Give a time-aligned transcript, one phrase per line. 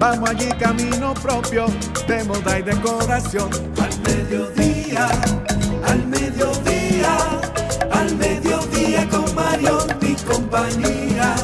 [0.00, 1.66] Vamos allí camino propio
[2.08, 3.50] de moda y decoración.
[3.78, 5.08] Al mediodía,
[5.86, 7.18] al mediodía,
[7.92, 11.34] al mediodía con Mario y compañía.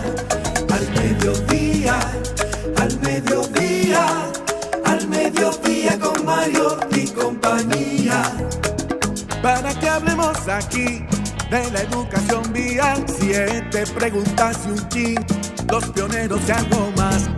[0.72, 2.00] Al mediodía,
[2.78, 4.06] al mediodía,
[4.86, 8.22] al mediodía con Mario y compañía
[9.42, 11.04] para que hablemos aquí
[11.50, 13.04] de la educación vial.
[13.20, 15.26] Siete preguntas y un chin,
[15.70, 17.28] los pioneros y algo más.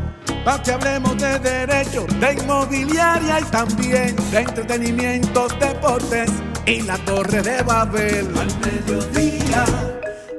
[0.45, 6.31] Para que hablemos de derecho, de inmobiliaria y también de entretenimientos, deportes
[6.67, 8.27] y la torre de Babel.
[8.37, 9.65] Al mediodía,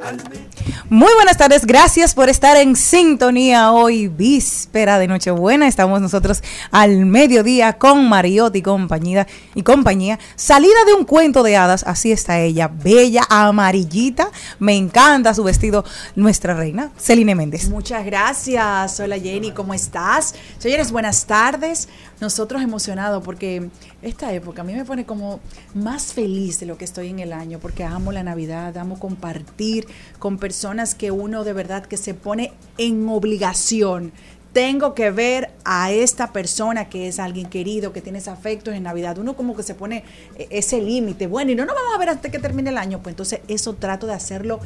[0.03, 0.48] al mediodía.
[0.91, 5.67] Muy buenas tardes, gracias por estar en sintonía hoy, víspera de Nochebuena.
[5.67, 6.41] Estamos nosotros
[6.71, 10.17] al mediodía con Mariotti y compañía, y compañía.
[10.35, 14.31] Salida de un cuento de hadas, así está ella, bella, amarillita.
[14.57, 17.69] Me encanta su vestido, nuestra reina, Celine Méndez.
[17.69, 18.99] Muchas gracias.
[18.99, 20.33] Hola Jenny, ¿cómo estás?
[20.57, 21.87] Señores, buenas tardes.
[22.21, 23.69] Nosotros emocionados porque
[24.01, 25.39] esta época a mí me pone como
[25.73, 29.87] más feliz de lo que estoy en el año, porque amo la Navidad, amo compartir
[30.19, 34.11] con personas que uno de verdad que se pone en obligación.
[34.51, 39.17] Tengo que ver a esta persona que es alguien querido, que tienes afectos en Navidad.
[39.19, 40.03] Uno como que se pone
[40.35, 41.27] e-, ese límite.
[41.27, 42.99] Bueno, y no nos vamos a ver hasta que termine el año.
[43.03, 44.59] Pues entonces eso trato de hacerlo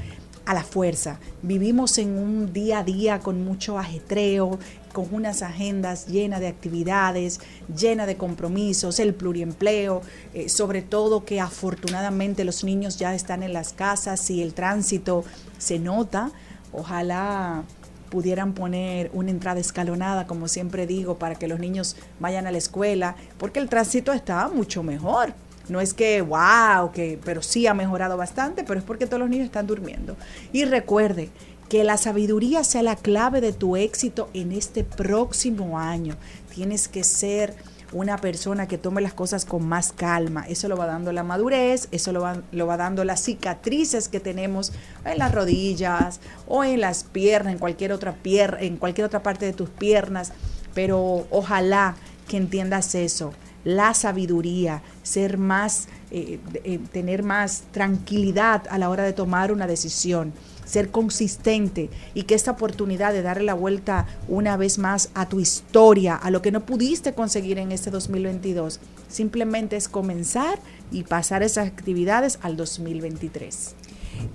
[0.45, 1.19] a la fuerza.
[1.41, 4.59] Vivimos en un día a día con mucho ajetreo,
[4.93, 7.41] con unas agendas llenas de actividades,
[7.75, 10.01] llenas de compromisos, el pluriempleo,
[10.33, 15.25] eh, sobre todo que afortunadamente los niños ya están en las casas y el tránsito
[15.57, 16.31] se nota.
[16.71, 17.63] Ojalá
[18.09, 22.59] pudieran poner una entrada escalonada, como siempre digo, para que los niños vayan a la
[22.59, 25.33] escuela, porque el tránsito está mucho mejor.
[25.69, 29.29] No es que, wow, que, pero sí ha mejorado bastante, pero es porque todos los
[29.29, 30.17] niños están durmiendo.
[30.51, 31.29] Y recuerde,
[31.69, 36.15] que la sabiduría sea la clave de tu éxito en este próximo año.
[36.53, 37.55] Tienes que ser
[37.93, 40.45] una persona que tome las cosas con más calma.
[40.47, 44.19] Eso lo va dando la madurez, eso lo va, lo va dando las cicatrices que
[44.19, 44.73] tenemos
[45.05, 49.45] en las rodillas o en las piernas, en cualquier otra pierna, en cualquier otra parte
[49.45, 50.33] de tus piernas.
[50.73, 51.95] Pero ojalá
[52.27, 59.03] que entiendas eso, la sabiduría, ser más, eh, eh, tener más tranquilidad a la hora
[59.03, 60.33] de tomar una decisión
[60.73, 65.39] ser consistente y que esta oportunidad de darle la vuelta una vez más a tu
[65.39, 70.57] historia, a lo que no pudiste conseguir en este 2022, simplemente es comenzar
[70.91, 73.75] y pasar esas actividades al 2023.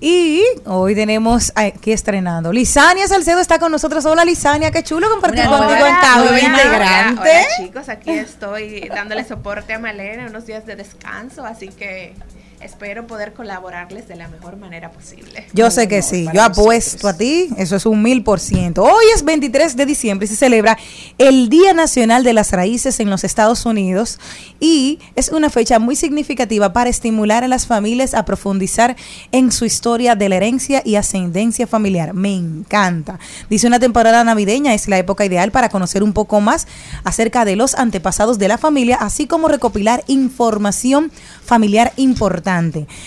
[0.00, 2.52] Y hoy tenemos aquí estrenando.
[2.52, 4.04] Lisania Salcedo está con nosotros.
[4.06, 7.20] Hola Lisania, qué chulo compartir contigo en cabina integrante.
[7.20, 12.14] Hola chicos, aquí estoy dándole soporte a Malena, unos días de descanso, así que
[12.60, 15.46] espero poder colaborarles de la mejor manera posible.
[15.52, 18.82] Yo sé que sí, yo apuesto a ti, eso es un mil por ciento.
[18.82, 20.76] Hoy es 23 de diciembre y se celebra
[21.18, 24.18] el Día Nacional de las Raíces en los Estados Unidos
[24.58, 28.96] y es una fecha muy significativa para estimular a las familias a profundizar
[29.30, 32.14] en su historia de la herencia y ascendencia familiar.
[32.14, 33.18] Me encanta.
[33.48, 36.66] Dice una temporada navideña es la época ideal para conocer un poco más
[37.04, 41.12] acerca de los antepasados de la familia, así como recopilar información
[41.44, 42.47] familiar importante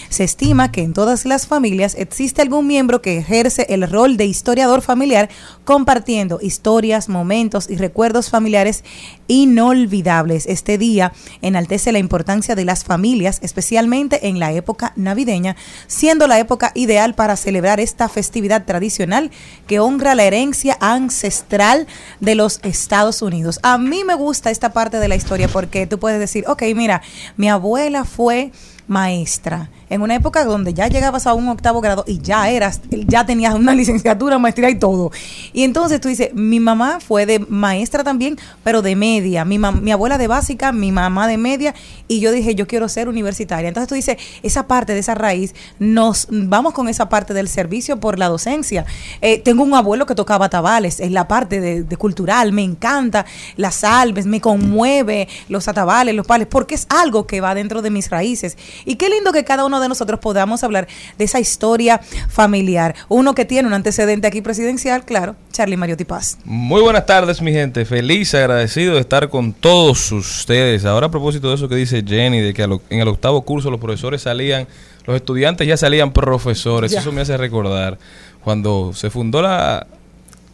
[0.09, 4.25] Se estima que en todas las familias existe algún miembro que ejerce el rol de
[4.25, 5.29] historiador familiar
[5.65, 8.83] compartiendo historias, momentos y recuerdos familiares
[9.27, 10.45] inolvidables.
[10.45, 15.55] Este día enaltece la importancia de las familias, especialmente en la época navideña,
[15.87, 19.31] siendo la época ideal para celebrar esta festividad tradicional
[19.65, 21.87] que honra la herencia ancestral
[22.19, 23.59] de los Estados Unidos.
[23.63, 27.01] A mí me gusta esta parte de la historia porque tú puedes decir, ok, mira,
[27.37, 28.51] mi abuela fue
[28.87, 33.25] maestra en una época donde ya llegabas a un octavo grado y ya eras, ya
[33.25, 35.11] tenías una licenciatura, maestría y todo.
[35.51, 39.91] Y entonces tú dices, mi mamá fue de maestra también, pero de media, mi, mi
[39.91, 41.75] abuela de básica, mi mamá de media,
[42.07, 43.67] y yo dije, yo quiero ser universitaria.
[43.67, 47.99] Entonces tú dices, esa parte de esa raíz, nos vamos con esa parte del servicio
[47.99, 48.85] por la docencia.
[49.19, 53.25] Eh, tengo un abuelo que tocaba tabales, es la parte de, cultural, me encanta
[53.57, 57.89] las salves, me conmueve los atabales, los pales, porque es algo que va dentro de
[57.89, 58.57] mis raíces.
[58.85, 60.87] Y qué lindo que cada uno de nosotros podamos hablar
[61.17, 61.99] de esa historia
[62.29, 62.95] familiar.
[63.09, 66.37] Uno que tiene un antecedente aquí presidencial, claro, Charlie Mariotti Paz.
[66.45, 67.85] Muy buenas tardes, mi gente.
[67.85, 70.85] Feliz, agradecido de estar con todos ustedes.
[70.85, 73.79] Ahora a propósito de eso que dice Jenny, de que en el octavo curso los
[73.79, 74.67] profesores salían,
[75.05, 76.91] los estudiantes ya salían profesores.
[76.93, 77.97] Eso me hace recordar
[78.43, 79.87] cuando se fundó la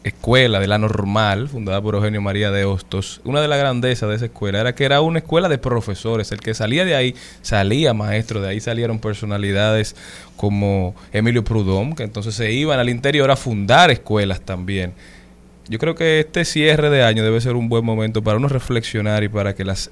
[0.07, 4.15] escuela de la normal, fundada por Eugenio María de Hostos, una de las grandezas de
[4.15, 6.31] esa escuela era que era una escuela de profesores.
[6.31, 9.95] El que salía de ahí salía maestro, de ahí salieron personalidades
[10.35, 14.93] como Emilio Prudhomme, que entonces se iban al interior a fundar escuelas también.
[15.69, 19.23] Yo creo que este cierre de año debe ser un buen momento para uno reflexionar
[19.23, 19.91] y para que las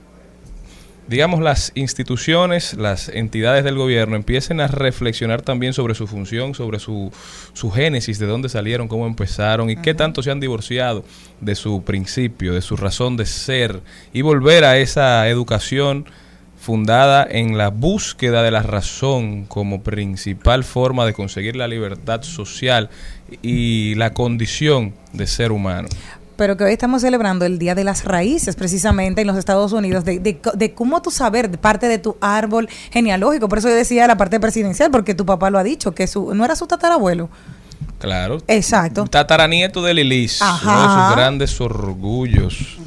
[1.07, 6.79] digamos, las instituciones, las entidades del gobierno empiecen a reflexionar también sobre su función, sobre
[6.79, 7.11] su,
[7.53, 11.03] su génesis, de dónde salieron, cómo empezaron y qué tanto se han divorciado
[11.41, 13.81] de su principio, de su razón de ser
[14.13, 16.05] y volver a esa educación
[16.59, 22.89] fundada en la búsqueda de la razón como principal forma de conseguir la libertad social
[23.43, 25.87] y la condición de ser humano
[26.35, 30.05] pero que hoy estamos celebrando el Día de las Raíces, precisamente en los Estados Unidos,
[30.05, 33.47] de, de, cómo tú saber parte de tu árbol genealógico.
[33.49, 36.33] Por eso yo decía la parte presidencial, porque tu papá lo ha dicho, que su,
[36.33, 37.29] no era su tatarabuelo.
[37.99, 38.39] Claro.
[38.47, 39.05] Exacto.
[39.05, 42.77] Tataranieto de Lilis, uno de sus grandes orgullos.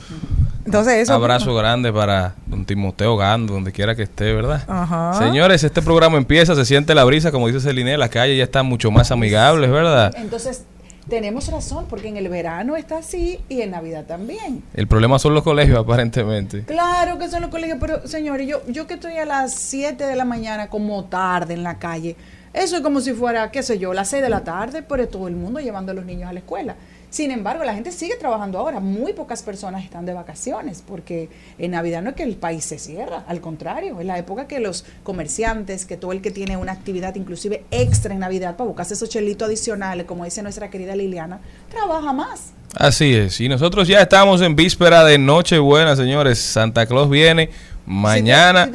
[0.64, 1.14] Entonces eso.
[1.14, 4.62] Abrazo grande para don Timoteo Gando, donde quiera que esté, ¿verdad?
[4.68, 5.14] Ajá.
[5.18, 8.62] Señores, este programa empieza, se siente la brisa, como dice Celine, la calle ya está
[8.62, 10.14] mucho más amigable, ¿verdad?
[10.18, 10.64] Entonces,
[11.08, 14.62] tenemos razón, porque en el verano está así y en Navidad también.
[14.74, 16.64] El problema son los colegios, aparentemente.
[16.64, 20.16] Claro que son los colegios, pero señores, yo, yo que estoy a las 7 de
[20.16, 22.16] la mañana como tarde en la calle,
[22.52, 25.28] eso es como si fuera, qué sé yo, las 6 de la tarde, pero todo
[25.28, 26.76] el mundo llevando a los niños a la escuela.
[27.10, 28.80] Sin embargo, la gente sigue trabajando ahora.
[28.80, 31.28] Muy pocas personas están de vacaciones porque
[31.58, 34.60] en Navidad no es que el país se cierra, al contrario, es la época que
[34.60, 38.94] los comerciantes, que todo el que tiene una actividad inclusive extra en Navidad para buscarse
[38.94, 41.40] esos chelitos adicionales, como dice nuestra querida Liliana,
[41.70, 42.52] trabaja más.
[42.74, 46.38] Así es, y nosotros ya estamos en víspera de Nochebuena, señores.
[46.38, 47.48] Santa Claus viene
[47.88, 48.68] Mañana.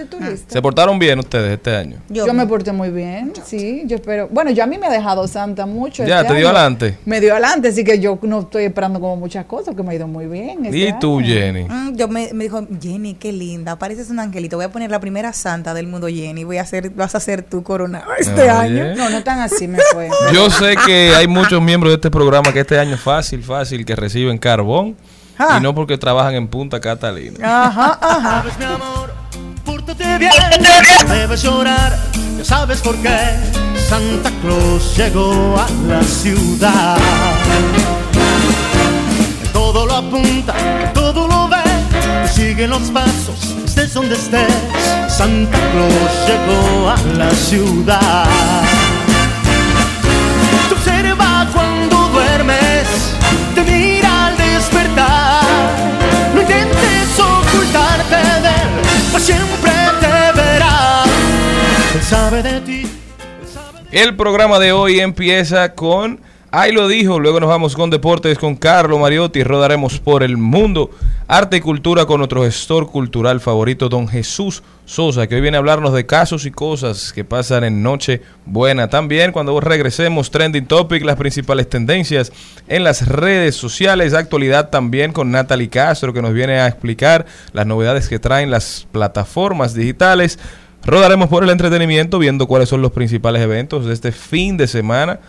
[0.48, 1.98] ¿Se portaron bien ustedes este año?
[2.10, 3.84] Yo, me porté muy bien, sí.
[3.86, 4.28] Yo espero.
[4.32, 6.04] Bueno, yo a mí me ha dejado Santa mucho.
[6.04, 6.98] Ya, este te dio adelante.
[7.06, 9.96] Me dio adelante, así que yo no estoy esperando como muchas cosas, que me ha
[9.96, 10.66] ido muy bien.
[10.66, 11.66] Este ¿Y tú, Jenny?
[11.66, 14.58] Mm, yo me, dijo, Jenny, qué linda, pareces un angelito.
[14.58, 16.44] Voy a poner la primera Santa del mundo, Jenny.
[16.44, 18.96] Voy a hacer, vas a ser tu corona este año.
[18.96, 20.10] No, no tan así me fue.
[20.34, 23.96] yo sé que hay muchos miembros de este programa que este año fácil, fácil, que
[23.96, 24.96] reciben carbón.
[25.40, 27.68] Y no porque trabajan en Punta Catalina.
[27.68, 28.44] Ajá, ajá.
[28.60, 29.14] mi amor,
[29.66, 30.32] pórtate bien,
[31.10, 31.98] debes llorar,
[32.38, 33.64] ya sabes por qué.
[33.90, 36.98] Santa Claus llegó a la ciudad.
[39.52, 40.54] Todo lo apunta,
[40.94, 44.54] todo lo ve, sigue los pasos, estés donde estés.
[45.08, 48.26] Santa Claus llegó a la ciudad.
[50.70, 52.88] Te observa cuando duermes,
[53.56, 55.23] te mira al despertar.
[59.24, 61.04] Siempre te verá.
[61.96, 62.92] Él sabe de ti.
[63.92, 66.20] El programa de hoy empieza con
[66.56, 70.92] Ahí lo dijo, luego nos vamos con deportes con Carlo Mariotti, rodaremos por el mundo,
[71.28, 75.62] arte y cultura con nuestro gestor cultural favorito, don Jesús Sosa, que hoy viene a
[75.62, 78.88] hablarnos de casos y cosas que pasan en Noche Buena.
[78.88, 82.32] También cuando regresemos, Trending Topic, las principales tendencias
[82.68, 87.66] en las redes sociales, actualidad también con Natalie Castro, que nos viene a explicar las
[87.66, 90.38] novedades que traen las plataformas digitales.
[90.86, 95.20] Rodaremos por el entretenimiento, viendo cuáles son los principales eventos de este fin de semana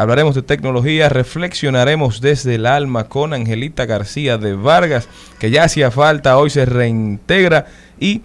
[0.00, 5.06] Hablaremos de tecnología, reflexionaremos desde el alma con Angelita García de Vargas,
[5.38, 7.66] que ya hacía falta, hoy se reintegra
[8.00, 8.22] y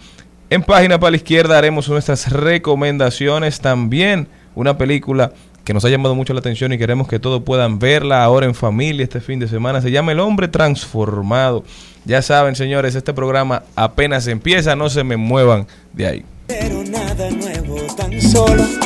[0.50, 3.60] En página para la izquierda haremos nuestras recomendaciones.
[3.60, 5.34] También una película
[5.66, 8.56] que nos ha llamado mucho la atención y queremos que todos puedan verla ahora en
[8.56, 9.82] familia este fin de semana.
[9.82, 11.66] Se llama El hombre transformado.
[12.06, 16.26] Ya saben, señores, este programa apenas empieza, no se me muevan de ahí.
[16.48, 18.85] Pero nada nuevo, tan solo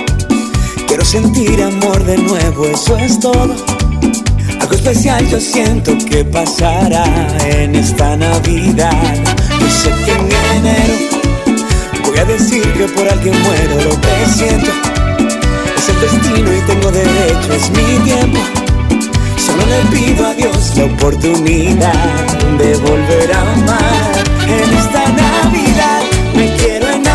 [1.09, 3.55] sentir amor de nuevo, eso es todo.
[4.61, 7.03] Algo especial yo siento que pasará
[7.47, 9.15] en esta Navidad.
[9.59, 10.93] Yo sé que en enero
[12.05, 14.69] voy a decir que por alguien muero lo que siento.
[15.77, 18.39] Es el destino y tengo derecho, es mi tiempo.
[19.35, 22.27] Solo le pido a Dios la oportunidad
[22.59, 24.11] de volver a amar
[24.47, 26.03] en esta Navidad.
[26.35, 27.08] Me quiero enamorar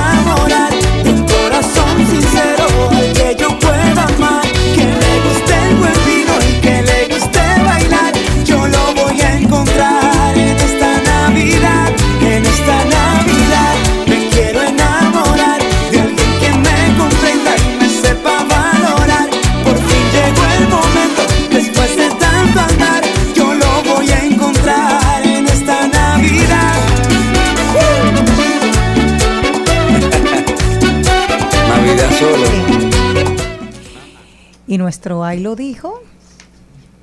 [34.75, 36.03] Y nuestro ay lo dijo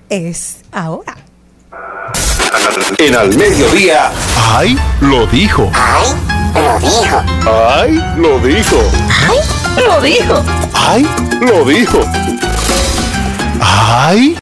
[0.10, 1.16] es ahora.
[2.98, 4.12] En al mediodía.
[4.36, 4.78] ¡Ay!
[5.00, 5.72] Lo dijo.
[5.74, 6.10] ¡Ay!
[8.18, 8.78] Lo dijo.
[9.08, 9.38] ¡Ay!
[9.88, 10.44] Lo dijo.
[10.74, 11.08] ¡Ay!
[11.40, 12.02] Lo dijo.
[13.62, 14.38] ¡Ay!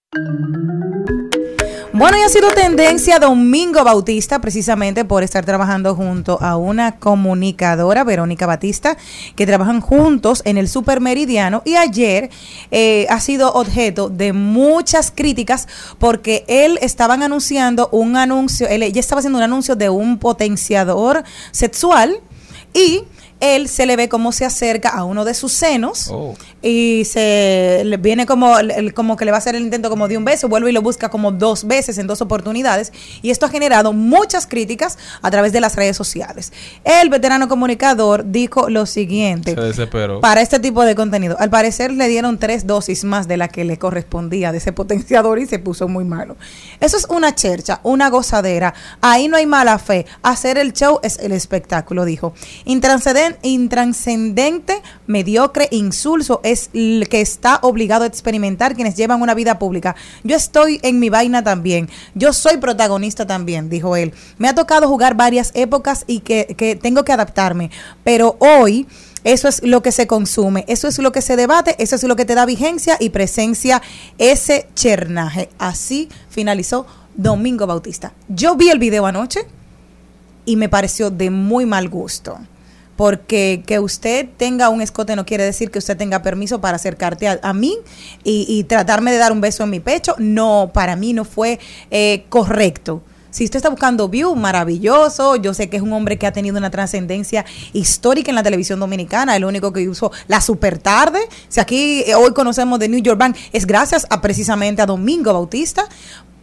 [2.00, 8.06] Bueno, y ha sido tendencia Domingo Bautista, precisamente por estar trabajando junto a una comunicadora,
[8.06, 8.96] Verónica Batista,
[9.36, 11.62] que trabajan juntos en el Super Meridiano.
[11.66, 12.30] Y ayer
[12.72, 19.02] eh, ha sido objeto de muchas críticas porque él estaban anunciando un anuncio, él ya
[19.02, 22.22] estaba haciendo un anuncio de un potenciador sexual
[22.74, 23.04] y
[23.40, 26.36] él se le ve cómo se acerca a uno de sus senos Oh.
[26.62, 28.54] y se le viene como,
[28.94, 30.82] como que le va a hacer el intento como de un beso, vuelve y lo
[30.82, 32.92] busca como dos veces en dos oportunidades
[33.22, 36.52] y esto ha generado muchas críticas a través de las redes sociales.
[36.84, 39.56] El veterano comunicador dijo lo siguiente.
[39.56, 40.20] Se desesperó.
[40.22, 41.38] Para este tipo de contenido.
[41.40, 45.40] Al parecer le dieron tres dosis más de la que le correspondía de ese potenciador
[45.40, 46.36] y se puso muy malo.
[46.80, 48.74] Eso es una chercha, una gozadera.
[49.02, 50.06] Ahí no hay mala fe.
[50.24, 52.34] Hacer el show es el espectáculo, dijo.
[52.66, 59.60] Intranscenden- intranscendente, mediocre, insulso es el que está obligado a experimentar quienes llevan una vida
[59.60, 59.96] pública.
[60.24, 61.90] Yo estoy en mi vaina también.
[62.16, 64.14] Yo soy protagonista también, dijo él.
[64.38, 67.72] Me ha tocado jugar varias épocas y que, que tengo que adaptarme.
[68.04, 68.88] Pero hoy
[69.24, 72.16] eso es lo que se consume, eso es lo que se debate, eso es lo
[72.16, 73.82] que te da vigencia y presencia
[74.18, 75.50] ese chernaje.
[75.58, 78.14] Así finalizó Domingo Bautista.
[78.30, 79.42] Yo vi el video anoche
[80.46, 82.40] y me pareció de muy mal gusto.
[83.00, 87.30] Porque que usted tenga un escote no quiere decir que usted tenga permiso para acercarte
[87.30, 87.78] a, mí
[88.26, 90.16] y, y tratarme de dar un beso en mi pecho.
[90.18, 93.02] No, para mí no fue eh, correcto.
[93.32, 95.38] Si usted está buscando view, maravilloso.
[95.38, 98.82] Yo sé que es un hombre que ha tenido una trascendencia histórica en la televisión
[98.82, 99.34] dominicana.
[99.38, 101.20] El único que usó la super tarde.
[101.48, 105.32] Si aquí eh, hoy conocemos de New York Bank, es gracias a precisamente a Domingo
[105.32, 105.88] Bautista.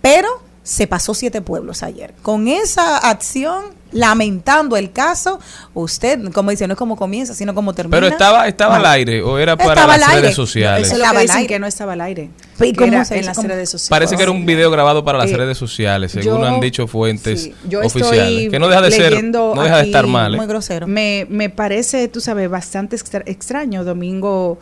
[0.01, 0.29] Pero
[0.67, 2.13] se pasó siete pueblos ayer.
[2.23, 5.39] Con esa acción, lamentando el caso,
[5.75, 7.97] usted, como dice, no es como comienza, sino como termina.
[7.97, 10.23] Pero estaba, estaba al aire o era para Estaba las aire.
[10.23, 10.89] redes sociales.
[10.89, 12.31] Eso es lo que dicen no estaba al aire.
[12.61, 13.49] ¿Y cómo se en las ¿Cómo?
[13.49, 13.91] redes sociales.
[13.91, 16.89] Parece que era un video grabado para las Eh, redes sociales, según yo- han dicho
[16.89, 18.29] fuentes sí, yo oficiales.
[18.29, 20.35] estoy Que no deja de ser, no deja de estar mal.
[20.35, 20.37] ¿eh?
[20.37, 20.89] Muy grosero.
[20.89, 23.85] Me, me parece, tú sabes, bastante extra- extraño.
[23.85, 24.59] Domingo,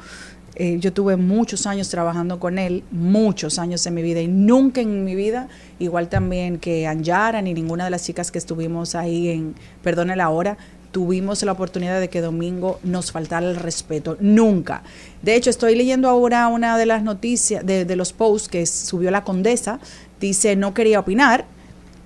[0.56, 4.80] eh, yo tuve muchos años trabajando con él, muchos años en mi vida y nunca
[4.80, 9.30] en mi vida, igual también que Anjara ni ninguna de las chicas que estuvimos ahí
[9.30, 10.56] en Perdone la Hora,
[10.92, 14.16] tuvimos la oportunidad de que Domingo nos faltara el respeto.
[14.20, 14.84] Nunca.
[15.22, 19.10] De hecho, estoy leyendo ahora una de las noticias, de, de los posts que subió
[19.10, 19.80] la condesa.
[20.20, 21.46] Dice, no quería opinar,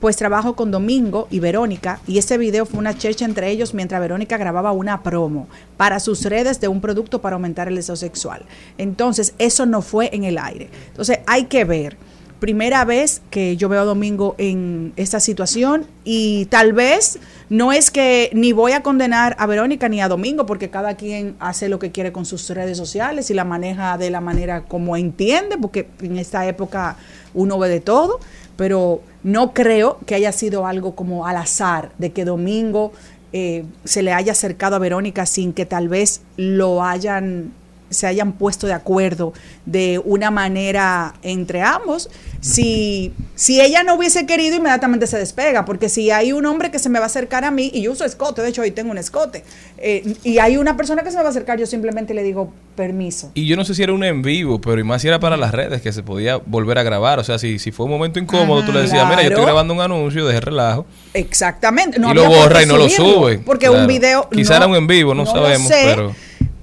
[0.00, 4.00] pues trabajo con Domingo y Verónica y ese video fue una chercha entre ellos mientras
[4.00, 8.42] Verónica grababa una promo para sus redes de un producto para aumentar el deseo sexual.
[8.78, 10.68] Entonces, eso no fue en el aire.
[10.88, 11.96] Entonces, hay que ver.
[12.40, 17.90] Primera vez que yo veo a Domingo en esta situación y tal vez no es
[17.90, 21.80] que ni voy a condenar a Verónica ni a Domingo porque cada quien hace lo
[21.80, 25.88] que quiere con sus redes sociales y la maneja de la manera como entiende porque
[26.00, 26.96] en esta época
[27.34, 28.20] uno ve de todo,
[28.56, 32.92] pero no creo que haya sido algo como al azar de que Domingo
[33.34, 37.52] eh, se le haya acercado a Verónica sin que tal vez lo hayan
[37.90, 39.32] se hayan puesto de acuerdo
[39.66, 42.10] de una manera entre ambos.
[42.40, 46.78] Si, si ella no hubiese querido, inmediatamente se despega, porque si hay un hombre que
[46.78, 48.90] se me va a acercar a mí, y yo uso escote, de hecho hoy tengo
[48.92, 49.42] un escote,
[49.78, 52.52] eh, y hay una persona que se me va a acercar, yo simplemente le digo
[52.76, 53.32] permiso.
[53.34, 55.36] Y yo no sé si era un en vivo, pero y más si era para
[55.36, 57.18] las redes que se podía volver a grabar.
[57.18, 59.74] O sea, si, si fue un momento incómodo, tú le decías, mira, yo estoy grabando
[59.74, 60.86] un anuncio, deje relajo.
[61.14, 61.98] Exactamente.
[61.98, 63.38] Y lo borra y no lo sube.
[63.38, 63.80] Porque Claro.
[63.82, 64.28] un video.
[64.30, 66.14] Quizá era un en vivo, no lo sabemos, pero-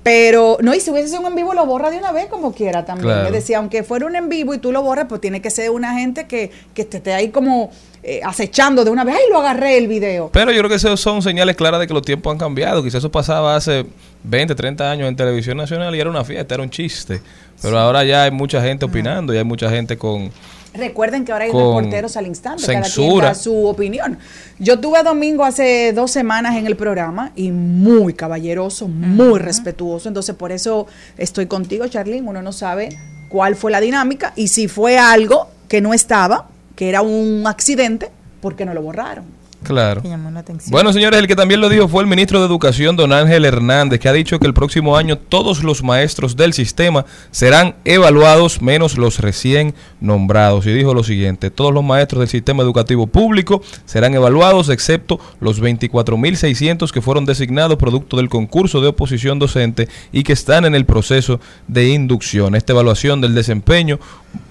[0.05, 2.53] Pero, no, y si hubiese sido un en vivo, lo borra de una vez como
[2.53, 3.07] quiera también.
[3.07, 3.25] Claro.
[3.25, 5.71] Es decir, aunque fuera un en vivo y tú lo borras, pues tiene que ser
[5.71, 7.71] una gente que, que te esté ahí como
[8.03, 9.15] eh, acechando de una vez.
[9.15, 10.29] ¡Ay, lo agarré el video!
[10.31, 12.83] Pero yo creo que eso son señales claras de que los tiempos han cambiado.
[12.83, 13.87] Quizás eso pasaba hace
[14.25, 17.19] 20, 30 años en televisión nacional y era una fiesta, era un chiste.
[17.59, 20.31] Pero ahora ya hay mucha gente opinando y hay mucha gente con...
[20.77, 23.27] Recuerden que ahora hay reporteros al instante, cada quien censura.
[23.27, 24.17] da su opinión.
[24.59, 30.07] Yo tuve a Domingo hace dos semanas en el programa y muy caballeroso, muy respetuoso.
[30.07, 32.27] Entonces, por eso estoy contigo, Charlene.
[32.27, 32.89] Uno no sabe
[33.29, 38.09] cuál fue la dinámica y si fue algo que no estaba, que era un accidente,
[38.41, 39.25] ¿por qué no lo borraron?
[39.65, 40.01] Claro.
[40.01, 40.71] Que llamó la atención.
[40.71, 43.99] Bueno, señores, el que también lo dijo fue el ministro de Educación, don Ángel Hernández,
[43.99, 48.97] que ha dicho que el próximo año todos los maestros del sistema serán evaluados, menos
[48.97, 50.65] los recién nombrados.
[50.65, 55.61] Y dijo lo siguiente, todos los maestros del sistema educativo público serán evaluados, excepto los
[55.61, 60.85] 24.600 que fueron designados producto del concurso de oposición docente y que están en el
[60.85, 62.55] proceso de inducción.
[62.55, 63.99] Esta evaluación del desempeño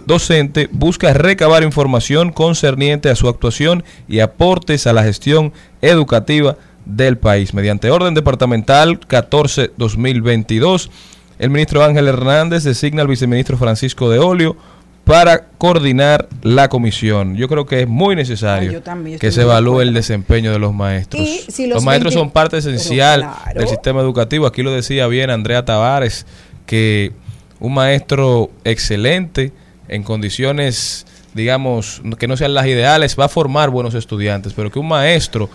[0.06, 7.18] docente busca recabar información concerniente a su actuación y aportes a la gestión educativa del
[7.18, 7.54] país.
[7.54, 10.90] Mediante orden departamental 14-2022,
[11.38, 14.56] el ministro Ángel Hernández designa al viceministro Francisco de Olio
[15.04, 17.36] para coordinar la comisión.
[17.36, 18.82] Yo creo que es muy necesario
[19.20, 21.22] que se evalúe el desempeño de los maestros.
[21.22, 23.60] Y si los, los maestros 20 son parte esencial claro.
[23.60, 24.46] del sistema educativo.
[24.46, 26.26] Aquí lo decía bien Andrea Tavares,
[26.64, 27.12] que
[27.60, 29.52] un maestro excelente
[29.88, 34.78] en condiciones, digamos, que no sean las ideales, va a formar buenos estudiantes, pero que
[34.78, 35.50] un maestro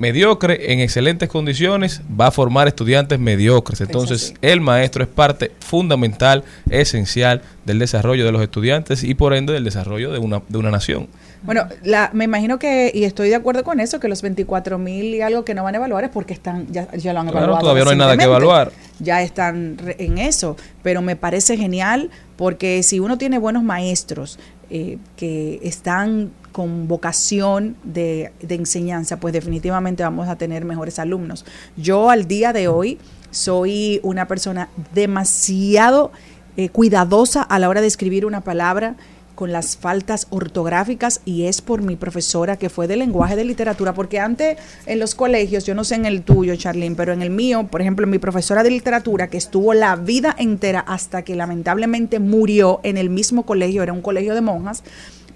[0.00, 3.82] mediocre en excelentes condiciones va a formar estudiantes mediocres.
[3.82, 9.52] Entonces, el maestro es parte fundamental, esencial del desarrollo de los estudiantes y por ende
[9.52, 11.08] del desarrollo de una, de una nación.
[11.42, 15.14] Bueno, la, me imagino que, y estoy de acuerdo con eso, que los 24 mil
[15.14, 17.38] y algo que no van a evaluar es porque están, ya, ya lo han Claro,
[17.38, 17.60] evaluado.
[17.62, 18.72] todavía no hay nada que evaluar.
[18.98, 24.38] Ya están re- en eso, pero me parece genial porque si uno tiene buenos maestros
[24.68, 31.46] eh, que están con vocación de, de enseñanza, pues definitivamente vamos a tener mejores alumnos.
[31.76, 32.98] Yo al día de hoy
[33.30, 36.12] soy una persona demasiado
[36.56, 38.96] eh, cuidadosa a la hora de escribir una palabra
[39.40, 43.94] con las faltas ortográficas y es por mi profesora que fue de lenguaje de literatura,
[43.94, 47.30] porque antes en los colegios, yo no sé en el tuyo, Charlene, pero en el
[47.30, 52.18] mío, por ejemplo, mi profesora de literatura que estuvo la vida entera hasta que lamentablemente
[52.18, 54.82] murió en el mismo colegio, era un colegio de monjas,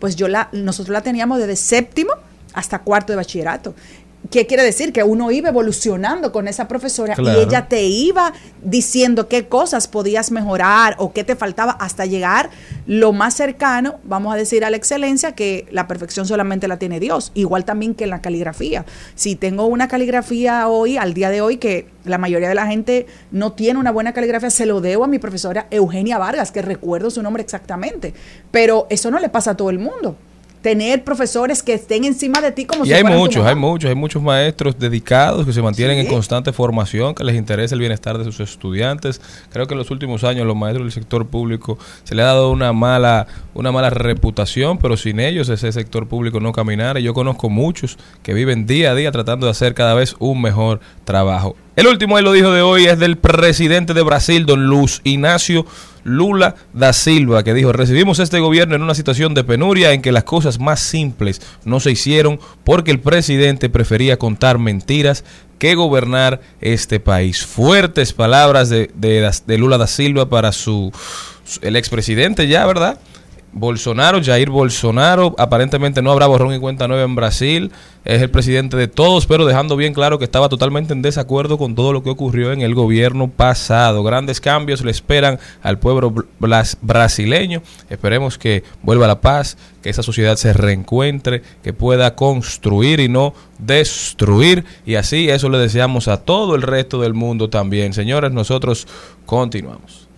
[0.01, 2.13] pues yo la, nosotros la teníamos desde séptimo
[2.53, 3.75] hasta cuarto de bachillerato.
[4.31, 4.93] ¿Qué quiere decir?
[4.93, 7.39] Que uno iba evolucionando con esa profesora Claro.
[7.39, 8.33] y ella te iba
[8.63, 12.49] diciendo qué cosas podías mejorar o qué te faltaba hasta llegar
[12.87, 17.01] lo más cercano, vamos a decir, a la excelencia, que la perfección solamente la tiene
[17.01, 17.33] Dios.
[17.35, 18.87] Igual también que en la caligrafía.
[19.15, 23.07] Si tengo una caligrafía hoy, al día de hoy, que la mayoría de la gente
[23.31, 27.11] no tiene una buena caligrafía, se lo debo a mi profesora Eugenia Vargas, que recuerdo
[27.11, 28.15] su nombre exactamente.
[28.51, 30.17] Pero eso no le pasa a todo el mundo.
[30.65, 33.95] Tener profesores que estén encima de ti como Y si hay muchos, hay muchos, hay
[33.95, 36.07] muchos maestros dedicados que se mantienen Sí.
[36.07, 39.21] en constante formación, que les interesa el bienestar de sus estudiantes.
[39.53, 42.51] Creo que en los últimos años los maestros del sector público se le ha dado
[42.51, 46.99] una mala, una mala reputación, pero sin ellos ese sector público no caminara.
[46.99, 50.41] Y yo conozco muchos que viven día a día tratando de hacer cada vez un
[50.41, 51.57] mejor trabajo.
[51.77, 55.67] El último, él lo dijo de hoy, es del presidente de Brasil, don Luz Ignacio
[56.05, 60.13] Lula da Silva, que dijo, recibimos este gobierno en una situación de penuria en que
[60.13, 65.25] las cosas más simples no se hicieron porque el presidente prefería contar mentiras
[65.59, 67.45] que gobernar este país.
[67.45, 70.93] Fuertes palabras de, de, de Lula da Silva para su-
[71.63, 72.99] el expresidente ya, ¿verdad?
[73.55, 77.71] Bolsonaro, Jair Bolsonaro, aparentemente no habrá borrón y cuenta nueva en Brasil,
[78.05, 81.75] es el presidente de todos, pero dejando bien claro que estaba totalmente en desacuerdo con
[81.75, 84.03] todo lo que ocurrió en el gobierno pasado.
[84.03, 86.13] Grandes cambios le esperan al pueblo
[86.83, 87.63] brasileño.
[87.89, 93.35] Esperemos que vuelva la paz, que esa sociedad se reencuentre, que pueda construir y no
[93.59, 94.65] destruir.
[94.85, 97.95] Y así eso le deseamos a todo el resto del mundo también.
[97.95, 98.87] Señores, nosotros
[99.25, 100.09] continuamos.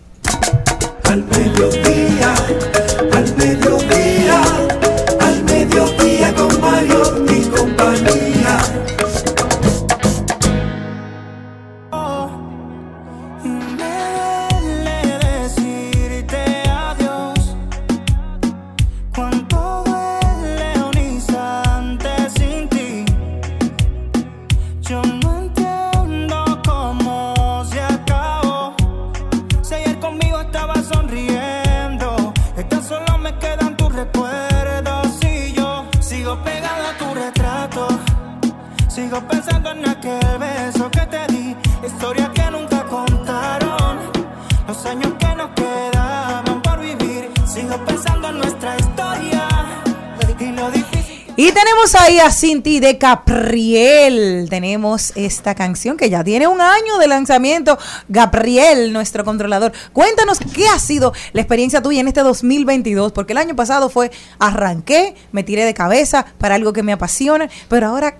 [52.19, 54.47] A Cinti de Capriel.
[54.49, 57.77] Tenemos esta canción que ya tiene un año de lanzamiento.
[58.07, 59.71] Gabriel, nuestro controlador.
[59.93, 64.09] Cuéntanos qué ha sido la experiencia tuya en este 2022, porque el año pasado fue
[64.39, 68.17] arranqué, me tiré de cabeza para algo que me apasiona, pero ahora,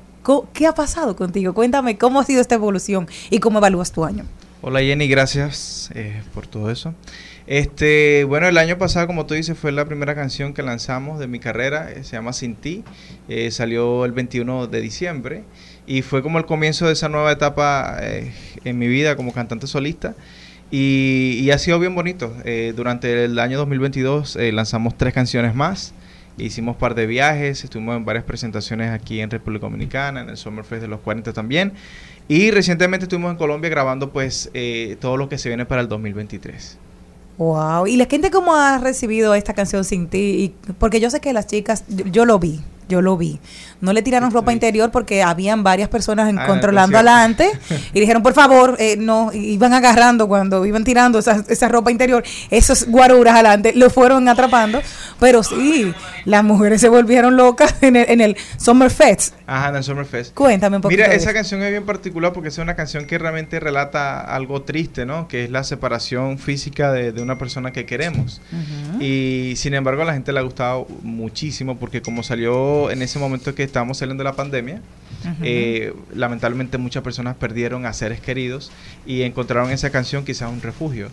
[0.53, 1.53] ¿qué ha pasado contigo?
[1.53, 4.25] Cuéntame cómo ha sido esta evolución y cómo evalúas tu año.
[4.61, 6.93] Hola Jenny, gracias eh, por todo eso.
[7.47, 11.27] Este, bueno, el año pasado, como tú dices, fue la primera canción que lanzamos de
[11.27, 12.83] mi carrera, eh, se llama Sin Ti,
[13.29, 15.43] eh, salió el 21 de diciembre
[15.85, 18.33] y fue como el comienzo de esa nueva etapa eh,
[18.65, 20.13] en mi vida como cantante solista
[20.71, 22.35] y, y ha sido bien bonito.
[22.75, 25.93] Durante el año 2022 eh, lanzamos tres canciones más.
[26.37, 30.81] Hicimos par de viajes, estuvimos en varias presentaciones aquí en República Dominicana, en el Summerfest
[30.81, 31.71] de los 40 también.
[32.27, 34.51] Y recientemente estuvimos en Colombia grabando pues
[34.99, 36.77] todo lo que se viene para el 2023.
[37.37, 37.85] Wow.
[37.87, 40.17] ¿Y la gente cómo ha recibido esta canción sin ti?
[40.67, 43.39] Y- porque yo sé que las chicas, yo, yo lo vi, yo lo vi.
[43.81, 47.49] No le tiraron ropa interior porque habían varias personas en- Ah, controlando adelante
[47.93, 52.23] y dijeron, por favor, eh, no, iban agarrando cuando iban tirando esa, esa ropa interior,
[52.49, 54.81] esos guaruras adelante, lo fueron atrapando.
[55.19, 55.93] Pero sí,
[56.25, 59.33] las mujeres se volvieron locas en el, en el Summer Fest.
[59.49, 60.33] Ajá, en el Summerfest.
[60.33, 60.97] Cuéntame un poquito.
[60.97, 61.33] Mira, de esa eso.
[61.35, 65.27] canción es bien particular porque es una canción que realmente relata algo triste, ¿no?
[65.29, 68.41] Que es la separación física de, de una persona que queremos.
[68.99, 73.19] Y sin embargo a la gente le ha gustado muchísimo porque como salió en ese
[73.19, 74.81] momento que estábamos saliendo de la pandemia,
[75.43, 78.71] eh, lamentablemente muchas personas perdieron a seres queridos
[79.05, 81.09] y encontraron en esa canción quizás un refugio.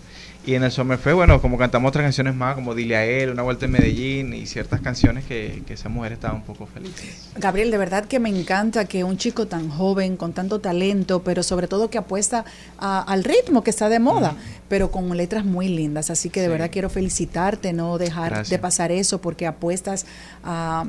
[0.47, 3.41] Y en el Summerfest, bueno, como cantamos otras canciones más, como Dile a él, Una
[3.43, 6.93] Vuelta en Medellín y ciertas canciones que, que esa mujer estaba un poco feliz.
[7.37, 11.43] Gabriel, de verdad que me encanta que un chico tan joven, con tanto talento, pero
[11.43, 12.45] sobre todo que apuesta
[12.79, 14.37] a- al ritmo que está de moda,
[14.69, 16.11] pero con letras muy lindas.
[16.11, 16.53] Así que de Sí.
[16.53, 18.51] verdad quiero felicitarte, no dejar Gracias.
[18.51, 20.05] de pasar eso, porque apuestas
[20.45, 20.85] a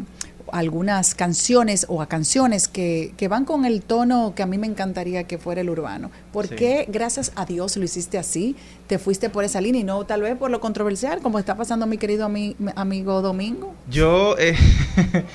[0.51, 4.67] algunas canciones o a canciones que, que van con el tono que a mí me
[4.67, 6.11] encantaría que fuera el urbano.
[6.31, 6.55] ¿Por Sí.
[6.55, 8.55] qué, gracias a Dios, lo hiciste así?
[8.87, 11.85] Te fuiste por esa línea y no tal vez por lo controversial, como está pasando
[11.87, 13.73] mi querido ami- amigo Domingo.
[13.89, 14.55] Yo, eh,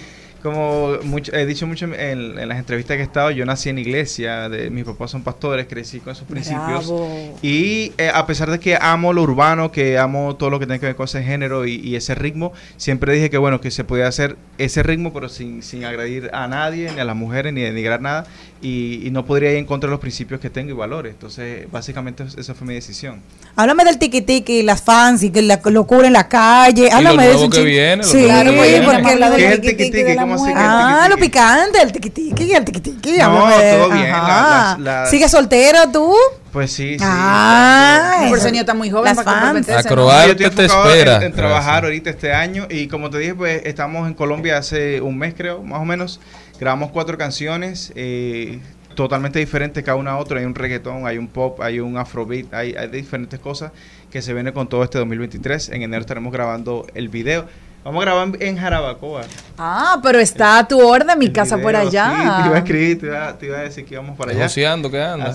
[0.42, 1.94] como mucho- he dicho mucho en,
[2.38, 5.66] en las entrevistas que he estado, yo nací en iglesia, de, mis papás son pastores,
[5.68, 6.87] crecí con esos principios.
[6.88, 7.38] Bravo.
[7.42, 10.81] Y eh, a pesar de que amo lo urbano, que amo todo lo que tiene
[10.81, 13.85] que ver con ese género y, y ese ritmo, siempre dije que bueno, que se
[13.85, 17.61] podía hacer ese ritmo, pero sin, sin agredir a nadie, ni a las mujeres, ni
[17.62, 18.24] denigrar nada,
[18.62, 21.12] y, y no podría ir en contra de los principios que tengo y valores.
[21.12, 23.23] Entonces, básicamente esa fue mi decisión.
[23.57, 26.90] Háblame del tiki tiki, las fans y que la locura en la calle.
[26.92, 27.49] Háblame de eso.
[27.51, 28.85] que viene, lo Sí, Claro, que viene.
[28.87, 29.61] porque habla ¿Qué del
[30.05, 33.18] de la ¿Cómo así Ah, lo picante, el tiki tiki, el tiki tiki.
[33.18, 36.14] No, todo bien, la- las- las- ¿Sigues soltero tú?
[36.53, 37.05] Pues sí, sí.
[37.07, 38.49] Ah, Por eso.
[38.49, 39.40] está muy joven Las para fans.
[39.40, 39.83] comprometerse.
[39.83, 39.88] ¿no?
[39.88, 40.27] Acrobar.
[40.27, 41.16] Yo estoy Arte te enfocado espera.
[41.18, 41.85] En, en trabajar Gracias.
[41.85, 45.62] ahorita este año y como te dije, pues estamos en Colombia hace un mes creo,
[45.62, 46.20] más o menos.
[46.61, 48.61] Grabamos cuatro canciones eh,
[48.94, 50.40] totalmente diferentes cada una a otra.
[50.40, 53.73] Hay un reggaetón, hay un pop, hay un afrobeat, hay, hay diferentes cosas
[54.11, 55.70] que se vienen con todo este 2023.
[55.70, 57.46] En enero estaremos grabando el video.
[57.83, 59.23] Vamos a grabar en, Jarabacoa.
[59.57, 62.11] Ah, pero está a tu orden, mi el casa por video, allá.
[62.11, 64.42] Sí, te iba a escribir, te iba, te iba a decir que íbamos para allá.
[64.42, 65.35] Joseando, ¿qué anda?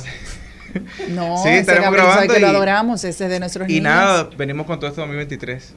[1.09, 3.83] No, Sí, estaremos grabando que lo y- adoramos, ese es de nuestros Y niños.
[3.85, 5.73] nada, venimos con todo este 2023.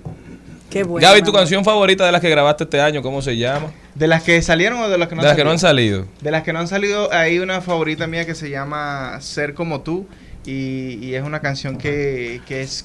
[0.70, 1.06] Qué bueno.
[1.06, 3.70] Gaby, tu canción favorita de las que grabaste este año, ¿cómo se llama?
[3.94, 6.06] ¿De las que salieron o de las que no de las que no han salido.
[6.20, 9.80] De las que no han salido, hay una favorita mía que se llama Ser como
[9.80, 10.06] tú.
[10.46, 12.84] Y, y es una canción que, que es,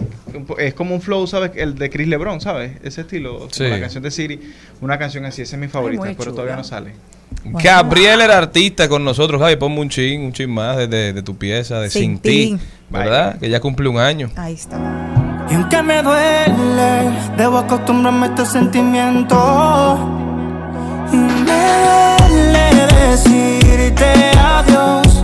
[0.76, 1.52] como un flow, ¿sabes?
[1.56, 2.74] El de Chris LeBron, ¿sabes?
[2.84, 3.38] Ese estilo.
[3.38, 3.64] como Sí.
[3.68, 4.40] La canción de Siri.
[4.82, 6.92] Una canción así, esa es mi favorita, pero todavía no sale.
[7.46, 11.24] Gabriel era artista con nosotros, Gaby, ponme un chin, un chin más de, de- de
[11.24, 12.60] tu pieza, de Sin Sin, ti, ti.
[12.90, 13.40] ¿verdad?
[13.40, 14.30] Que ya cumple un año.
[14.36, 15.13] Ahí está.
[15.50, 19.98] Y aunque me duele, debo acostumbrarme a este sentimiento.
[21.12, 25.24] Y me duele decirte adiós.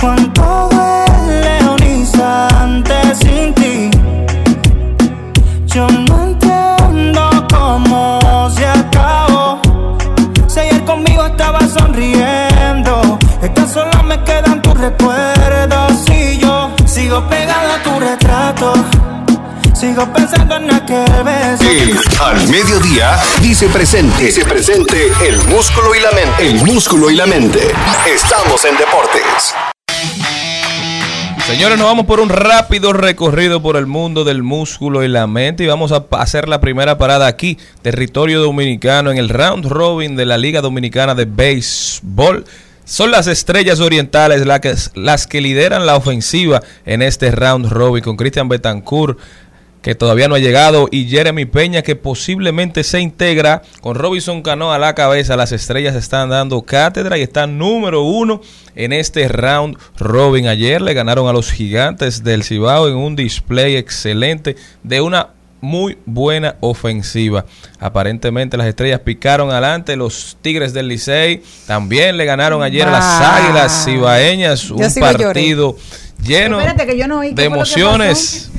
[0.00, 3.90] Cuánto duele un instante sin ti.
[5.66, 9.60] Yo no entiendo cómo se acabó.
[10.46, 15.39] Si ayer conmigo estaba sonriendo, es que solo me quedan tus recuerdos.
[19.80, 21.64] Sigo pensando en aquel beso.
[21.70, 24.24] El Al Mediodía dice presente.
[24.24, 26.46] Dice presente el músculo y la mente.
[26.48, 27.60] El músculo y la mente.
[28.12, 29.54] Estamos en deportes.
[31.46, 35.64] Señores, nos vamos por un rápido recorrido por el mundo del músculo y la mente
[35.64, 40.26] y vamos a hacer la primera parada aquí, territorio dominicano, en el round robin de
[40.26, 42.44] la Liga Dominicana de Béisbol.
[42.84, 48.02] Son las estrellas orientales la que- las que lideran la ofensiva en este round robin
[48.04, 49.18] con Cristian Betancourt
[49.82, 54.72] que todavía no ha llegado y Jeremy Peña que posiblemente se integra con Robinson Cano
[54.72, 55.36] a la cabeza.
[55.36, 58.40] Las estrellas están dando cátedra y están número uno
[58.74, 60.48] en este round robin.
[60.48, 65.30] Ayer le ganaron a los gigantes del Cibao en un display excelente de una
[65.62, 67.44] muy buena ofensiva.
[67.78, 69.96] Aparentemente las estrellas picaron adelante.
[69.96, 73.20] Los Tigres del Licey también le ganaron ayer a las.
[73.20, 74.70] Águilas Cibaeñas.
[74.70, 75.00] Un lloré.
[75.00, 75.76] partido
[76.22, 77.30] lleno Espérate, que yo no oí.
[77.30, 78.50] ¿Qué de emociones.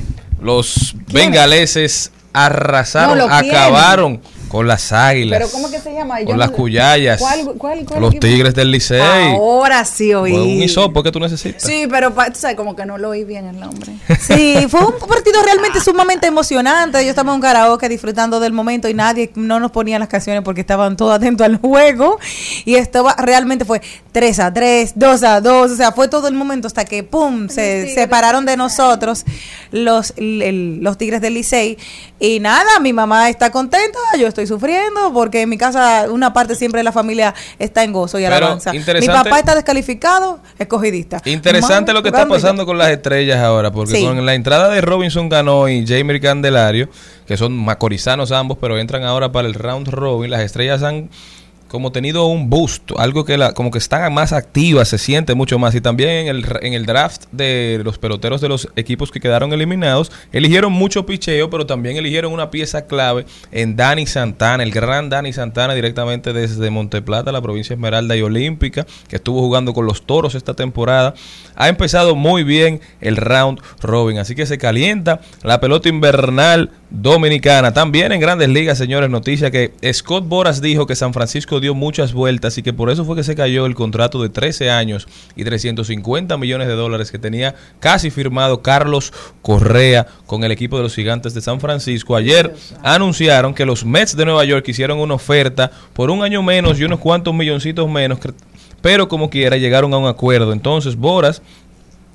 [0.42, 4.20] Los bengaleses arrasaron, No, acabaron
[4.52, 5.38] con las águilas.
[5.38, 6.20] Pero ¿cómo que se llama?
[6.20, 7.18] Yo Con las cuyayas.
[7.20, 8.26] ¿Cuál- cuál- cuál los equipo?
[8.26, 9.00] tigres del Licey.
[9.00, 10.30] Ahora sí oí.
[10.32, 11.62] Fue un hisopo que tú necesitas.
[11.62, 13.92] Sí, pero tú sabes, como que no lo oí bien el nombre.
[14.20, 17.02] Sí, fue un partido realmente sumamente emocionante.
[17.02, 20.42] Yo estaba en un karaoke disfrutando del momento y nadie no nos ponía las canciones
[20.44, 22.18] porque estaban todos atentos al juego.
[22.66, 23.80] Y estaba realmente fue
[24.12, 25.70] 3 a 3, 2 a 2.
[25.72, 29.24] O sea, fue todo el momento hasta que, ¡pum!, se separaron de nosotros
[29.70, 31.78] los, el- los Tigres del Licey.
[32.20, 36.54] Y nada, mi mamá está contenta, yo estoy sufriendo porque en mi casa una parte
[36.54, 38.72] siempre de la familia está en gozo y Pero alabanza.
[38.72, 41.20] Mi papá está descalificado, escogidista.
[41.24, 44.04] Interesante lo que está pasando con las estrellas ahora, porque Sí.
[44.04, 46.88] con la entrada de Robinson Cano y Jamer Candelario,
[47.26, 51.10] que son macorizanos ambos, pero entran ahora para el round robin, las estrellas han
[51.72, 55.58] como tenido un boost, algo que la, como que están más activas, se siente mucho
[55.58, 55.74] más.
[55.74, 59.54] Y también en el, en el draft de los peloteros de los equipos que quedaron
[59.54, 65.08] eliminados, eligieron mucho picheo, pero también eligieron una pieza clave en Dani Santana, el gran
[65.08, 70.02] Dani Santana, directamente desde Monteplata, la provincia Esmeralda y Olímpica, que estuvo jugando con los
[70.02, 71.14] toros esta temporada.
[71.56, 77.72] Ha empezado muy bien el round robin, así que se calienta la pelota invernal dominicana.
[77.72, 82.12] También en grandes ligas, señores, noticia que Scott Boras dijo que San Francisco dio muchas
[82.12, 85.44] vueltas y que por eso fue que se cayó el contrato de 13 años y
[85.44, 90.94] 350 millones de dólares que tenía casi firmado Carlos Correa con el equipo de los
[90.94, 92.14] gigantes de San Francisco.
[92.14, 96.78] Ayer anunciaron que los Mets de Nueva York hicieron una oferta por un año menos
[96.78, 98.18] y unos cuantos milloncitos menos,
[98.82, 100.52] pero como quiera llegaron a un acuerdo.
[100.52, 101.40] Entonces Boras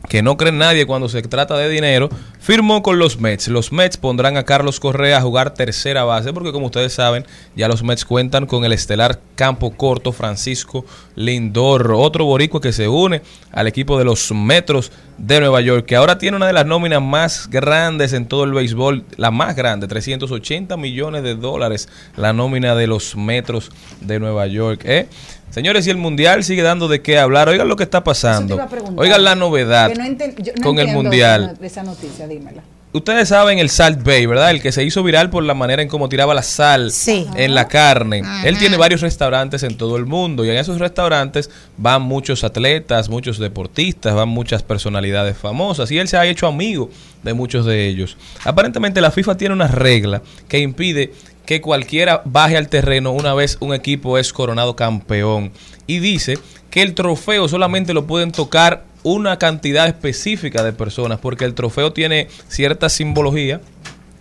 [0.09, 3.49] que no cree nadie cuando se trata de dinero, firmó con los Mets.
[3.49, 7.67] Los Mets pondrán a Carlos Correa a jugar tercera base, porque como ustedes saben, ya
[7.67, 13.21] los Mets cuentan con el estelar campo corto Francisco Lindor, otro boricua que se une
[13.51, 17.01] al equipo de los Metros de Nueva York, que ahora tiene una de las nóminas
[17.01, 22.75] más grandes en todo el béisbol, la más grande, 380 millones de dólares, la nómina
[22.75, 24.81] de los Metros de Nueva York.
[24.85, 25.09] ¿eh?
[25.49, 27.49] Señores, y el Mundial sigue dando de qué hablar.
[27.49, 28.59] Oigan lo que está pasando.
[28.95, 31.43] Oigan la novedad no no con el Mundial.
[31.43, 32.61] esa no- Esa noticia, dímela.
[32.93, 34.49] Ustedes saben el Salt Bay, ¿verdad?
[34.49, 37.27] El que se hizo viral por la manera en cómo tiraba la sal Sí.
[37.35, 38.23] en la carne.
[38.45, 43.09] Él tiene varios restaurantes en todo el mundo y en esos restaurantes van muchos atletas,
[43.09, 46.89] muchos deportistas, van muchas personalidades famosas y él se ha hecho amigo
[47.23, 48.17] de muchos de ellos.
[48.45, 51.11] Aparentemente la FIFA tiene una regla que impide
[51.47, 55.51] que cualquiera baje al terreno una vez un equipo es coronado campeón
[55.87, 56.37] y dice
[56.69, 61.93] que el trofeo solamente lo pueden tocar una cantidad específica de personas porque el trofeo
[61.93, 63.61] tiene cierta simbología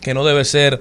[0.01, 0.81] que no debe ser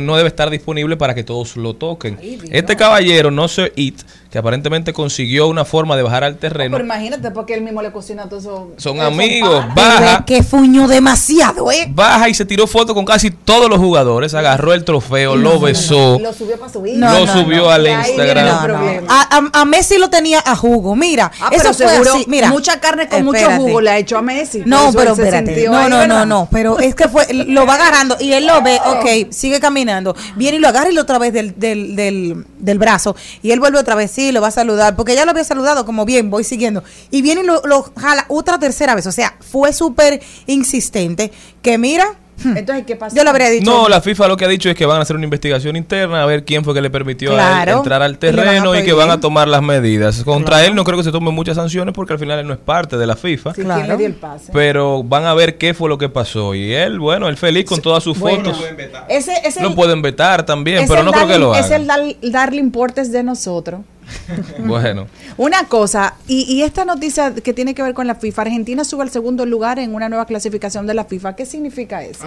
[0.00, 2.18] no debe estar disponible para que todos lo toquen.
[2.50, 6.84] Este caballero, no sé It, que aparentemente consiguió una forma de bajar al terreno, Pero
[6.84, 8.70] imagínate, porque él mismo le cocina todo eso.
[8.76, 9.74] son esos amigos, panes.
[9.74, 11.86] baja, Que fuñó demasiado, ¿eh?
[11.90, 16.18] baja y se tiró foto con casi todos los jugadores, agarró el trofeo, lo besó,
[16.20, 16.96] Lo subió para subir.
[16.96, 17.70] No, lo no, subió no.
[17.70, 18.46] al Y ahí viene Instagram.
[18.46, 18.64] el No, no.
[18.64, 19.06] problema.
[19.10, 21.30] A, a- a Messi lo tenía a jugo, mira.
[21.40, 22.50] Ah, pero eso fue seguro, así, mira.
[22.50, 24.62] mucha carne con mucho jugo le ha hecho a Messi.
[24.64, 25.66] No, pero espérate.
[25.68, 26.48] No, no, no, no.
[26.52, 30.14] Pero es que fue, lo va agarrando y él lo ve, ok, sigue caminando.
[30.36, 33.16] Viene y lo agarra y lo otra vez del, del, del, del brazo.
[33.42, 34.96] Y él vuelve otra vez, sí, lo va a saludar.
[34.96, 36.82] Porque ya lo había saludado, como bien, voy siguiendo.
[37.10, 39.06] Y viene y lo, lo jala otra tercera vez.
[39.06, 41.32] O sea, fue súper insistente.
[41.62, 42.04] Que mira,
[42.44, 43.14] hmm, Entonces, ¿qué pasa?
[43.16, 43.70] yo le habría dicho.
[43.70, 46.22] No, la FIFA lo que ha dicho es que van a hacer una investigación interna
[46.22, 49.10] a ver quién fue que le permitió a él entrar al terreno y, que van
[49.10, 50.22] a tomar las medidas.
[50.24, 52.58] Contra él no creo que se tomen muchas sanciones porque al final él no es
[52.60, 53.54] parte de la FIFA.
[53.54, 53.80] Sí, Claro.
[53.82, 54.50] ¿Quién le dio el pase?
[54.52, 56.54] Pero van a ver qué fue lo que pasó.
[56.54, 58.64] Y él, bueno, él feliz con todas sus Bueno, fotos.
[59.08, 62.06] ese, ese, Lo pueden vetar también, pero el no creo que lo Es el hagan.
[62.20, 63.80] dar- darle importes de nosotros.
[64.58, 68.84] Bueno, Una cosa, y, y esta noticia que tiene que ver con la FIFA, Argentina
[68.84, 71.36] sube al segundo lugar en una nueva clasificación de la FIFA.
[71.36, 72.24] ¿Qué significa eso?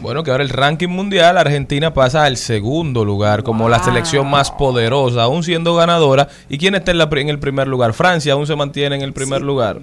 [0.00, 4.50] bueno, que ahora el ranking mundial, Argentina pasa al segundo lugar como la selección más
[4.50, 6.28] poderosa, aún siendo ganadora.
[6.48, 7.92] ¿Y quién está en, la en el primer lugar?
[7.92, 9.80] Francia aún se mantiene en el primer lugar.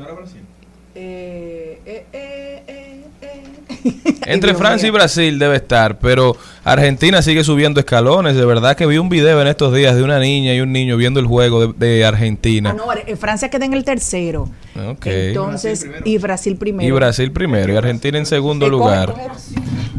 [0.96, 4.16] Eh, eh, eh, eh, eh.
[4.26, 4.92] Entre Francia y.
[4.92, 6.36] Brasil debe estar, pero
[6.72, 8.36] Argentina sigue subiendo escalones.
[8.36, 10.98] De verdad que vi un video en estos días de una niña y un niño
[10.98, 12.70] viendo el juego de, de Argentina.
[12.70, 14.50] Ah, no, eh, Francia queda en el tercero.
[14.88, 15.06] Ok.
[15.08, 16.88] Entonces, y Brasil primero.
[16.88, 19.16] Y Brasil primero y Argentina en segundo Eh, coge, lugar.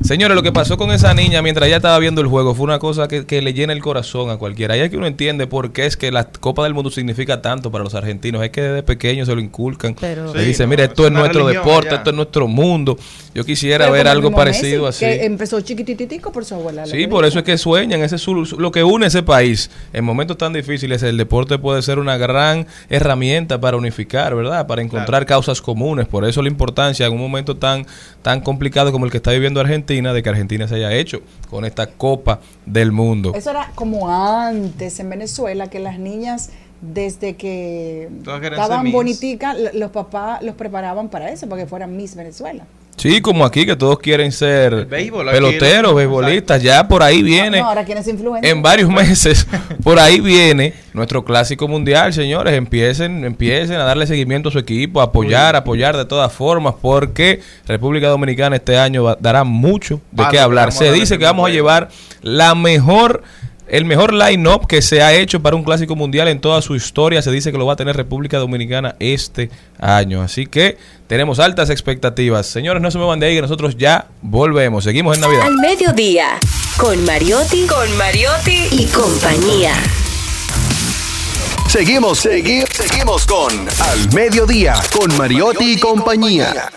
[0.02, 2.78] Señores, lo que pasó con esa niña mientras ella estaba viendo el juego fue una
[2.78, 4.72] cosa que, que le llena el corazón a cualquiera.
[4.74, 7.70] Ahí es que uno entiende por qué es que la Copa del Mundo significa tanto
[7.70, 8.42] para los argentinos.
[8.42, 9.94] Es que desde pequeños se lo inculcan.
[10.00, 12.96] Pero- le Sí, dicen, mira, es esto es nuestro religión deporte, esto es nuestro mundo.
[13.34, 15.18] Yo quisiera Pero ver algo parecido Messi, así.
[15.18, 16.86] Que empezó chiquititico por su abuela.
[16.86, 19.70] Sí, por eso es que sueñan, ese es su- su- lo que une ese país.
[19.92, 24.66] En momentos tan difíciles, el deporte puede ser una gran herramienta para unificar, ¿verdad?
[24.66, 26.08] Para encontrar causas comunes.
[26.08, 27.86] Por eso la importancia en un momento tan,
[28.22, 31.64] tan complicado como el que está viviendo Argentina, de que Argentina se haya hecho con
[31.64, 33.32] esta Copa del Mundo.
[33.34, 36.50] Eso era como antes en Venezuela, que las niñas
[36.80, 42.64] desde que estaban boniticas, los papás los preparaban para eso, para que fueran Miss Venezuela.
[43.00, 46.62] Sí, como aquí, que todos quieren ser béisbol, peloteros, lo- beisbolistas.
[46.62, 47.60] Ya por ahí viene.
[47.60, 48.52] No, ahora quienes influencers.
[48.52, 49.46] en varios meses,
[49.82, 52.54] por ahí viene nuestro clásico mundial, señores.
[52.54, 57.40] Empiecen, empiecen a darle seguimiento a su equipo, a apoyar, apoyar de todas formas, porque
[57.66, 60.72] República Dominicana este año va- dará mucho de Palo qué que hablar.
[60.72, 61.88] Se dice que vamos a llevar
[62.22, 63.22] la mejor,
[63.70, 67.22] el mejor line-up que se ha hecho para un clásico mundial en toda su historia.
[67.22, 70.22] Se dice que lo va a tener República Dominicana este año.
[70.22, 72.46] Así que tenemos altas expectativas.
[72.46, 74.84] Señores, no se muevan de ahí, que nosotros ya volvemos.
[74.84, 75.42] Seguimos en Navidad.
[75.42, 76.38] Al mediodía,
[76.76, 79.74] con Mariotti, con Mariotti y compañía.
[81.68, 86.70] Seguimos, seguimos, seguimos con Al Mediodía, con Mariotti y compañía.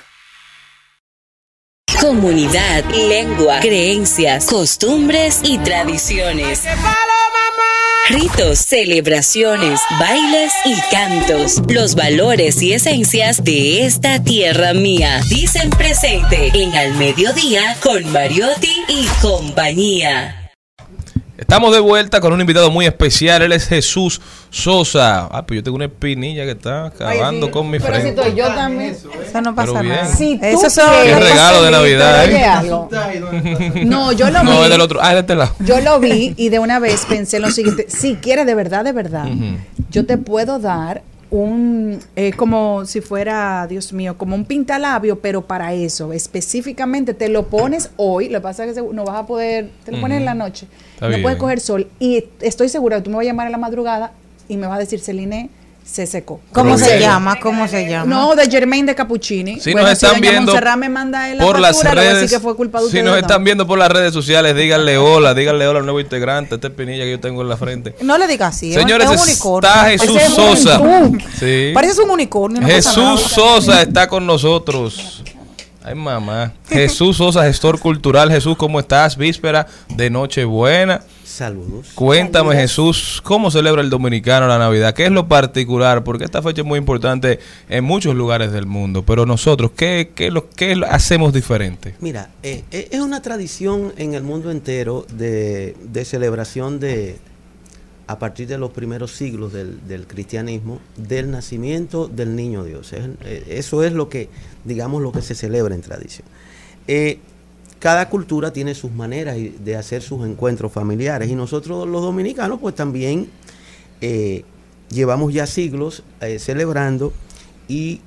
[1.99, 6.61] Comunidad, lengua, creencias, costumbres y tradiciones.
[8.09, 11.61] Ritos, celebraciones, bailes y cantos.
[11.69, 15.21] Los valores y esencias de esta tierra mía.
[15.29, 20.42] Dicen presente en Al Mediodía con Mariotti y compañía.
[21.43, 23.41] Estamos de vuelta con un invitado muy especial.
[23.41, 25.25] Él es Jesús Sosa.
[25.29, 28.21] Ah, pues yo tengo una espinilla que está acabando con mi Pero si frente.
[28.21, 28.91] estoy yo también.
[28.95, 29.95] Eso no pasa Pero bien.
[29.95, 30.15] nada.
[30.15, 33.85] Si tú Eso quieres- Qué regalo de Navidad, ¿eh?
[33.85, 34.63] No, yo lo No, vi.
[34.63, 34.99] es del otro.
[35.01, 35.53] Ah, es de este lado.
[35.59, 38.93] Yo lo vi y de una vez pensé lo siguiente, si quieres de verdad, de
[38.93, 39.25] verdad,
[39.91, 45.41] yo te puedo dar un, eh, como si fuera, Dios mío, como un pintalabio, pero
[45.47, 49.25] para eso, específicamente te lo pones hoy, lo que pasa es que no vas a
[49.25, 50.67] poder, te lo pones en la noche,
[51.03, 51.21] Está no bien.
[51.23, 54.11] puedes coger sol y estoy segura que tú me vas a llamar en la madrugada
[54.47, 55.49] y me vas a decir, Celine,
[55.85, 56.39] se secó.
[56.53, 57.37] ¿Cómo se llama?
[57.41, 58.05] ¿Cómo se llama?
[58.05, 59.59] No, de Germain de Cappuccini.
[59.59, 62.15] Si Bueno, nos están viendo Montserrat me manda él la por las factura, a decir
[62.19, 63.17] redes, que fue culpa de si nos no.
[63.17, 67.03] están viendo por las redes sociales, díganle hola, díganle hola al nuevo integrante, esta espinilla
[67.03, 67.95] que yo tengo en la frente.
[68.01, 68.69] No le digas así.
[68.73, 69.69] es- Señores, es un unicornio.
[69.69, 70.81] está Jesús es Sosa.
[71.37, 71.71] Sí.
[71.73, 72.61] Pareces un unicornio.
[72.61, 73.17] no Jesús nada.
[73.17, 75.21] Sosa está con nosotros.
[75.83, 76.53] Ay, mamá.
[76.69, 78.31] Jesús Sosa, gestor cultural.
[78.31, 79.17] Jesús, ¿cómo estás?
[79.17, 81.01] Víspera de Nochebuena.
[81.25, 81.91] Saludos.
[81.93, 84.93] Cuéntame, Jesús, ¿cómo celebra el dominicano la Navidad?
[84.93, 86.03] ¿Qué es lo particular?
[86.05, 89.03] Porque esta fecha es muy importante en muchos lugares del mundo.
[89.03, 91.95] Pero nosotros, ¿qué, qué, lo, qué lo hacemos diferente?
[91.99, 97.17] Mira, eh, eh, es una tradición en el mundo entero de, de celebración de,
[98.07, 102.91] a partir de los primeros siglos del, del cristianismo, del nacimiento del niño Dios.
[102.93, 104.29] Eh, eso es lo que,
[104.65, 106.27] digamos, lo que se celebra en tradición.
[106.87, 107.19] Eh,
[107.79, 112.75] cada cultura tiene sus maneras de hacer sus encuentros familiares y nosotros los dominicanos pues
[112.75, 113.29] también
[113.99, 114.45] eh,
[114.89, 116.03] llevamos ya siglos
[116.39, 117.11] celebrando
[117.67, 117.99] y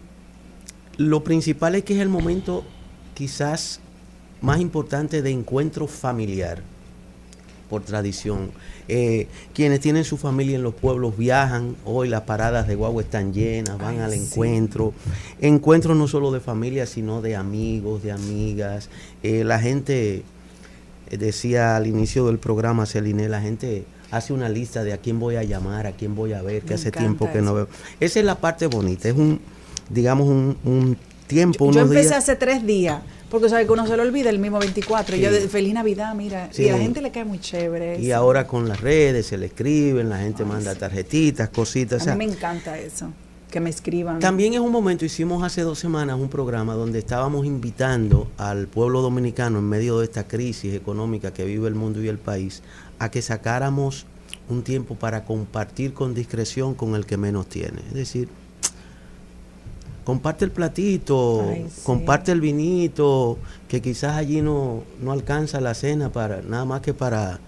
[0.97, 2.65] lo principal es que es el momento
[3.13, 3.81] quizás
[4.41, 6.63] más importante de encuentro familiar
[7.69, 8.51] por tradición.
[8.89, 13.33] Eh, quienes tienen su familia en los pueblos viajan, hoy las paradas de guagua están
[13.33, 14.19] llenas, van Ay, al sí.
[14.21, 14.93] encuentro.
[15.41, 18.89] Encuentros no solo de familia, sino de amigos, de amigas.
[19.23, 20.23] Eh, la gente,
[21.11, 25.19] eh, decía al inicio del programa, Celine, la gente hace una lista de a quién
[25.19, 27.69] voy a llamar, a quién voy a ver, que Me hace tiempo que no veo.
[27.99, 29.41] Esa es la parte bonita, es un,
[29.91, 30.97] digamos, un, un
[31.27, 32.19] tiempo, Yo unos empecé días.
[32.19, 35.17] hace tres días, porque sabes que uno se lo olvida el mismo 24.
[35.17, 35.49] Y yo Sí.
[35.49, 36.49] Feliz Navidad, mira.
[36.53, 36.65] Sí.
[36.65, 37.99] Y a la gente le cae muy chévere.
[38.01, 38.17] Y eso.
[38.17, 42.01] ahora con las redes se le escriben, la gente manda tarjetitas, cositas.
[42.01, 43.11] o A sea, mí me encanta eso,
[43.51, 44.19] que me escriban.
[44.21, 49.03] También es un momento, hicimos hace dos semanas un programa donde estábamos invitando al pueblo
[49.03, 52.63] dominicano en medio de esta crisis económica que vive el mundo y el país
[52.99, 54.07] a que sacáramos
[54.49, 57.81] un tiempo para compartir con discreción con el que menos tiene.
[57.89, 58.29] Es decir,
[60.07, 61.81] comparte el platito, Ay, sí.
[61.83, 66.95] comparte el vinito, que quizás allí no, no alcanza la cena para nada más que
[66.95, 67.41] para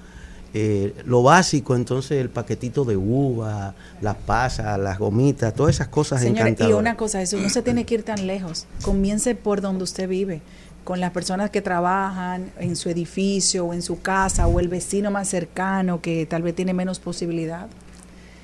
[0.55, 6.21] eh, lo básico, entonces el paquetito de uva, las pasas, las gomitas, todas esas cosas
[6.21, 6.81] Señores, y encantadoras.
[6.81, 8.67] una cosa, eso no se tiene que ir tan lejos.
[8.83, 10.43] Comience por donde usted vive.
[10.83, 15.11] con las personas que trabajan en su edificio o en su casa o el vecino
[15.11, 17.67] más cercano que tal vez tiene menos posibilidad.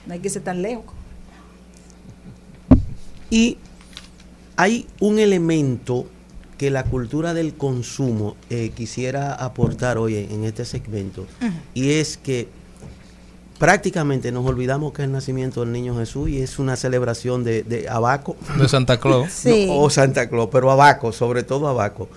[0.07, 0.85] No hay que ser tan lejos.
[3.31, 3.57] Y
[4.57, 6.07] hay un elemento
[6.59, 11.27] que la cultura del consumo eh, quisiera aportar hoy en, este segmento,
[11.75, 12.49] y es que
[13.59, 17.63] prácticamente nos olvidamos que es el nacimiento del niño Jesús y es una celebración de,
[17.63, 18.37] de Abaco.
[18.59, 19.29] De Santa Claus.
[19.33, 19.67] Sí.
[19.67, 22.09] No, o Santa Claus, pero Abaco, sobre todo Abaco.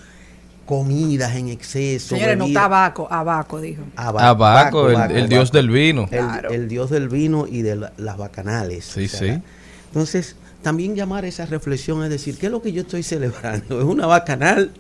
[0.65, 2.15] Comidas en exceso.
[2.15, 3.83] Señores, no tabaco, abaco, dijo.
[3.95, 5.57] Aba- Abaco, el- el dios Abaco.
[5.57, 6.01] del vino.
[6.03, 6.49] El, Claro.
[6.49, 8.83] el dios del vino y de la- las bacanales.
[8.83, 9.41] Sí, sí.
[9.88, 13.79] Entonces, también llamar esa reflexión es decir, ¿qué es lo que yo estoy celebrando?
[13.79, 14.71] ¿Es una bacanal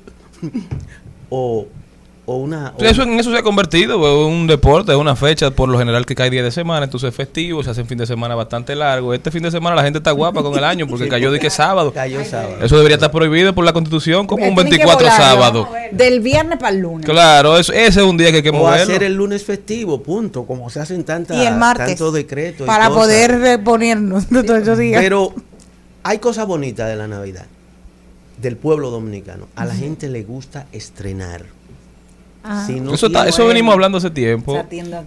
[1.29, 1.67] o,
[2.25, 2.73] o una...
[2.75, 5.69] o- Sí, eso, en eso se ha convertido, pues, un deporte, es una fecha por
[5.69, 8.05] lo general que cae día de semana, entonces es festivo, se hace un fin de
[8.05, 9.13] semana bastante largo.
[9.13, 11.39] Este fin de semana la gente está guapa con el año porque Sí, cayó de
[11.39, 11.93] que sábado.
[11.93, 12.57] Cayó sábado.
[12.61, 15.69] Eso debería estar prohibido por la constitución como un Tienen que 24 volarlo sábado.
[15.91, 17.05] Del viernes para el lunes.
[17.05, 18.83] Claro, eso, ese es un día que hay que o moverlo.
[18.83, 21.87] hacer el lunes festivo, punto, como se hacen tantas Y el martes.
[21.87, 22.65] tantos decretos.
[22.65, 25.01] y Para poder reponernos de todos esos días.
[25.01, 25.33] Pero
[26.07, 27.45] hay cosas bonitas de la Navidad,
[28.41, 29.47] del pueblo dominicano.
[29.55, 31.43] A la gente le gusta estrenar.
[32.43, 32.63] Ah.
[32.65, 34.63] Si no eso, está- eso venimos hablando hace tiempo,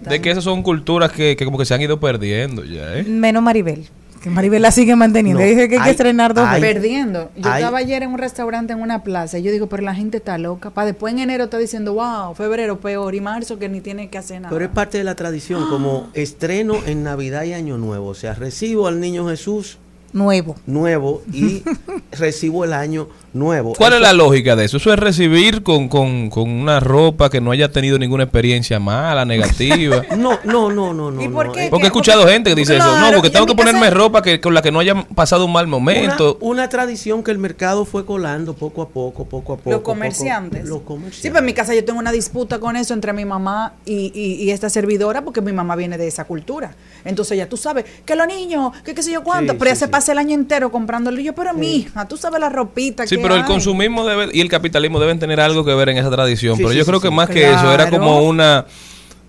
[0.07, 3.03] de que esas son culturas que, que como que se han ido perdiendo ya, ¿eh?
[3.03, 3.87] Menos Maribel.
[4.21, 5.41] Que Maribel la sigue manteniendo.
[5.41, 6.75] No, Dice que hay que estrenar dos hay- veces.
[6.75, 7.31] Perdiendo.
[7.35, 9.95] Yo Hay- estaba ayer en un restaurante en una plaza y yo digo, pero la
[9.95, 10.69] gente está loca.
[10.69, 14.19] Para después en enero está diciendo, wow, febrero peor y marzo que ni tiene que
[14.19, 14.53] hacer nada.
[14.53, 18.09] Pero es parte de la tradición, como estreno en Navidad y Año Nuevo.
[18.09, 19.79] O sea, recibo al niño Jesús
[20.13, 20.55] Nuevo.
[20.65, 21.63] nuevo y
[22.11, 23.73] recibo el año nuevo.
[23.77, 24.77] ¿Cuál es la lógica de eso?
[24.77, 29.25] Eso es recibir con, con, con una ropa que no haya tenido ninguna experiencia mala,
[29.25, 30.01] negativa.
[30.17, 31.21] No, no, no, no, no.
[31.21, 31.67] ¿Y por qué?
[31.69, 32.97] Porque he escuchado gente que dice eso.
[32.99, 35.45] No, porque tengo en que casa- ponerme ropa que, con la que no haya pasado
[35.45, 36.37] un mal Una, momento.
[36.41, 39.69] una tradición que el mercado fue colando poco a poco, poco a poco.
[39.71, 40.65] los poco- comerciantes.
[40.65, 41.21] los comerciantes.
[41.21, 44.11] Sí, pero en mi casa yo tengo una disputa con eso entre mi mamá y,
[44.13, 46.75] y- y esta servidora porque mi mamá viene de esa cultura.
[47.05, 49.75] Entonces ya tú sabes que los niños, que qué sé yo cuánto, Sí, pero ya
[49.75, 49.91] sí, se sí.
[50.01, 51.19] Pasa el año entero comprándolo.
[51.19, 54.29] Y yo, pero mi hija, tú sabes la ropita Sí, que pero el consumismo debe,
[54.33, 56.55] y el capitalismo deben tener algo que ver en esa tradición.
[56.57, 57.07] Sí, pero sí, yo sí, creo sí.
[57.07, 58.65] que más que eso era como una,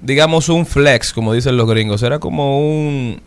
[0.00, 2.02] digamos, un flex, como dicen los gringos.
[2.02, 3.20] Era como un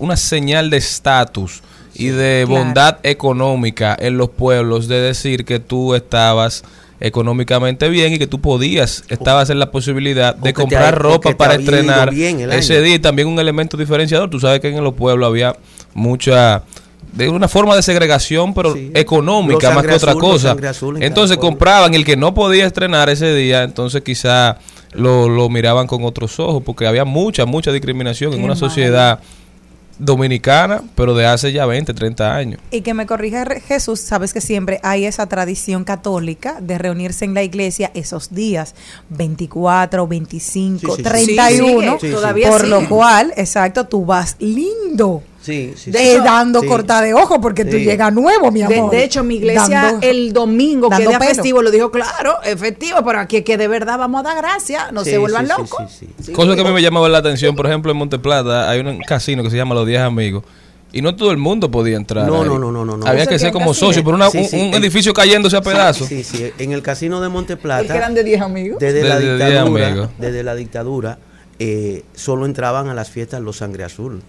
[0.00, 1.62] una señal de estatus
[1.94, 2.60] y de Claro.
[2.64, 6.62] bondad económica en los pueblos de decir que tú estabas
[7.00, 11.54] económicamente bien y que tú podías, estabas en la posibilidad de comprar ha- ropa para
[11.54, 14.30] estrenar ese día y también un elemento diferenciador.
[14.30, 15.56] Tú sabes que en los pueblos había
[15.94, 16.62] mucha
[17.12, 18.90] de una forma de segregación, pero Sí.
[18.94, 20.56] económica más que otra cosa.
[20.96, 24.58] en Entonces compraban el que no podía estrenar ese día, entonces quizá
[24.92, 29.20] lo, lo miraban con otros ojos, porque había mucha, mucha discriminación en una sociedad
[29.98, 32.60] dominicana, pero de hace ya 20, 30 años.
[32.70, 37.34] Y que me corrija Jesús, sabes que siempre hay esa tradición católica de reunirse en
[37.34, 38.74] la iglesia esos días,
[39.10, 41.02] 24, 25, Sí, sí, sí.
[41.02, 46.18] 31, Sí, todavía por lo cual, exacto, tú vas lindo, Sí, sí, de- sí.
[46.24, 46.66] dando Sí.
[46.66, 48.90] corta de ojo porque tú llegas nuevo, mi amor.
[48.90, 51.34] de hecho, mi iglesia Dando- el domingo, que dando día pelo.
[51.34, 55.04] festivo, lo dijo claro, efectivo, pero aquí que de verdad vamos a dar gracias, no
[55.04, 55.92] Sí, se vuelvan sí, sí, locos.
[55.92, 56.32] sí, sí.
[56.32, 59.42] Cosa que a mí me llamaba la atención, por ejemplo, en Monteplata hay un casino
[59.42, 60.44] que se llama Los 10 Amigos.
[60.92, 62.24] Y no todo el mundo podía entrar.
[62.26, 62.48] No, ahí.
[62.48, 63.04] no, no, no, no.
[63.06, 63.88] Había ¿Eso que ser como casino?
[63.88, 66.06] socio, pero una- Sí, un, sí, un el- edificio cayéndose a pedazos.
[66.06, 67.86] Sí, sí, en el casino de Monteplata.
[67.92, 68.78] que eran de 10 amigos.
[68.78, 70.08] Desde, la Desde dictadura, amigos.
[70.18, 71.18] desde la dictadura,
[71.58, 74.22] eh, solo entraban a las fiestas los sangre azul.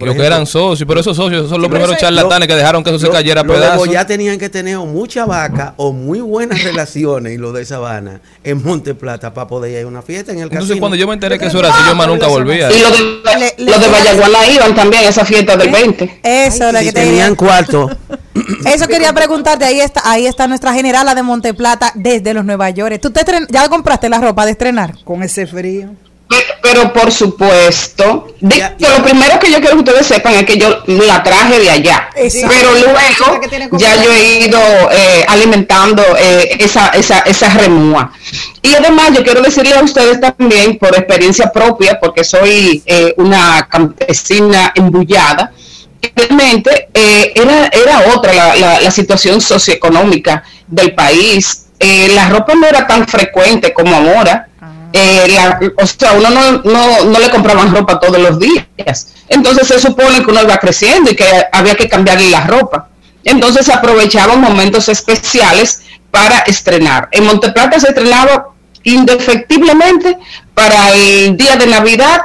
[0.00, 2.54] Por Los que ejemplo, eran socios, pero esos socios son los primeros ese- charlatanes que
[2.56, 3.76] dejaron que eso se cayera a pedazos.
[3.86, 8.20] Boyá tenían que tener o mucha vaca o muy buenas relaciones y lo de Sabana
[8.42, 10.80] en Monteplata para poder ir a una fiesta en el Entonces, casino.
[10.80, 12.72] cuando yo me enteré que eso era así, yo más nunca volvía.
[12.72, 13.04] Y los de,
[13.38, 16.20] Le- le- los de Vallaguana iban también a esa fiesta del 20.
[16.22, 17.90] Eso es lo si que te tenían cuarto,
[18.64, 22.98] Eso quería preguntarte, ahí está, ahí está nuestra generala de Monteplata desde los Nueva York.
[23.02, 24.94] ¿Tú te estren- ya compraste la ropa de estrenar?
[25.04, 25.90] Con ese frío.
[26.30, 30.34] Pero, pero por supuesto, de- Ya, que lo primero que yo quiero que ustedes sepan
[30.34, 32.08] es que yo la traje de allá.
[32.14, 32.54] Exacto.
[32.56, 32.98] Pero luego
[33.78, 34.60] ya yo he ido
[34.92, 38.12] eh, alimentando eh, esa, esa, esa remúa.
[38.62, 43.66] Y además yo quiero decirle a ustedes también, por experiencia propia, porque soy eh, una
[43.68, 45.52] campesina embullada,
[46.14, 51.66] realmente eh, era, era otra la, la- la situación socioeconómica del país.
[51.80, 54.46] Eh, la ropa no era tan frecuente como ahora.
[54.92, 59.08] Eh, la- o sea, uno no, no, no le compraban ropa todos los días.
[59.28, 62.88] Entonces se supone que uno iba creciendo y que había que cambiarle la ropa.
[63.24, 67.08] Entonces se aprovechaban momentos especiales para estrenar.
[67.12, 68.48] En Monteplata se estrenaba
[68.82, 70.18] indefectiblemente
[70.54, 72.22] para el día de Navidad,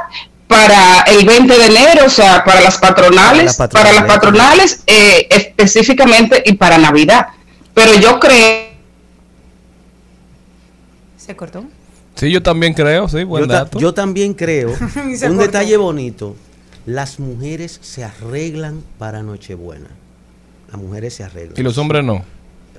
[0.48, 6.42] para el 20 de enero, o sea, para las patronales, Para las patronales eh, específicamente
[6.46, 7.28] y para Navidad.
[7.74, 8.66] Pero yo creo
[11.16, 11.64] ¿Se cortó?
[12.16, 13.78] Sí, yo también creo, sí, buen Yo, ta- dato.
[13.78, 14.70] yo también creo.
[14.96, 15.34] Un cortó.
[15.36, 16.34] detalle bonito.
[16.86, 19.88] Las mujeres se arreglan para Nochebuena.
[20.72, 21.54] Las mujeres se arreglan.
[21.56, 22.24] y los hombres no.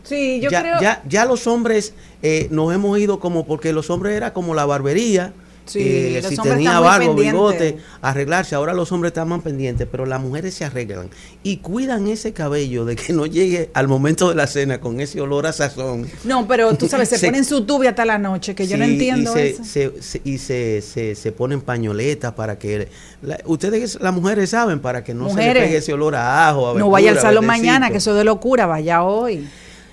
[0.03, 0.81] Sí, yo ya, creo.
[0.81, 4.65] ya, ya los hombres eh, nos hemos ido como porque los hombres era como la
[4.65, 5.33] barbería.
[5.67, 8.55] Sí, eh, si tenía barba, bigote, arreglarse.
[8.55, 11.09] Ahora los hombres están más pendientes, pero las mujeres se arreglan
[11.43, 15.19] y cuidan ese cabello de que no llegue al momento de la cena con ese
[15.21, 16.07] olor a sazón.
[16.23, 18.85] No, pero tú sabes, se, Se- ponen su tubia hasta la noche, que yo no
[18.85, 19.63] entiendo y se, eso.
[19.63, 22.87] se- se- y se, ponen pañoletas para que
[23.21, 26.71] la- ustedes las mujeres saben para que no se le pegue ese olor a ajo
[26.71, 27.67] a no vaya al verdura, salón verdecito.
[27.67, 29.47] mañana, que eso de locura, vaya hoy,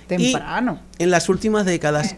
[0.07, 0.79] temprano.
[0.99, 2.15] en las últimas décadas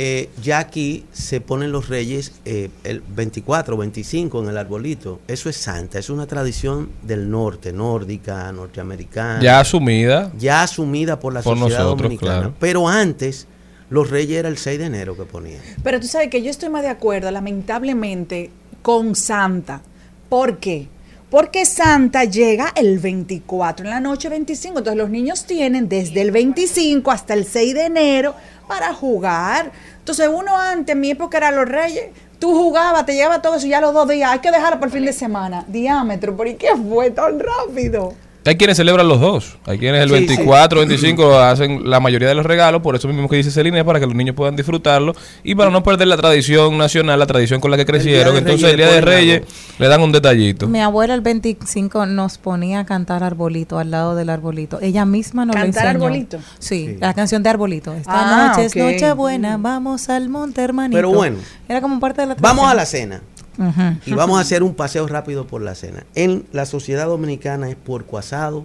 [0.00, 5.48] eh, ya aquí se ponen los reyes eh, el 24 25 en el arbolito eso
[5.48, 10.30] es santa es una tradición del norte nórdica norteamericana Ya asumida.
[10.38, 12.54] ya asumida por la Por sociedad nosotros, dominicana claro.
[12.60, 13.48] pero antes
[13.90, 16.68] los reyes era el 6 de enero que ponían Pero tú sabes que yo estoy
[16.68, 18.50] más de acuerdo, lamentablemente,
[18.82, 19.80] con Santa.
[20.28, 20.88] ¿Por qué?
[21.30, 24.78] Porque Santa llega el 24 en la noche 25.
[24.78, 28.34] Entonces los niños tienen desde el 25 hasta el 6 de enero
[28.66, 29.70] para jugar.
[29.98, 32.06] Entonces uno antes, en mi época era los reyes,
[32.38, 34.30] tú jugabas, te llevaba todo eso ya los dos días.
[34.30, 35.64] Hay que dejarlo por el fin de semana.
[35.68, 38.14] Diámetro, ¿por qué fue tan rápido?
[38.48, 39.58] Hay quienes celebran los dos.
[39.66, 43.28] Hay quienes el Sí, 24, 25 hacen la mayoría de los regalos, por eso mismo
[43.28, 45.12] que dice Celine, para que los niños puedan disfrutarlo
[45.44, 48.32] y para no perder la tradición nacional, la tradición con la que crecieron.
[48.32, 49.42] de Entonces Reyes el día de Reyes
[49.78, 50.66] le dan un detallito.
[50.66, 54.80] Mi abuela el 25 nos ponía a cantar arbolito al lado del arbolito.
[54.80, 56.04] Ella misma nos lo ¿Cantar enseñó.
[56.06, 56.38] arbolito?
[56.58, 56.96] Sí, Sí.
[57.00, 57.92] la canción de arbolito.
[57.92, 58.78] Esta Ah, noche es ok.
[58.92, 60.96] Nochebuena, vamos al monte hermanito.
[60.96, 61.36] Pero bueno.
[61.68, 63.20] Era como parte de la vamos a la tradición.
[64.06, 67.76] Y vamos a hacer un paseo rápido por la cena en la sociedad dominicana es
[67.76, 68.64] puerco asado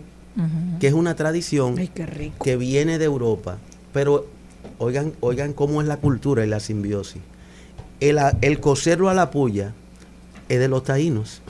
[0.80, 2.44] que es una tradición Ay, qué rico.
[2.44, 3.58] que viene de Europa,
[3.94, 4.26] pero
[4.80, 7.22] oigan, oigan cómo es la cultura y la simbiosis.
[8.00, 9.74] El, el cocerlo a la puya
[10.50, 11.42] es de los taínos.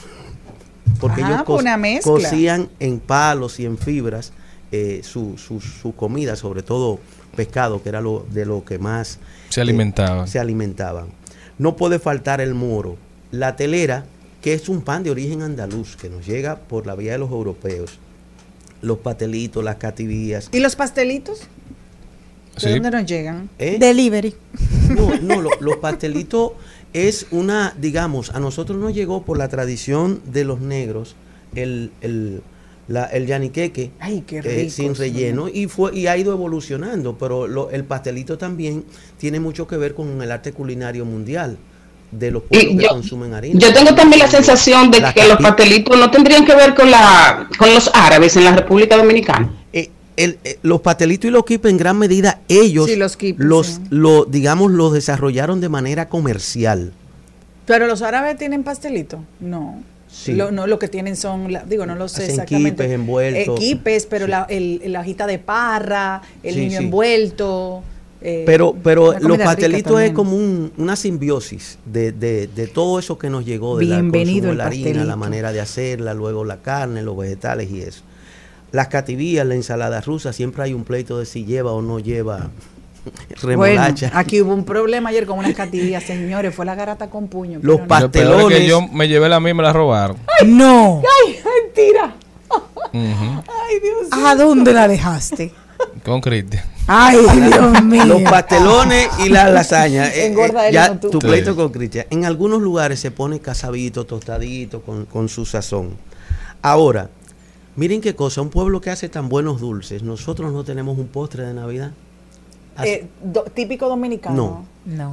[0.99, 2.11] Porque Ah, ellos pues una mezcla.
[2.11, 4.33] cocían en palos y en fibras
[4.73, 6.99] eh, su, su, su comida, sobre todo
[7.37, 9.17] pescado, que era lo, de lo que más
[9.47, 10.27] Se alimentaban.
[10.27, 11.05] se alimentaban.
[11.57, 12.97] No puede faltar el moro,
[13.33, 14.05] la telera,
[14.43, 17.31] que es un pan de origen andaluz, que nos llega por la vía de los
[17.31, 17.97] europeos.
[18.83, 20.49] Los patelitos, las cativías.
[20.51, 21.39] ¿Y los pastelitos?
[22.55, 22.69] ¿De Sí.
[22.69, 23.49] dónde nos llegan?
[23.57, 23.77] ¿eh?
[23.79, 24.35] Delivery.
[24.95, 26.51] No, no, lo- los pastelitos
[26.93, 31.15] es una, digamos, a nosotros nos llegó por la tradición de los negros
[31.55, 32.43] el, el,
[32.87, 37.47] la- el yaniqueque Ay, qué eh, sin relleno y fue y ha ido evolucionando, pero
[37.47, 38.83] lo- el pastelito también
[39.17, 41.57] tiene mucho que ver con el arte culinario mundial
[42.19, 43.59] de los pueblos Y que yo- consumen harina.
[43.59, 47.47] Yo tengo también la sensación de que los pastelitos no tendrían que ver con la
[47.57, 49.51] con los árabes en la República Dominicana.
[49.73, 53.45] Eh, el- eh, los pastelitos y los kipes en gran medida ellos Sí, los kipes,
[53.45, 53.81] los sí.
[53.89, 56.93] lo digamos los desarrollaron de manera comercial.
[57.65, 59.23] ¿Pero los árabes tienen pastelito?
[59.39, 59.81] No.
[60.11, 60.33] Sí.
[60.33, 62.83] Lo, no, lo que tienen son, la- digo, no lo sé Hacen exactamente.
[62.83, 63.59] quipes envueltos.
[63.59, 64.31] Eh, quipes, pero Sí.
[64.31, 66.83] la, el, la hojita de parra, el Sí, niño sí.
[66.83, 67.81] envuelto.
[68.23, 73.17] Eh, Pero, pero los pastelitos es como un- una simbiosis de, de, de todo eso
[73.17, 75.59] que nos llegó de la, el Bienvenido consumo de el la harina, la manera de
[75.61, 78.01] hacerla, luego la carne, los vegetales y eso.
[78.71, 82.49] Las cativías, la ensalada rusa, siempre hay un pleito de si lleva o no lleva
[83.43, 84.11] Bueno, remolacha.
[84.13, 87.59] aquí hubo un problema ayer con unas cativillas, señores, fue la garata con puño.
[87.61, 87.73] Los no.
[87.75, 88.65] es que pastelones.
[88.67, 90.15] yo me llevé la mía y me la robaron.
[90.45, 91.01] No.
[91.27, 92.15] ¡Ay, mentira!
[92.93, 95.51] ¡Ay, Dios ¿A dónde la dejaste?
[96.03, 96.63] Con Cristian.
[96.87, 97.17] Ay,
[97.47, 98.05] Dios mío.
[98.05, 100.07] Los pastelones y la lasaña.
[100.13, 101.09] eh, Engorda eh, él, ya no tú.
[101.11, 101.27] tu Sí.
[101.27, 102.05] pleito con Cristian.
[102.09, 105.91] En algunos lugares se pone casabito, tostadito, con, con su sazón.
[106.61, 107.09] Ahora,
[107.75, 111.45] miren qué cosa, un pueblo que hace tan buenos dulces, nosotros no tenemos un postre
[111.45, 111.91] de Navidad.
[112.75, 114.65] Así- Eh, do- típico dominicano.
[114.85, 115.11] No.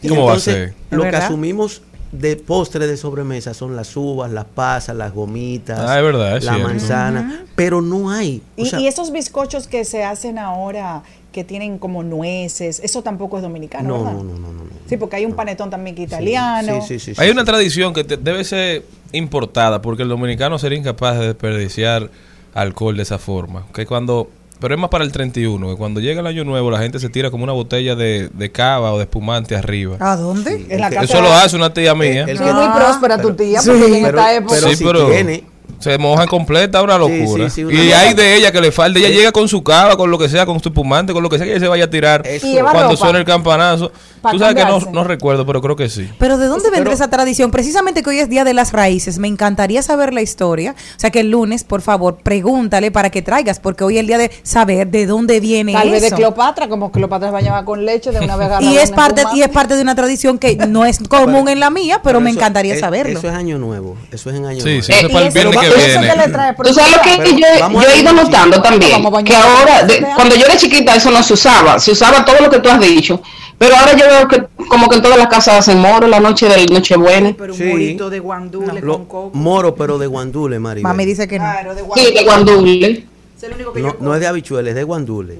[0.00, 0.74] y ¿Cómo va a entonces, ser?
[0.90, 1.24] Lo que ¿Verdad?
[1.26, 1.82] asumimos
[2.12, 6.44] de postre de sobremesa son las uvas, las pasas, las gomitas, Ah, es verdad, es
[6.44, 6.68] la cierto.
[6.68, 8.42] manzana, pero no hay.
[8.56, 11.02] o Y, sea, y esos bizcochos que se hacen ahora,
[11.32, 14.12] que tienen como nueces, eso tampoco es dominicano, no, ¿verdad?
[14.18, 14.70] no, no, no, no, no.
[14.86, 16.74] Sí, porque hay un panetón también que italiano.
[16.82, 17.32] Sí, sí, sí, sí, Hay sí.
[17.32, 22.10] una tradición que te- debe ser importada porque el dominicano sería incapaz de desperdiciar
[22.52, 23.66] alcohol de esa forma.
[23.72, 24.28] Que cuando,
[24.62, 27.10] pero es más para el 31, que cuando llega el año nuevo la gente se
[27.10, 29.96] tira como una botella de, de cava o de espumante arriba.
[30.00, 30.56] ¿A dónde?
[30.56, 30.66] Sí.
[30.70, 32.24] En la El casa- Eso lo hace una tía mía.
[32.26, 33.68] el Sí, que- muy próspera tu tía, Sí.
[33.70, 34.54] porque en pero, esta época.
[34.54, 35.44] pero Sí, si pero- tiene,
[35.82, 37.50] Se mojan completa, una locura.
[37.50, 38.00] sí, sí, una y locura.
[38.00, 38.98] hay de ella que le falta.
[38.98, 39.14] Ella Sí.
[39.14, 41.46] llega con su cava, con lo que sea, con su espumante, con lo que sea
[41.46, 42.22] que ella se vaya a tirar
[42.70, 43.90] cuando suene el campanazo.
[44.22, 46.08] Pa' Tú sabes que no, no recuerdo, pero creo que sí.
[46.20, 47.50] Pero ¿de dónde vendrá esa tradición?
[47.50, 49.18] Precisamente que hoy es Día de las Raíces.
[49.18, 50.76] Me encantaría saber la historia.
[50.96, 54.06] O sea que el lunes, por favor, pregúntale para que traigas, porque hoy es el
[54.06, 56.12] día de saber de dónde viene Tal vez de.
[56.12, 59.48] Cleopatra, como Cleopatra se bañaba con leche de una vez Y es parte y es
[59.48, 62.74] parte de una tradición que no es común en la mía, pero, me eso- encantaría
[62.74, 63.18] es- saberlo.
[63.18, 63.96] Eso es año nuevo.
[64.12, 64.82] Eso es en año Sí, nuevo.
[64.84, 66.10] sí, eso Eh, es para el eso- viernes que viene.
[66.10, 68.70] que le trae Tú sabes lo que Pero yo, yo he ido notando chicos.
[68.70, 72.36] también, que ahora, de- cuando yo era chiquita eso no se usaba, se usaba todo
[72.40, 73.20] lo que tú has dicho,
[73.58, 76.48] pero ahora yo veo que como que en todas las casas hacen moro la noche
[76.48, 77.34] del Nochebuena.
[77.36, 77.64] Pero un Sí.
[77.64, 79.30] morito de guandule Lo- con coco.
[79.38, 80.82] moro, pero de guandule, Maribel.
[80.84, 81.44] Mami dice que no.
[81.44, 82.12] Claro, de Sí, guandule.
[82.12, 83.06] de guandule.
[83.36, 85.38] Es el único que No, yo no es de habichuelas, es de guandule.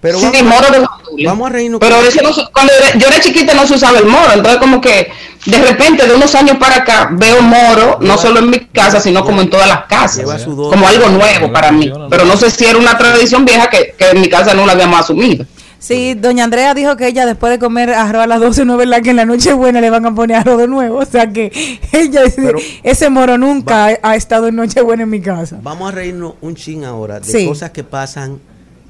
[0.00, 1.26] Pero Sí, vamos, moro de guandule.
[1.26, 4.32] vamos a reírnos Pero eso no cuando yo era chiquita no se usaba el moro,
[4.32, 5.10] entonces como que
[5.46, 9.24] de repente de unos años para acá veo moro, no solo en mi casa, sino
[9.24, 10.70] como en todas las casas, sudor.
[10.72, 11.90] como algo nuevo para mí.
[12.10, 14.72] Pero no sé si era una tradición vieja que, que en mi casa no la
[14.72, 15.44] habíamos asumido.
[15.80, 18.78] Sí, doña Andrea dijo que ella después de comer arroz a las 12 no es
[18.80, 20.98] verdad que en la noche buena le van a poner arroz de nuevo.
[20.98, 21.52] O sea que
[21.92, 25.56] ella dice, Pero- ese moro nunca ha, ha estado en Nochebuena en mi casa.
[25.62, 27.46] Vamos a reírnos un chin ahora de Sí.
[27.46, 28.40] cosas que pasan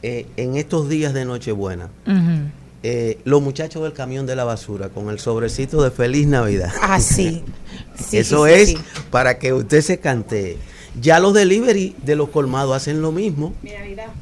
[0.03, 1.89] eh, en estos días de Nochebuena.
[2.85, 6.73] Eh, los muchachos del camión de la basura con el sobrecito de Feliz Navidad.
[6.83, 7.43] Ah, sí.
[8.09, 8.79] Sí, Eso sí, sí, es sí.
[9.11, 10.57] para que usted se cantee.
[11.01, 13.53] Ya los delivery de los colmados hacen lo mismo.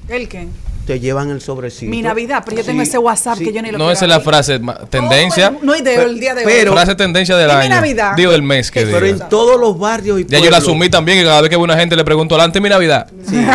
[0.08, 0.48] ¿El qué?
[0.86, 1.90] Te llevan el sobrecito.
[1.90, 3.44] Mi Navidad, pero yo tengo ese WhatsApp sí.
[3.44, 5.50] que yo ni lo No, esa es la frase, ma- tendencia.
[5.50, 6.76] No, no hay de Pero- el día de pero- hoy.
[6.76, 7.74] frase tendencia del ¿Y mi año.
[7.76, 8.12] Navidad?
[8.16, 11.18] Digo, del mes que Pero en todos los barrios y Ya yo la asumí también
[11.18, 13.08] que cada vez que una gente le pregunto, adelante mi Navidad.
[13.28, 13.36] sí.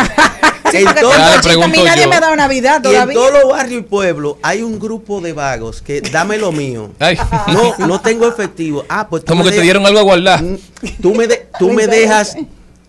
[0.80, 2.08] Porque a mí nadie yo.
[2.10, 3.14] me ha dado Navidad y en todavía.
[3.14, 6.90] todos los barrios y pueblos hay un grupo de vagos que dame lo mío.
[6.98, 7.16] Ay,
[7.48, 8.84] No, no tengo efectivo.
[8.88, 10.42] Ah, pues tú como me que te dieron algo a guardar.
[10.42, 10.56] Mm,
[11.00, 12.36] Tú me, de- tú me dejas,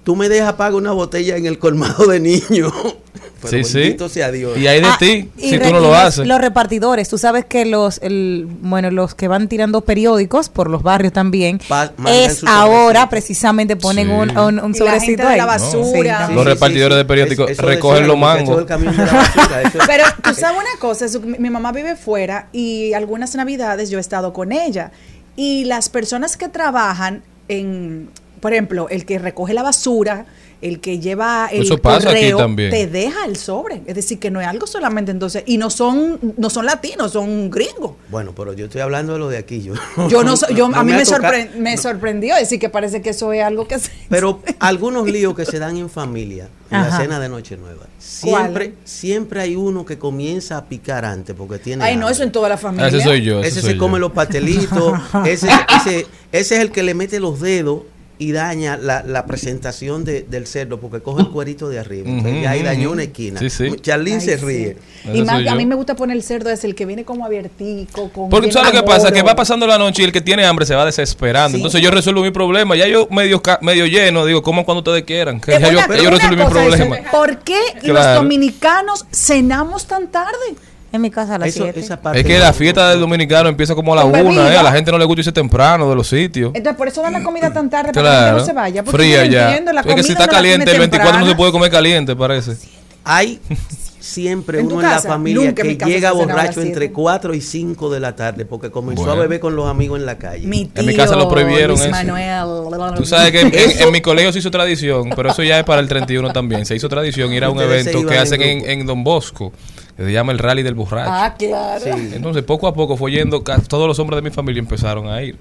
[0.04, 2.72] tú me dejas pagar una botella en el colmado de niño.
[3.44, 3.80] Pero Sí, sí.
[3.80, 4.58] bendito sea Dios.
[4.58, 6.26] Y hay de Ah, ti, si tú no lo haces.
[6.26, 10.82] Los repartidores, tú sabes que los, el, bueno, los que van tirando periódicos por los
[10.82, 14.14] barrios también, Pa- es ahora precisamente ponen Sí.
[14.40, 15.38] un, un, sobrecito de ahí.
[15.38, 16.28] la basura.
[16.28, 18.64] Sí, Los repartidores de periódicos Eso recogen los mangos.
[19.88, 24.02] Pero tú sabes una cosa, su- mi mamá vive fuera y algunas navidades yo he
[24.02, 24.92] estado con ella.
[25.36, 28.10] Y las personas que trabajan en,
[28.44, 30.26] por ejemplo, el que recoge la basura,
[30.62, 32.72] el que lleva el Eso pasa aquí correo, también.
[32.72, 33.82] te deja el sobre.
[33.86, 37.50] Es decir, que no es algo solamente entonces, y no son, no son latinos, son
[37.50, 37.94] gringos.
[38.10, 39.62] Bueno, pero yo estoy hablando de lo de aquí.
[39.62, 39.74] Yo,
[40.10, 43.32] Yo no, so- yo, a mí me, sorpre- me sorprendió decir que parece que eso
[43.32, 47.20] es algo que se Pero algunos líos que se dan en familia, en la cena
[47.22, 47.88] de Nochenueva.
[47.98, 51.86] Siempre, siempre hay uno que comienza a picar antes porque tiene.
[51.86, 52.86] Ay, no, eso en toda la familia.
[52.88, 53.42] Ah, Ese soy yo.
[53.42, 54.94] Ese soy se come los pastelitos,
[55.26, 57.84] ese, ese, ese es el que le mete los dedos
[58.20, 62.10] y daña la, la presentación de- del cerdo porque coge el cuerito de arriba.
[62.10, 63.40] Entonces, ya ahí dañó una esquina.
[63.40, 63.72] Sí, sí.
[63.82, 64.46] Charlín Ay, se sí.
[64.46, 64.78] ríe.
[65.14, 68.10] Y más, a mí me gusta poner el cerdo, es el que viene como abiertico,
[68.12, 70.22] con Porque tú sabes lo que pasa, que va pasando la noche y el que
[70.22, 71.50] tiene hambre se va desesperando.
[71.50, 71.56] Sí.
[71.58, 72.76] Entonces yo resuelvo mi problema.
[72.76, 75.42] Ya yo medio, medio lleno, digo, coman cuando ustedes quieran.
[75.42, 76.98] Que ya yo, una- yo resuelvo mi problema.
[77.12, 80.56] ¿Por qué los dominicanos cenamos tan tarde?
[80.94, 81.80] En mi casa a las Eso- 7.
[81.80, 84.54] esa parte Es que la fiesta del dominicano empieza como a la Con una, bebida.
[84.54, 84.58] ¿eh?
[84.58, 86.52] A la gente no le gusta irse temprano de los sitios.
[86.54, 88.26] Entonces, por eso dan la comida tan tarde para que la Claro.
[88.38, 88.84] gente no se vaya.
[88.84, 89.48] Porque Fría yo no ya.
[89.50, 91.38] entiendo, la Es que comida si está no la caliente, el 24 no se temprano.
[91.38, 92.58] puede comer caliente, parece.
[93.06, 93.40] Hay
[94.00, 95.08] siempre ¿En uno en la casa?
[95.10, 96.94] familia Nunca en mi que casa llega se cenaba a las borracho entre siete.
[96.94, 99.18] 4 y 5 de la tarde porque comenzó Bueno.
[99.20, 100.46] a beber con los amigos en la calle.
[100.46, 101.90] Mi tío, En mi casa lo prohibieron Luis eso.
[101.90, 102.96] Manuel.
[102.98, 105.64] Tú sabes que en, en- en mi colegio se hizo tradición, pero eso ya es
[105.66, 106.66] para el 31 también.
[106.68, 108.72] Se hizo tradición ir a un Ustedes se evento que iban hacen en en, grupo.
[108.72, 109.54] en Don Bosco,
[109.98, 111.12] que se llama el Rally del Borracho.
[111.12, 111.84] Ah, claro.
[111.84, 112.12] Sí.
[112.14, 115.38] Entonces, poco a poco fue yendo, todos los hombres de mi familia empezaron a ir.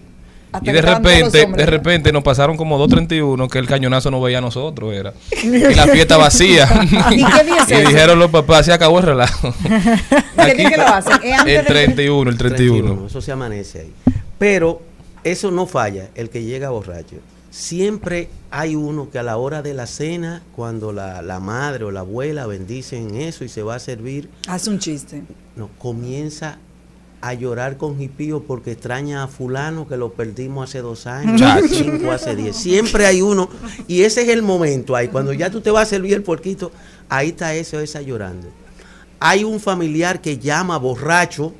[0.52, 4.36] Hasta Y de repente, de repente nos pasaron como 2.31 que el cañonazo no veía
[4.36, 5.14] a nosotros, era.
[5.42, 6.68] Y la fiesta vacía.
[7.10, 7.24] ¿Y
[7.66, 9.54] qué Y dijeron los papás, se acabó el relajo.
[10.44, 11.14] ¿Qué día que lo hacen?
[11.22, 13.06] ¿Es antes El del- 31, el 31.
[13.06, 13.92] Eso se amanece ahí.
[14.38, 14.82] Pero
[15.24, 17.16] eso no falla, el que llega borracho.
[17.52, 21.90] Siempre hay uno que a la hora de la cena, cuando la, la madre o
[21.90, 25.22] la abuela bendicen eso y se va a servir, Hace un chiste.
[25.54, 26.56] no, comienza
[27.20, 31.68] a llorar con jipío porque extraña a fulano que lo perdimos hace dos años, hace
[31.68, 32.56] cinco, hace diez.
[32.56, 33.50] Siempre hay uno,
[33.86, 36.72] y ese es el momento ahí, cuando ya tú te vas a servir el puerquito,
[37.10, 38.48] ahí está ese o esa llorando.
[39.20, 41.52] Hay un familiar que llama borracho,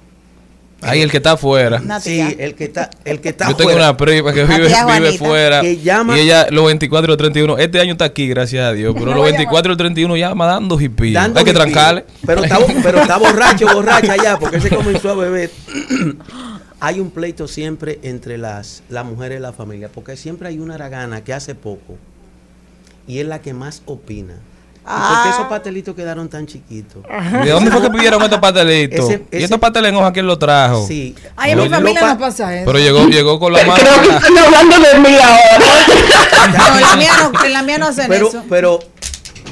[0.82, 1.80] Ahí el que está afuera.
[2.00, 5.60] Sí, el que está, el que está Yo tengo una prima que vive, vive fuera.
[5.60, 7.58] Que llama- Y ella, los 24 y los 31.
[7.58, 8.92] Este año está aquí, gracias a Dios.
[8.94, 11.14] Pero No los va a 24 y los 31 llama dando hipillo.
[11.14, 12.04] dando Hay que trancarle.
[12.26, 15.50] Pero está, pero está borracho, borracha ya, porque se comenzó a beber.
[16.80, 20.74] hay un pleito siempre entre las, las mujeres de la familia, porque siempre hay una
[20.74, 21.96] aragana que hace poco
[23.06, 24.34] y es la que más opina.
[24.82, 25.20] ¿Y por Ah.
[25.24, 27.02] qué esos pastelitos quedaron tan chiquitos?
[27.44, 29.08] ¿De dónde fue que pidieron estos pastelitos?
[29.08, 30.84] Ese- ¿Y estos pasteles en hoja quién los trajo?
[30.86, 31.14] Sí.
[31.36, 32.66] Ay, en mi familia no pasa eso.
[32.66, 33.80] Pero llegó, llegó con la mano.
[33.80, 35.64] Creo que están hablando de mí ahora.
[36.42, 38.42] No, en la mía no, en la mía no hacen Pero, eso.
[38.50, 38.80] pero,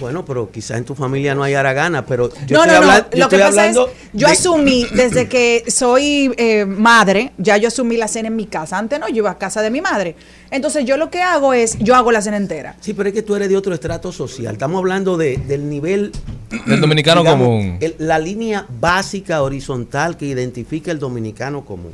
[0.01, 2.93] bueno, pero quizás en tu familia no hay haragana, pero yo no, estoy no, no.
[2.93, 7.33] hablan- yo Lo que pasa es, hablando yo de- asumí desde que soy eh, madre,
[7.39, 8.79] ya yo asumí la cena en mi casa.
[8.79, 10.17] Antes no, yo iba a casa de mi madre.
[10.51, 12.75] Entonces yo lo que hago es, yo hago la cena entera.
[12.81, 14.53] Sí, pero es que tú eres de otro estrato social.
[14.55, 16.13] Estamos hablando de, del nivel
[16.67, 17.79] Del dominicano común.
[17.81, 21.93] el- la línea básica horizontal que identifica el dominicano común.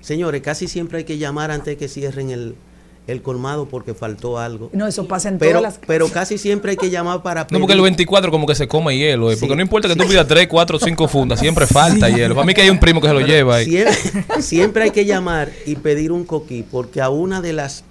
[0.00, 2.54] Señores, casi siempre hay que llamar antes de que cierren el,
[3.06, 4.68] el colmado porque faltó algo.
[4.72, 7.58] No, eso pasa en Pero, todas las pero casi siempre hay que llamar para No,
[7.60, 9.56] porque el 24 como que se come hielo, eh, porque Sí.
[9.56, 12.34] no importa que tú pidas 3, 4, 5 fundas, siempre falta hielo.
[12.34, 13.66] Para mí que hay un primo que se lo lleva ahí.
[13.66, 17.84] Siempre, siempre hay que llamar y pedir un coquí, porque a una de las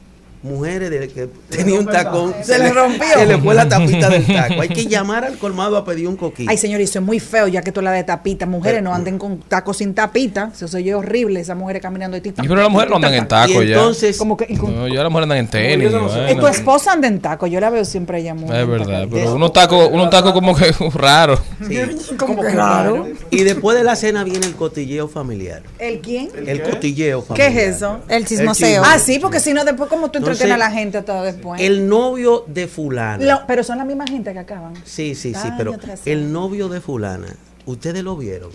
[0.45, 3.05] mujeres de que tenía un tacón Se le rompió.
[3.13, 4.61] Se le fue la tapita del taco.
[4.61, 6.45] Hay que llamar al colmado a pedir un coquí.
[6.47, 8.45] Ay, señor, eso es muy feo, ya que tú la de tapita.
[8.45, 10.51] Mujeres Pero- no anden con tacos sin tapita.
[10.53, 12.17] Eso se oye horrible, esas mujeres caminando.
[12.17, 13.75] Y Y pero las mujeres no andan en y taco ya.
[13.75, 15.91] entonces, Como que, y con- No, ya las mujeres andan en tenis.
[15.91, 19.01] y Eh, tu esposa anda en taco, yo la veo siempre ella muy Es verdad,
[19.03, 19.09] taco.
[19.11, 21.39] pero unos tacos, unos tacos como que raros.
[21.67, 22.15] sí.
[22.17, 23.07] Como que raro.
[23.31, 25.61] Y después de la cena viene el cotilleo familiar.
[25.79, 26.29] ¿El quién?
[26.45, 27.51] El cotilleo ¿Qué familiar.
[27.51, 27.99] es eso?
[28.07, 28.83] El chismoseo.
[28.85, 31.61] Ah, sí, porque si no, después, como tú Entonces, entretienes a la gente hasta después?
[31.61, 33.25] El novio de fulana.
[33.25, 34.73] Lo- pero son la misma gente que acaban.
[34.83, 35.73] Sí, sí, sí, pero
[36.05, 37.27] el novio de fulana,
[37.65, 38.51] ¿ustedes lo vieron?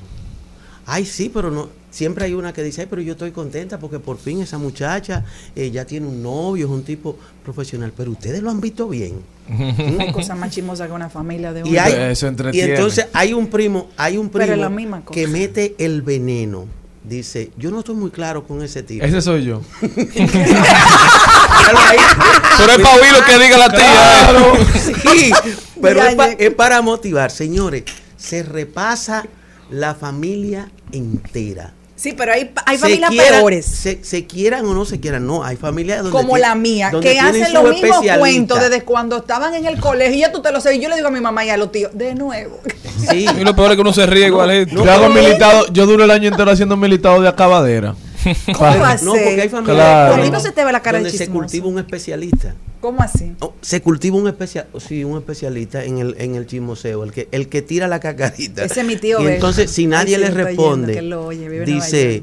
[0.86, 1.68] Ay, sí, pero no.
[1.90, 5.24] Siempre hay una que dice, ay, pero yo estoy contenta porque por fin esa muchacha
[5.56, 7.92] eh, ya tiene un novio, es un tipo profesional.
[7.96, 9.20] Pero ustedes lo han visto bien.
[9.98, 11.80] Hay cosas más chismosas que una familia de Y, uno.
[11.80, 15.12] hay, Eso y entonces hay un primo, hay un primo la misma cosa.
[15.20, 16.66] que mete el veneno.
[17.02, 19.04] Dice, yo no estoy muy claro con ese tipo.
[19.04, 19.62] Ese soy yo.
[22.58, 23.92] Pero es para oír lo que diga la tía.
[23.92, 24.52] Claro,
[25.12, 25.30] sí,
[25.80, 27.30] pero pa- es para motivar.
[27.30, 27.84] Señores,
[28.16, 29.26] se repasa
[29.70, 31.72] la familia entera.
[32.00, 33.66] Sí, pero hay, hay Se familias quieran- peores.
[33.66, 35.44] Se, se quieran o no se quieran, no.
[35.44, 39.52] Hay familias donde Como la mía, que tienen hacen los mismos cuentos desde cuando estaban
[39.54, 40.16] en el colegio.
[40.16, 40.78] Y ya tú te lo sabes.
[40.78, 42.58] Y yo le digo a mi mamá y a los tíos, de nuevo.
[43.10, 43.26] Sí.
[43.38, 44.82] Y lo peor es que uno se ríe igualito.
[44.82, 47.94] yo hago militado, yo duro el año entero haciendo militado de acabadera.
[48.54, 49.04] ¿Cómo así?
[49.04, 50.30] No, porque hay familias Claro.
[50.30, 52.54] No se te ve la cara de donde se cultiva un especialista.
[52.80, 53.34] ¿Cómo así?
[53.40, 57.28] Oh, se cultiva un especial, sí, un especialista en el en el chismoseo, el que
[57.30, 58.64] el que tira la cacarita.
[58.64, 62.22] Ese es mi tío Y entonces si nadie sí, le responde, oye, dice.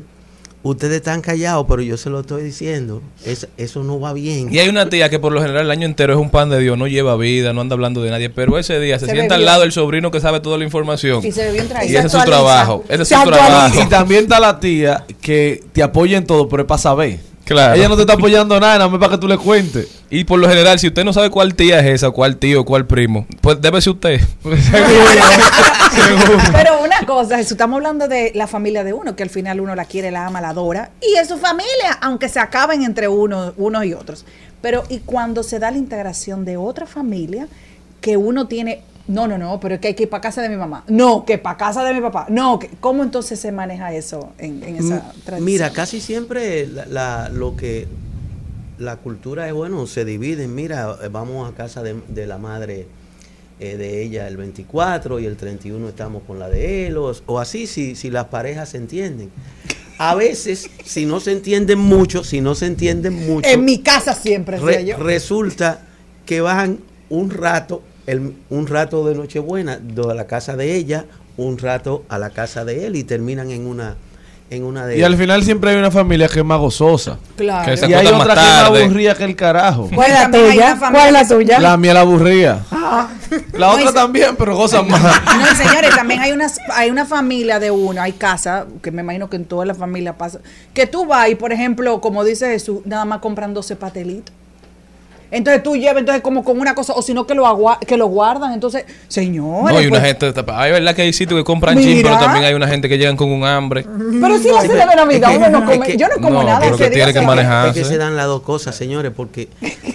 [0.70, 4.54] Ustedes están callados, pero yo se lo estoy diciendo, es- eso no va bien.
[4.54, 6.60] Y hay una tía que por lo general el año entero es un pan de
[6.60, 9.36] Dios, no lleva vida, no anda hablando de nadie, pero ese día se, Se sienta
[9.36, 11.26] al lado del sobrino que sabe toda la información.
[11.26, 12.84] Y se ese es su trabajo.
[12.90, 13.82] Ese es su trabajo.
[13.82, 17.20] Y también está la tía que te apoya en todo, pero es para saber.
[17.48, 17.76] Claro.
[17.76, 19.88] Ella no te está apoyando nada, nada más para que tú le cuentes.
[20.10, 22.86] Y por lo general, si usted no sabe cuál tía es esa, cuál tío, cuál
[22.86, 24.20] primo, pues debe ser usted.
[26.52, 29.76] Pero una cosa, Jesús, estamos hablando de la familia de uno, que al final uno
[29.76, 33.54] la quiere, la ama, la adora, y es su familia, aunque se acaben entre uno,
[33.58, 34.26] unos y otros.
[34.62, 37.48] Pero y cuando se da la integración de otra familia,
[38.02, 40.50] que uno tiene, no, no, no, pero es que hay que ir para casa de
[40.50, 43.94] mi mamá, no, que para casa de mi papá, no, que, ¿cómo entonces se maneja
[43.94, 45.46] eso en, en esa tradición?
[45.46, 47.88] Mira, casi siempre la, la- lo que
[48.80, 52.86] la cultura es bueno, se dividen, mira, eh, vamos a casa de, de la madre
[53.60, 57.40] eh, de ella el 24 y el 31 estamos con la de él, o, o
[57.40, 59.32] así, si, si las parejas se entienden.
[59.98, 64.14] A veces, si no se entienden mucho, si no se entienden mucho, En mi casa
[64.14, 64.98] siempre, re- yo.
[64.98, 65.80] resulta
[66.26, 66.78] que van
[67.10, 71.06] un rato, el- un rato de Nochebuena de la casa de ella,
[71.38, 73.96] un rato a la casa de él y terminan en una,
[74.50, 77.20] en una de Y al final siempre hay una familia que es más gozosa.
[77.36, 77.66] Claro.
[77.70, 79.90] Que se Y hay otra que es más aburrida que el carajo.
[79.94, 80.74] ¿Cuál es la tuya?
[80.80, 81.60] una ¿Cuál es la tuya?
[81.60, 82.66] La mía la aburría.
[82.72, 83.10] Ah.
[83.54, 85.04] La otra también, pero gozan más.
[85.38, 89.30] No, señores, también hay unas, hay una familia de uno, hay casa, que me imagino
[89.30, 90.40] que en toda la familia pasa,
[90.74, 94.34] que tú vas y, por ejemplo, como dice Jesús, nada más compran 12 patelitos.
[95.30, 97.98] Entonces tú llevas entonces como con una cosa, o si no que lo agua- que
[97.98, 99.74] lo guardan, entonces, señores.
[99.74, 102.46] No, hay una pues, gente, hay verdad que hay sitios que compran chin, pero también
[102.46, 103.86] hay una gente que llegan con un hambre.
[104.22, 106.44] Pero si la cena de Navidad uno no Es come, que- yo no como no,
[106.44, 107.36] nada pero ese que día, tiene que señor.
[107.36, 107.68] manejar.
[107.70, 109.50] Es que se dan las dos cosas, señores, porque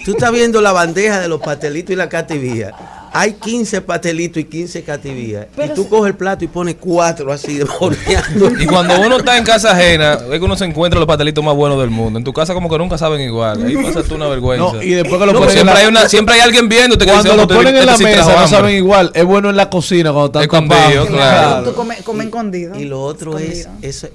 [0.05, 2.71] tú estás viendo la bandeja de los pastelitos y la cativía.
[3.15, 5.45] Hay 15 pastelitos y 15 cativías.
[5.45, 8.49] Y Pero tú si- coges el plato y pones cuatro así, horneando.
[8.59, 11.55] Y cuando uno está en casa ajena, es que uno se encuentra los pastelitos más
[11.55, 12.17] buenos del mundo.
[12.17, 13.63] En tu casa como que nunca saben igual.
[13.63, 14.73] Ahí pasa tú una vergüenza.
[14.73, 16.67] No, y después que lo No, ponen en siempre, la- hay una, siempre hay alguien
[16.67, 18.37] viéndote que Cuando dice, lo "Oh, te- ponen en este la sí trajo mesa no
[18.43, 18.57] hambre".
[18.57, 19.11] saben igual.
[19.13, 21.07] Es bueno en la cocina cuando están Escondido, tapados.
[21.09, 21.63] claro.
[21.69, 22.79] Tú comes come escondido.
[22.79, 23.67] Y lo otro es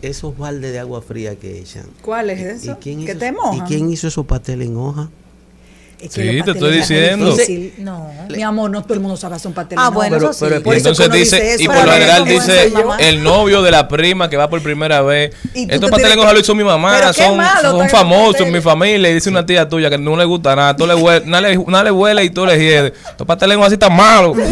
[0.02, 1.86] esos baldes de agua fría que echan.
[2.02, 2.72] ¿Cuál es eso?
[2.72, 5.08] ¿Y quién, que hizo, te ¿Y quién hizo esos pasteles en hoja?
[6.00, 7.36] Es Sí, te estoy es diciendo.
[7.78, 9.78] No, mi amor, no todo el mundo sabe hacer un pastel.
[9.80, 9.92] Ah, no.
[9.92, 10.44] bueno, Pero- eso sí.
[10.48, 13.70] pero- Por eso entonces dice, eso, y por lo general no, dice el novio de
[13.72, 15.34] la prima que va por primera vez.
[15.54, 18.52] Estos te pasteles en que- hoja lo hizo mi mamá, son, malo son famosos en
[18.52, 19.10] mi familia.
[19.10, 21.56] Y dice una tía tuya que no le gusta nada, todo le huele, nada, le,
[21.66, 22.92] nada le huele y todo le hiede.
[23.10, 24.36] Estos pasteles en hoja así tan malos.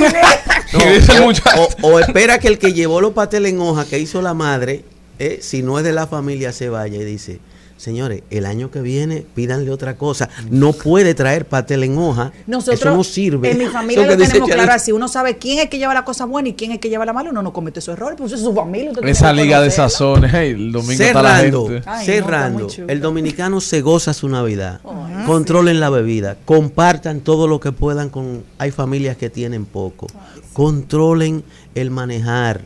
[0.72, 1.68] No, y dice el o- muchacho.
[1.82, 4.82] o, o espera que el que llevó los pasteles en hoja que hizo la madre,
[5.20, 7.38] eh, si no es de la familia, se vaya y dice,
[7.76, 10.28] señores, el año que viene pídanle otra cosa.
[10.50, 12.32] No puede traer pastel en hoja.
[12.46, 13.50] Nosotros, Eso no sirve.
[13.50, 14.92] en mi familia Eso lo tenemos claro así.
[14.92, 17.12] Uno sabe quién es que lleva la cosa buena y quién es que lleva la
[17.12, 17.30] mala.
[17.30, 18.92] Uno no comete esos errores, pues eso es su familia.
[19.04, 21.82] Esa liga de sazones, hey, el domingo está la Cerrando, gente.
[21.86, 22.68] Ay, no, está cerrando.
[22.88, 24.80] el dominicano se goza su Navidad.
[25.26, 30.06] Controlen la bebida, compartan todo lo que puedan con hay familias que tienen poco.
[30.52, 32.62] Controlen el manejar,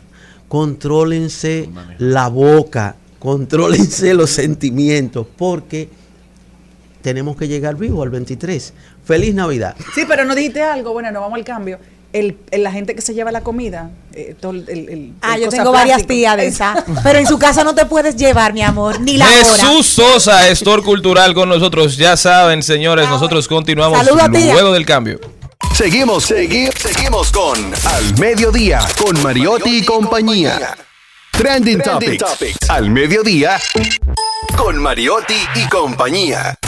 [0.49, 5.89] contrólense la boca, contrólense los sentimientos porque
[7.03, 8.73] tenemos que llegar vivo al 23.
[9.05, 9.77] Feliz Navidad.
[9.95, 10.93] Sí, pero no dijiste algo.
[10.93, 11.79] Bueno, no vamos al cambio.
[12.13, 13.91] El, el- la gente que se lleva la comida.
[14.15, 16.83] eh, todo el, el- el- Ah, el yo tengo varias tías de esas.
[17.05, 19.35] Pero en su casa no te puedes llevar, mi amor, ni la hora.
[19.37, 21.97] Jesús Sosa, gestor cultural con nosotros.
[21.97, 25.21] Ya saben, señores, nosotros continuamos Saluda, luego del cambio.
[25.75, 27.57] Seguimos, segui- seguimos con
[27.87, 30.77] Al Mediodía, con Mariotti y compañía.
[31.41, 32.69] Trending, Topics.
[32.69, 33.59] Al Mediodía,
[34.59, 36.60] con Mariotti y compañía.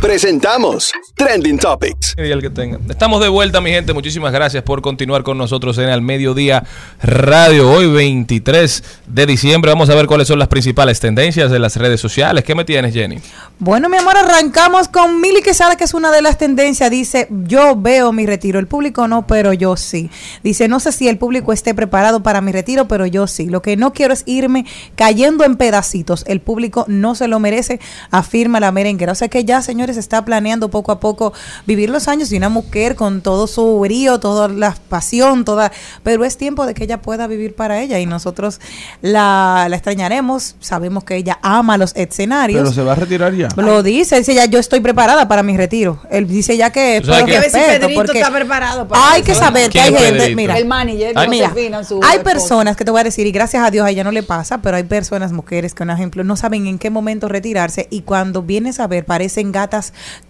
[0.00, 2.14] Presentamos Trending Topics.
[2.16, 2.78] Y el que tenga.
[2.88, 3.92] Estamos de vuelta, mi gente.
[3.92, 6.64] Muchísimas gracias por continuar con nosotros en el Mediodía
[7.02, 7.70] Radio.
[7.70, 12.00] Hoy, 23 de diciembre, vamos a ver cuáles son las principales tendencias de las redes
[12.00, 12.44] sociales.
[12.44, 13.18] ¿Qué me tienes, Jenny?
[13.58, 16.90] Bueno, mi amor, arrancamos con Mili Quesada, que es una de las tendencias.
[16.90, 18.58] Dice, yo veo mi retiro.
[18.58, 20.10] El público no, pero yo sí.
[20.42, 23.50] Dice, no sé si el público esté preparado para mi retiro, pero yo sí.
[23.50, 24.64] Lo que no quiero es irme
[24.96, 26.24] cayendo en pedacitos.
[26.26, 27.80] El público no se lo merece,
[28.10, 29.12] afirma la merenguera.
[29.12, 31.32] O sea que ya, señores, está planeando poco a poco
[31.66, 35.72] vivir los años de una mujer con todo su brío, toda la pasión, toda...
[36.02, 38.60] Pero es tiempo de que ella pueda vivir para ella y nosotros
[39.02, 40.56] la, la extrañaremos.
[40.60, 42.60] Sabemos que ella ama los escenarios.
[42.60, 43.48] Pero se va a retirar ya.
[43.56, 46.00] Lo dice, dice ya yo estoy preparada para mi retiro.
[46.10, 49.26] Él dice ya que que- si respeto, Pedrito porque está preparado para hay eso.
[49.26, 50.36] que saber que ¿Quién hay gente, Pedrito?
[50.36, 53.64] mira, El manager, Ay, mira, su hay personas que te voy a decir y gracias
[53.64, 56.36] a Dios a ella no le pasa, pero hay personas, mujeres que, por ejemplo, no
[56.36, 59.79] saben en qué momento retirarse y cuando vienes a ver parecen gatas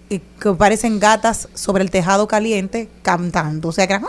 [0.09, 4.05] eh, que parecen gatas sobre el tejado caliente cantando, o sea que eran,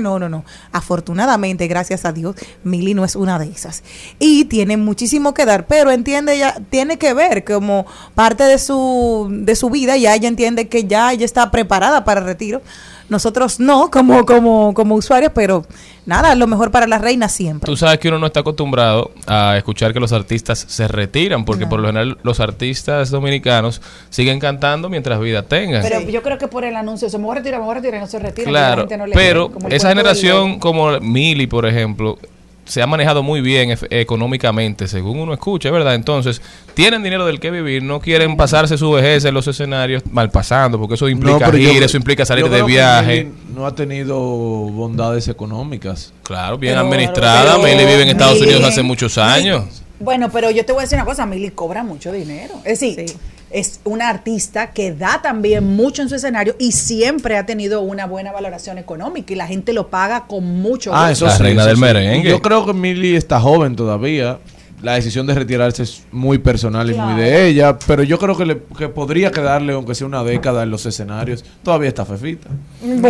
[0.00, 0.44] no, no, no.
[0.72, 3.82] Afortunadamente, gracias a Dios, Mili no es una de esas.
[4.18, 9.28] Y tiene muchísimo que dar, pero entiende ella, tiene que ver como parte de su,
[9.30, 12.62] de su vida, ya ella entiende que ya ella está preparada para el retiro.
[13.08, 15.64] Nosotros no, como, como, como usuarios, pero
[16.06, 17.66] nada, lo mejor para la reina siempre.
[17.66, 21.66] Tú sabes que uno no está acostumbrado a escuchar que los artistas se retiran, porque
[21.66, 25.82] por lo general los artistas dominicanos siguen cantando mientras vida tengan.
[25.82, 27.74] Pero yo creo que por el anuncio, se me voy a retirar, me voy a
[27.76, 28.48] retirar, y no se retira.
[28.48, 32.18] Claro, pero esa generación como Mili, por ejemplo,
[32.64, 35.94] se ha manejado muy bien económicamente, según uno escucha, ¿verdad?
[35.94, 36.40] Entonces,
[36.74, 40.78] tienen dinero del que vivir, no quieren pasarse su vejez en los escenarios mal pasando,
[40.78, 43.24] porque eso implica ir, eso implica salir yo de viaje.
[43.24, 46.12] Mili No ha tenido bondades económicas.
[46.22, 47.58] Claro, bien Pero- administrada.
[47.58, 49.64] Mili vive en Estados Mili- Unidos hace muchos años.
[50.00, 52.54] Bueno, pero yo te voy a decir una cosa, Milly cobra mucho dinero.
[52.64, 53.06] Es decir,
[53.54, 58.04] es una artista que da también mucho en su escenario y siempre ha tenido una
[58.06, 61.12] buena valoración económica y la gente lo paga con mucho Ah, gusto.
[61.12, 62.28] eso La sí, reina eso del merengue.
[62.30, 64.38] Yo creo que Milly está joven todavía.
[64.82, 68.44] La decisión de retirarse es muy personal y muy de ella, pero yo creo que,
[68.44, 71.42] le, que podría quedarle, aunque sea una década en los escenarios.
[71.62, 72.48] Todavía está fefita.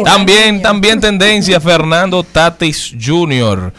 [0.05, 3.73] También, también tendencia Fernando Tatis Jr.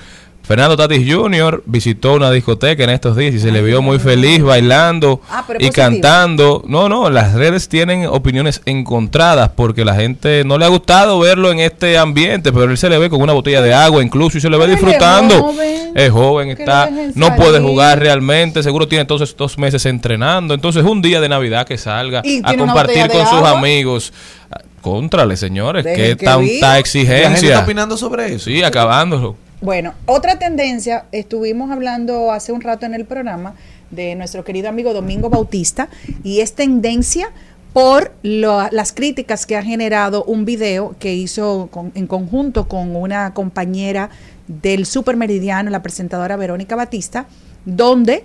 [0.48, 1.64] Fernando Tatis Jr.
[1.66, 5.54] visitó una discoteca en estos días y se le vio muy feliz bailando Ah, y
[5.54, 5.74] positivo.
[5.74, 6.64] cantando.
[6.68, 11.52] No, no, las redes tienen opiniones encontradas porque la gente no le ha gustado verlo
[11.52, 14.42] en este ambiente, pero él se le ve con una botella de agua incluso y
[14.42, 15.42] se le ve es disfrutando.
[15.42, 15.92] joven.
[15.96, 20.54] Es joven, está, no puede jugar realmente, seguro tiene todos estos meses entrenando.
[20.54, 24.14] Entonces, un día de Navidad que salga Y a compartir con sus amigos.
[24.52, 26.68] Ah, Contrale, señores, Dejen qué que tanta viva.
[26.68, 27.50] La gente exigencia.
[27.54, 28.46] está opinando sobre eso.
[28.46, 29.36] Sí, acabándolo.
[29.66, 33.56] Bueno, otra tendencia, estuvimos hablando hace un rato en el programa
[33.90, 35.90] de nuestro querido amigo Domingo Bautista
[36.24, 37.32] y es tendencia
[37.74, 43.34] por lo- las críticas que ha generado un video que hizo en conjunto con una
[43.34, 44.12] compañera
[44.48, 47.26] del Super Meridiano, la presentadora Verónica Batista,
[47.66, 48.24] donde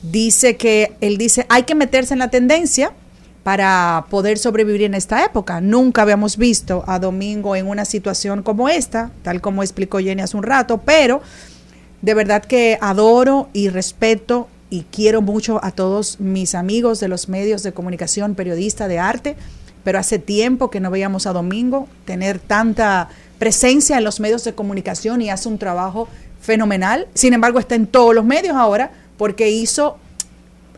[0.00, 2.92] dice que él dice hay que meterse en la tendencia
[3.48, 5.62] para poder sobrevivir en esta época.
[5.62, 10.36] Nunca habíamos visto a Domingo en una situación como esta, tal como explicó Jenny hace
[10.36, 11.22] un rato, pero
[12.02, 17.30] de verdad que adoro y respeto y quiero mucho a todos mis amigos de los
[17.30, 19.34] medios de comunicación, periodistas de arte,
[19.82, 24.52] pero hace tiempo que no veíamos a Domingo tener tanta presencia en los medios de
[24.52, 26.06] comunicación y hace un trabajo
[26.42, 27.06] fenomenal.
[27.14, 29.96] Sin embargo, está en todos los medios ahora porque hizo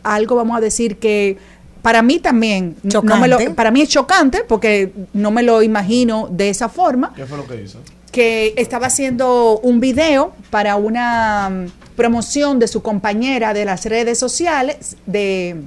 [0.03, 1.37] algo, vamos a decir, que
[1.81, 3.55] para mí también, no me lo- Chocante.
[3.55, 7.47] para mí es chocante porque no me lo imagino de esa forma ¿Qué fue lo
[7.47, 7.79] que hizo?
[8.11, 14.19] que estaba haciendo un video para una mm, promoción de su compañera de las redes
[14.19, 15.61] sociales de,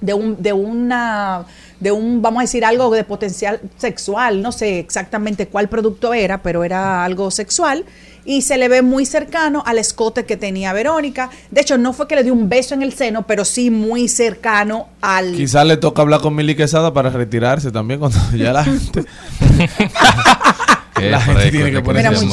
[0.00, 1.44] de un de una
[1.80, 6.42] de un vamos a decir algo de potencial sexual no sé exactamente cuál producto era
[6.42, 7.84] pero era algo sexual
[8.28, 12.06] y se le ve muy cercano al escote que tenía Verónica de hecho no fue
[12.06, 15.78] que le dio un beso en el seno pero sí muy cercano al Quizás le
[15.78, 19.04] toca hablar con Mili Quesada para retirarse también cuando ya la gente.
[21.10, 22.26] La gente tiene que ponerse.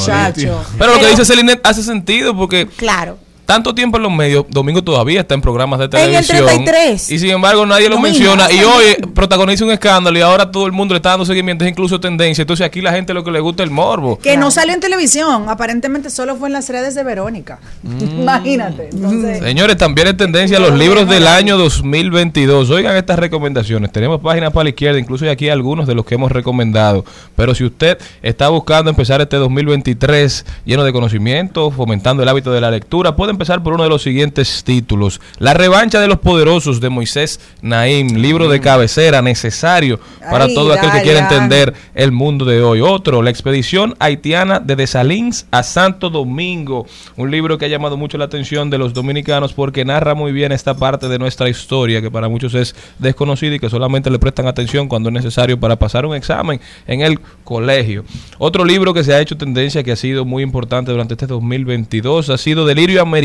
[0.80, 3.20] Pero lo que dice Celine hace sentido porque Claro.
[3.46, 6.46] Tanto tiempo en los medios, Domingo todavía está en programas de En el televisión.
[6.48, 7.12] 33.
[7.12, 8.52] Y sin embargo nadie lo No, menciona.
[8.52, 11.72] y hoy protagoniza un escándalo y ahora todo el mundo le está dando seguimiento, es
[11.72, 12.42] incluso tendencia.
[12.42, 14.18] Entonces aquí la gente lo que le gusta es el morbo.
[14.18, 17.60] que no salió en televisión aparentemente solo fue en las redes de Verónica
[18.00, 22.70] imagínate entonces Señores, también es tendencia los libros del año 2022.
[22.70, 23.92] Oigan estas recomendaciones.
[23.92, 27.06] Tenemos páginas para la izquierda, incluso hay aquí algunos de los que hemos recomendado.
[27.36, 32.62] Pero si usted está buscando empezar este 2023 lleno de conocimiento, fomentando el hábito de
[32.62, 35.22] la lectura, puede empezar por uno de los siguientes títulos.
[35.38, 40.74] La revancha de los poderosos de Moisés Naim, libro de cabecera necesario para Ay, todo
[40.74, 42.82] aquel que quiera entender el mundo de hoy.
[42.82, 48.18] Otro, la expedición haitiana de Desalins a Santo Domingo, un libro que ha llamado mucho
[48.18, 52.10] la atención de los dominicanos porque narra muy bien esta parte de nuestra historia que
[52.10, 56.06] para muchos es desconocida y que solamente le prestan atención cuando es necesario para pasar
[56.06, 58.06] un examen en el colegio.
[58.38, 62.30] Otro libro que se ha hecho tendencia que ha sido muy importante durante este 2022
[62.30, 63.25] ha sido Delirio Americano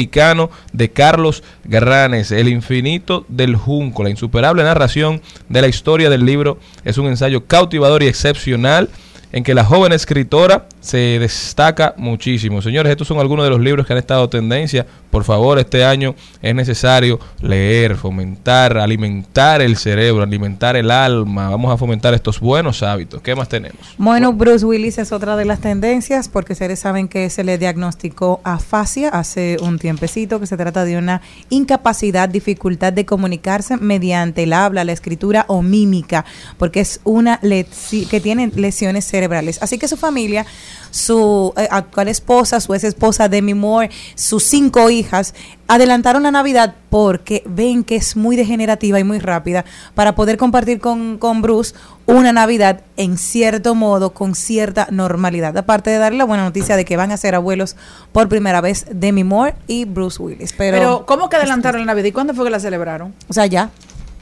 [0.72, 6.58] de Carlos Garranes, El infinito del junco, la insuperable narración de la historia del libro
[6.84, 8.88] es un ensayo cautivador y excepcional
[9.32, 12.62] en que la joven escritora se destaca muchísimo.
[12.62, 14.86] Señores, estos son algunos de los libros que han estado tendencia.
[15.10, 21.50] Por favor, este año es necesario leer, fomentar, alimentar el cerebro, alimentar el alma.
[21.50, 23.20] Vamos a fomentar estos buenos hábitos.
[23.20, 23.78] ¿Qué más tenemos?
[23.98, 28.40] Bueno, Bruce Willis es otra de las tendencias porque ustedes saben que se le diagnosticó
[28.44, 31.20] afasia hace un tiempecito, que se trata de una
[31.50, 36.24] incapacidad, dificultad de comunicarse mediante el habla, la escritura o mímica,
[36.56, 39.62] porque es una que tiene lesiones cerebrales.
[39.62, 40.46] Así que su familia,
[40.90, 45.34] su eh, actual esposa, su ex esposa Demi Moore, sus cinco hijas,
[45.68, 49.64] adelantaron la Navidad porque ven que es muy degenerativa y muy rápida
[49.94, 51.74] para poder compartir con, con Bruce
[52.06, 55.56] una Navidad en cierto modo, con cierta normalidad.
[55.56, 57.76] Aparte de darle la buena noticia de que van a ser abuelos
[58.12, 60.52] por primera vez Demi Moore y Bruce Willis.
[60.56, 63.14] Pero, pero ¿cómo que adelantaron la Navidad y cuándo fue que la celebraron?
[63.28, 63.70] o sea, ya.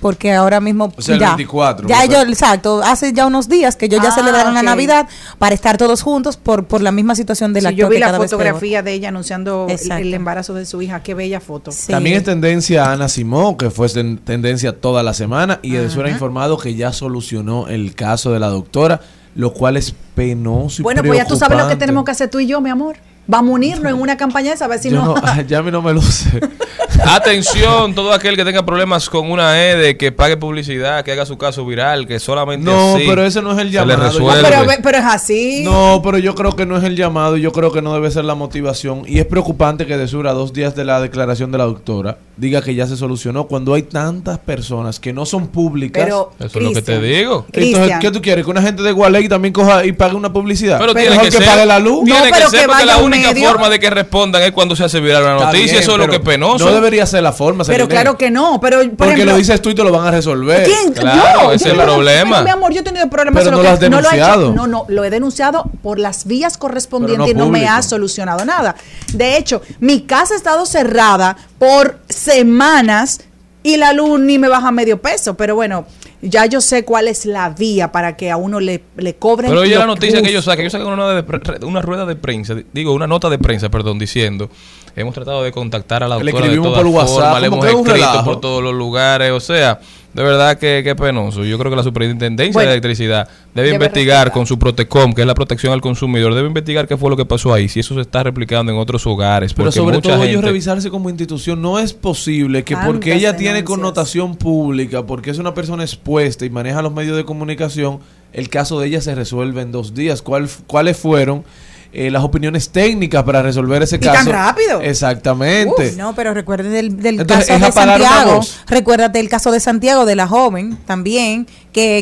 [0.00, 3.74] Porque ahora mismo O sea, el ya, 24, ya ellos, exacto, hace ya unos días
[3.74, 4.62] que ellos ya Ah, celebraron la.
[4.62, 7.98] Navidad para estar todos juntos por, por la misma situación de la Sí, yo vi
[7.98, 10.02] la fotografía de ella anunciando el, Exacto.
[10.02, 11.02] el embarazo de su hija.
[11.02, 11.70] Qué bella foto.
[11.88, 16.08] También es tendencia Ana Simón, que fue ten- tendencia toda la semana, y ha Ajá.
[16.10, 19.00] informado que ya solucionó el caso de la doctora,
[19.34, 22.30] lo cual es penoso y Bueno, pues ya tú sabes lo que tenemos que hacer
[22.30, 22.96] tú y yo, mi amor.
[23.30, 25.14] Vamos a unirnos en una campaña esa, a ver si no.
[25.14, 26.40] no- ya a mí no me lo sé.
[27.04, 31.36] Atención, todo aquel que tenga problemas con una EDE, que pague publicidad, que haga su
[31.38, 33.96] caso viral, que solamente No, así pero ese no es el se llamado.
[33.98, 34.48] le No, resuelve.
[34.48, 35.62] pero, pero es así.
[35.64, 38.10] No, pero yo creo que no es el llamado y yo creo que no debe
[38.10, 39.02] ser la motivación.
[39.06, 42.62] Y es preocupante que de Sura, dos días de la declaración de la doctora, diga
[42.62, 46.02] que ya se solucionó cuando hay tantas personas que no son públicas.
[46.04, 47.44] Pero, Eso es lo que te digo.
[47.52, 48.00] Entonces, Cristian.
[48.00, 48.44] ¿qué tú quieres?
[48.44, 50.78] ¿Que una gente de Gualey también coja y pague una publicidad?
[50.78, 52.04] Pero, tiene Mejor que, que, ser, pague la luz.
[52.04, 53.48] Tiene No, que pero ser que porque vaya la un única medio.
[53.50, 55.64] forma de que respondan es cuando se hace viral una noticia.
[55.66, 56.64] bien, eso es lo que es penoso.
[56.66, 57.64] No debería ser la forma.
[57.64, 58.60] Pero claro que no.
[58.60, 60.64] Pero, por Porque ejemplo, lo dices tú y te lo van a resolver.
[60.64, 60.92] ¿Quién?
[60.92, 62.30] Claro, Yo, ese es el no- problema.
[62.36, 63.42] pero, mi amor, yo he tenido problemas.
[63.44, 64.52] Pero no lo has denunciado.
[64.52, 68.44] No, no, lo he denunciado por las vías correspondientes no y no me ha solucionado
[68.44, 68.74] nada.
[69.12, 73.20] De hecho, mi casa ha estado cerrada por semanas
[73.68, 75.36] y la luz ni me baja medio peso.
[75.36, 75.86] Pero bueno,
[76.22, 79.50] ya yo sé cuál es la vía para que a uno le, le cobren.
[79.50, 80.60] Pero oye la noticia que ellos sacan.
[80.60, 84.48] Ellos sacan una, de una rueda de prensa, digo, una nota de prensa, perdón, diciendo.
[84.96, 87.46] Hemos tratado de contactar a la Le doctora de escribimos todas por WhatsApp, formas, le
[87.46, 88.24] hemos escrito relajo.
[88.24, 89.78] por todos los lugares, o sea,
[90.14, 91.44] de verdad que, que penoso.
[91.44, 94.32] Yo creo que la Superintendencia Bueno, de Electricidad debe, debe investigar respetar.
[94.32, 97.24] con su Protecom, que es la protección al consumidor, debe investigar qué fue lo que
[97.26, 99.54] pasó ahí, si eso se está replicando en otros hogares.
[99.54, 101.60] Pero sobre mucha todo ellos gente- revisarse como institución.
[101.62, 106.50] No es posible que porque ella tiene connotación pública, porque es una persona expuesta y
[106.50, 108.00] maneja los medios de comunicación,
[108.32, 110.22] el caso de ella se resuelve en dos días.
[110.22, 111.44] ¿Cuál, ¿Cuáles fueron
[111.92, 114.12] eh, las opiniones técnicas para resolver ese Y caso?
[114.24, 114.80] tan rápido.
[114.80, 115.94] Exactamente.
[115.96, 118.40] No, pero recuerden del, del Entonces, caso de Santiago.
[118.66, 121.46] Recuérdate el caso de Santiago, de la joven también,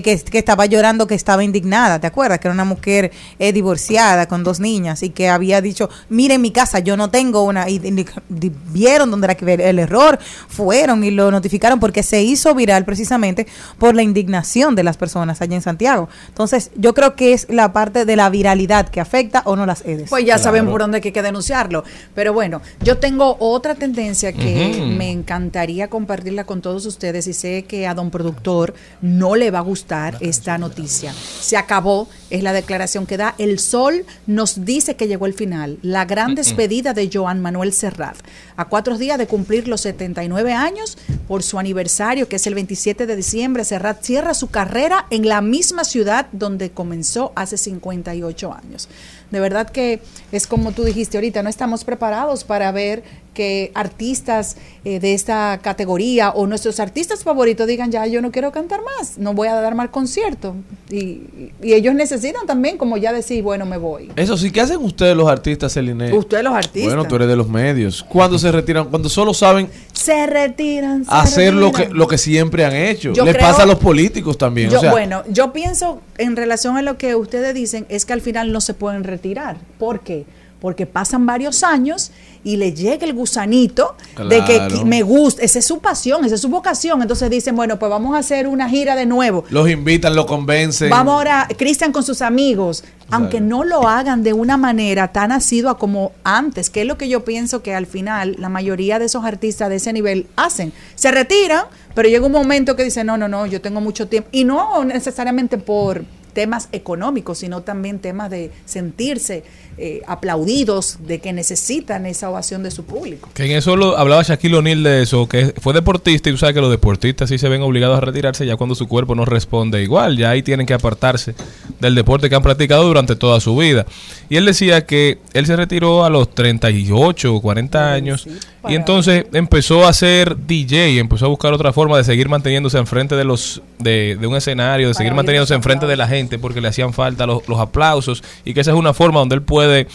[0.03, 2.39] que que, estaba llorando, que estaba indignada, ¿te acuerdas?
[2.39, 6.51] Que era una mujer eh, divorciada con dos niñas y que había dicho, miren mi
[6.51, 8.07] casa, yo no tengo una, y, y-
[8.47, 10.19] y vieron dónde era que ver el error,
[10.49, 13.47] fueron y lo notificaron porque se hizo viral precisamente
[13.79, 16.09] por la indignación de las personas allá en Santiago.
[16.29, 19.83] Entonces, yo creo que es la parte de la viralidad que afecta o no las
[19.85, 20.11] EDES.
[20.11, 21.85] Pues ya saben por dónde hay que denunciarlo.
[22.15, 27.65] Pero bueno, yo tengo otra tendencia que me encantaría compartirla con todos ustedes y sé
[27.65, 31.13] que a don productor no le va a gustar esta noticia.
[31.13, 33.35] Se acabó, es la declaración que da.
[33.37, 35.79] El Sol nos dice que llegó el final.
[35.83, 38.17] La gran despedida de Joan Manuel Serrat.
[38.57, 40.97] A cuatro días de cumplir los 79 años
[41.29, 45.43] por su aniversario, que es el 27 de diciembre, Serrat cierra su carrera en la
[45.43, 48.89] misma ciudad donde comenzó hace 58 años.
[49.31, 50.01] De verdad que
[50.33, 53.03] es como tú dijiste ahorita, no estamos preparados para ver
[53.35, 58.51] que artistas eh, de esta categoría o nuestros artistas favoritos digan, ya yo no quiero
[58.51, 60.55] cantar más, no voy a dar más concierto.
[60.91, 64.11] Y, y ellos necesitan también como ya decir, bueno, me voy.
[64.17, 66.15] Eso sí, ¿qué hacen ustedes los artistas, Celine?
[66.15, 66.95] Ustedes los artistas.
[66.95, 68.03] Bueno, tú eres de los medios.
[68.09, 68.87] ¿Cuándo se retiran?
[68.89, 71.05] Cuando solo saben Se retiran.
[71.05, 73.13] se hacer lo que, lo que siempre han hecho.
[73.13, 74.71] Yo Le creo- pasa a los políticos también.
[74.71, 78.13] Yo, o sea, bueno, yo pienso en relación a lo que ustedes dicen, es que
[78.13, 79.57] al final no se pueden retirar.
[79.79, 80.25] ¿Por qué?
[80.67, 82.11] Porque pasan varios años
[82.43, 83.95] y le llega el gusanito
[84.29, 87.01] de que me gusta, esa es su pasión, esa es su vocación.
[87.01, 89.45] Entonces dicen, bueno, pues vamos a hacer una gira de nuevo.
[89.51, 90.91] los invitan, los convencen.
[90.91, 95.79] Vamos ahora, Cristian con sus amigos, aunque no lo hagan de una manera tan asidua
[95.79, 99.25] como antes, que es lo que yo pienso que al final la mayoría de esos
[99.25, 100.73] artistas de ese nivel hacen.
[100.97, 104.31] Se retiran, pero llega un momento que dicen, no, no, no, yo tengo mucho tiempo.
[104.33, 106.03] Y no necesariamente por
[106.37, 109.43] temas económicos, sino también temas de sentirse
[109.79, 113.31] eh, aplaudidos, de que necesitan esa ovación de su público.
[113.33, 116.55] Que en eso lo, hablaba Shaquille O'Neal de eso, que fue deportista y tú sabes
[116.55, 119.83] que los deportistas sí se ven obligados a retirarse ya cuando su cuerpo no responde
[119.83, 121.35] igual, ya ahí tienen que apartarse
[121.81, 123.87] del deporte que han practicado durante toda su vida.
[124.29, 128.27] Y él decía que él se retiró a los 38 o 40 años
[128.69, 133.15] y entonces empezó a ser DJ, empezó a buscar otra forma de seguir manteniéndose enfrente
[133.15, 136.69] de los de, de un escenario, de seguir manteniéndose enfrente de la gente porque le
[136.69, 139.87] hacían falta los, aplausos y que esa es una forma donde él puede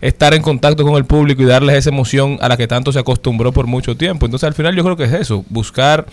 [0.00, 2.98] estar en contacto con el público y darles esa emoción a la que tanto se
[2.98, 4.26] acostumbró por mucho tiempo.
[4.26, 6.06] Entonces al final yo creo que es eso, buscar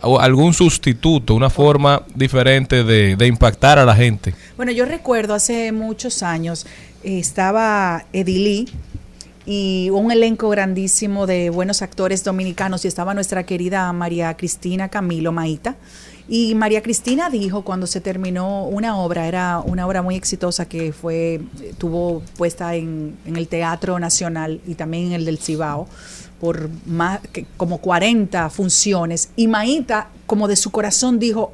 [0.00, 4.34] algún sustituto, una forma diferente de, de impactar a la gente.
[4.56, 6.66] Bueno, yo recuerdo hace muchos años,
[7.02, 8.68] eh, estaba Edilí
[9.46, 15.32] y un elenco grandísimo de buenos actores dominicanos y estaba nuestra querida María Cristina Camilo
[15.32, 15.76] Maíta.
[16.28, 20.92] Y María Cristina dijo cuando se terminó una obra, era una obra muy exitosa que
[20.92, 21.40] fue,
[21.76, 25.86] tuvo puesta en, en el Teatro Nacional y también en el del Cibao
[26.40, 29.30] por más que como 40 funciones.
[29.34, 31.52] Y Maíta, como de su corazón, dijo,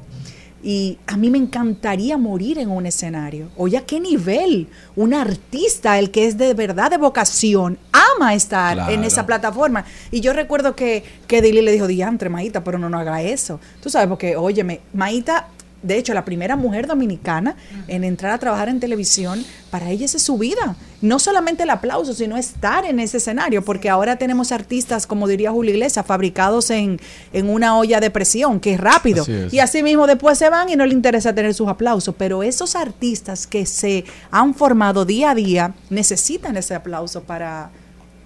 [0.62, 3.48] y a mí me encantaría morir en un escenario.
[3.56, 4.68] Oye, ¿a qué nivel?
[4.96, 8.92] Un artista, el que es de verdad de vocación, ama estar Claro.
[8.92, 9.84] en esa plataforma.
[10.10, 13.58] Y yo recuerdo que, que Dili le dijo, diantre, Maíta, pero no, no haga eso.
[13.82, 15.48] Tú sabes, porque, óyeme, Maíta,
[15.82, 17.56] de hecho, la primera mujer dominicana
[17.88, 20.76] en entrar a trabajar en televisión, para ella esa es su vida.
[21.00, 25.50] No solamente el aplauso, sino estar en ese escenario, porque ahora tenemos artistas, como diría
[25.50, 27.00] Julio Iglesias, fabricados en,
[27.32, 29.22] en una olla de presión, que es rápido.
[29.22, 29.54] Así es.
[29.54, 32.14] Y así mismo después se van y no le interesa tener sus aplausos.
[32.18, 37.70] Pero esos artistas que se han formado día a día necesitan ese aplauso para,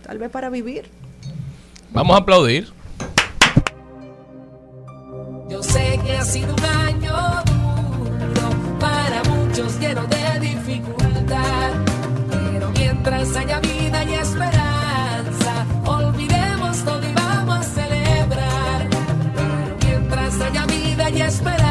[0.05, 0.86] tal vez para vivir.
[1.92, 2.72] Vamos a aplaudir.
[5.49, 11.70] Yo sé que ha sido un año duro para muchos lleno de dificultad,
[12.30, 18.88] pero mientras haya vida y esperanza, olvidemos todo y vamos a celebrar.
[19.36, 21.63] Pero mientras haya vida y esperanza,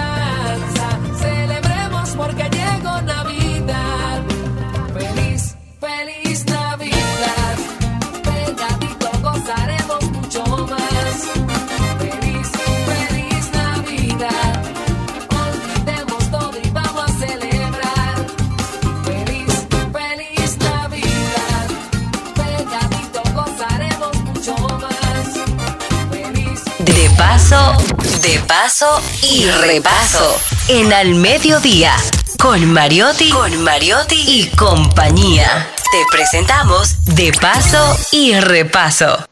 [27.18, 27.74] paso,
[28.22, 30.38] de paso y repaso.
[30.68, 31.94] En al mediodía.
[32.40, 35.68] Con Mariotti, con Mariotti y compañía.
[35.92, 39.26] Te presentamos De paso y repaso.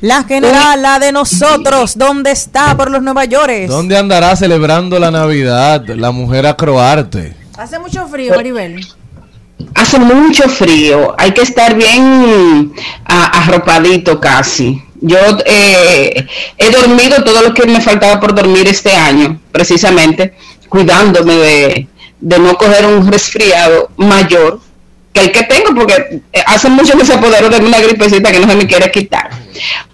[0.00, 3.66] La general, la de nosotros, ¿dónde está por los Nueva York?
[3.66, 7.34] ¿Dónde andará celebrando la Navidad la mujer acroarte?
[7.56, 8.86] Hace mucho frío, Maribel.
[9.74, 12.72] Hace mucho frío, hay que estar bien
[13.06, 14.85] ah, arropadito casi.
[15.06, 16.26] Yo eh,
[16.58, 20.34] he dormido todo lo que me faltaba por dormir este año, precisamente,
[20.68, 21.86] cuidándome de,
[22.20, 24.60] no coger un resfriado mayor
[25.12, 28.40] que el que tengo, porque eh, hace mucho que se apoderó de una gripecita que
[28.40, 29.30] no se me quiere quitar.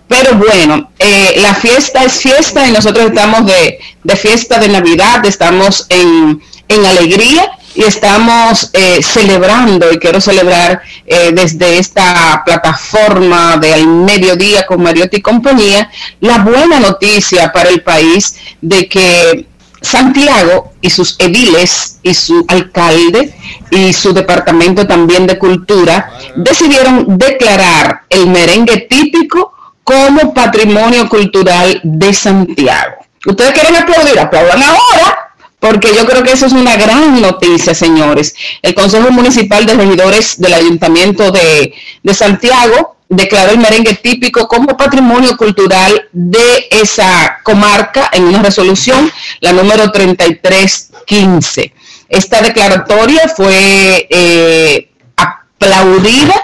[0.09, 5.26] Pero bueno, eh, la fiesta es fiesta y nosotros estamos de, de fiesta de Navidad,
[5.26, 13.57] estamos en, en alegría y estamos eh, celebrando, y quiero celebrar eh, desde esta plataforma
[13.57, 15.90] de Al Mediodía con Mariotti y compañía,
[16.20, 19.47] la buena noticia para el país de que
[19.81, 23.35] Santiago y sus ediles y su alcalde
[23.70, 32.15] y su departamento también de cultura decidieron declarar el merengue típico como patrimonio cultural de
[32.15, 32.94] Santiago.
[33.27, 35.32] Ustedes quieren aplaudir, aplaudan ahora,
[35.62, 38.34] porque yo creo que eso es una gran noticia, señores.
[38.62, 41.72] El Consejo Municipal de Regidores del Ayuntamiento de,
[42.12, 49.09] Santiago declaró el merengue típico como patrimonio cultural de esa comarca en una resolución,
[49.40, 51.72] la número 3315.
[52.09, 56.34] Esta declaratoria fue eh, aplaudida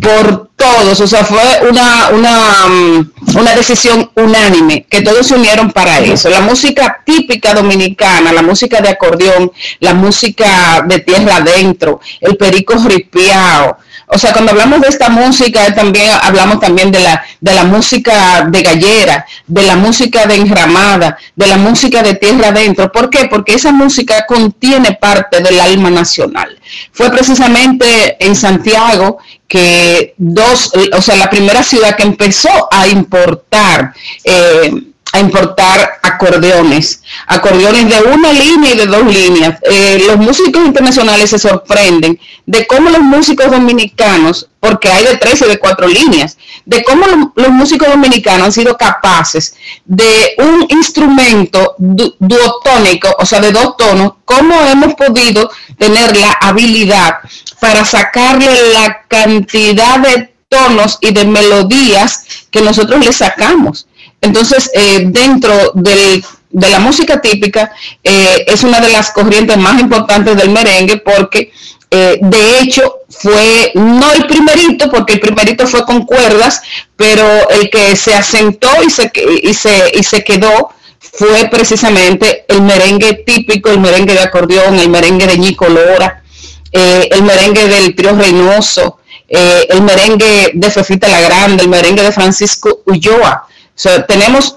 [0.00, 5.72] por todos, o sea, fue una, una, mm, una decisión unánime, que todos se unieron
[5.72, 6.28] para eso.
[6.28, 12.74] La música típica dominicana, la música de acordeón, la música de tierra adentro, el perico
[12.86, 17.64] ripiao, o sea, cuando hablamos de esta música, también hablamos también de la, de la
[17.64, 22.92] música de gallera, de la música de enramada, de la música de tierra adentro.
[22.92, 23.26] ¿Por qué?
[23.26, 26.58] Porque esa música contiene parte del alma nacional.
[26.92, 29.18] Fue precisamente en Santiago
[29.48, 33.94] que dos, o sea, la primera ciudad que empezó a importar
[34.24, 34.70] eh,
[35.14, 39.60] a importar acordeones, acordeones de una línea y de dos líneas.
[39.62, 45.40] Eh, los músicos internacionales se sorprenden de cómo los músicos dominicanos, porque hay de tres
[45.42, 49.54] y de cuatro líneas, de cómo los, músicos dominicanos han sido capaces
[49.84, 56.32] de un instrumento du- duotónico, o sea, de dos tonos, cómo hemos podido tener la
[56.40, 57.18] habilidad
[57.60, 63.86] para sacarle la cantidad de tonos y de melodías que nosotros le sacamos.
[64.24, 67.72] Entonces, eh, dentro de la música típica,
[68.02, 71.52] eh, es una de las corrientes más importantes del merengue porque,
[71.90, 76.62] eh, de hecho, fue no el primerito, porque el primerito fue con cuerdas,
[76.96, 84.14] pero el que se asentó y se, quedó fue precisamente el merengue típico, el merengue
[84.14, 86.22] de acordeón, el merengue de Ñico Lora,
[86.72, 92.80] el merengue del trío Reynoso, el merengue de Fefita la Grande, el merengue de Francisco
[92.86, 93.48] Ulloa.
[94.08, 94.56] Tenemos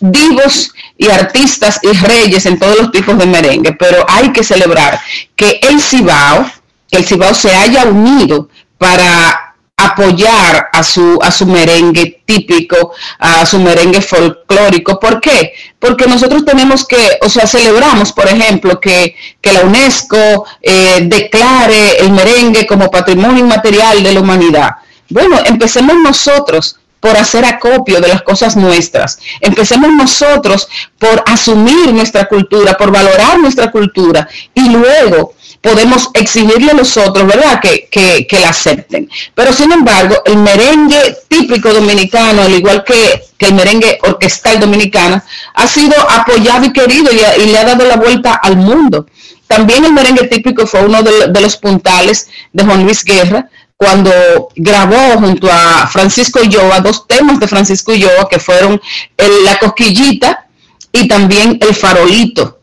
[0.00, 5.00] divos y artistas y reyes en todos los tipos de merengue, pero hay que celebrar
[5.34, 6.50] que el Cibao,
[6.90, 9.46] el Cibao se haya unido para
[9.76, 14.98] apoyar a su, a su merengue típico, a su merengue folclórico.
[14.98, 15.52] ¿Por qué?
[15.78, 21.98] Porque nosotros tenemos que, o sea, celebramos, por ejemplo, que, que la UNESCO eh, declare
[21.98, 24.70] el merengue como patrimonio inmaterial de la humanidad.
[25.10, 29.20] Bueno, empecemos nosotros por hacer acopio de las cosas nuestras.
[29.40, 30.68] Empecemos nosotros
[30.98, 37.24] por asumir nuestra cultura, por valorar nuestra cultura y luego podemos exigirle a los otros,
[37.28, 37.88] ¿verdad?, que,
[38.28, 39.08] que, la acepten.
[39.36, 45.22] Pero sin embargo, el merengue típico dominicano, al igual que, que el merengue orquestal dominicano,
[45.54, 49.06] ha sido apoyado y querido y, y le ha dado la vuelta al mundo.
[49.46, 54.10] También el merengue típico fue uno de los puntales de Juan Luis Guerra, cuando
[54.56, 58.80] grabó junto a Francisco Ulloa dos temas de Francisco Ulloa que fueron
[59.16, 60.46] el- La Cosquillita
[60.92, 62.58] y también El Farolito.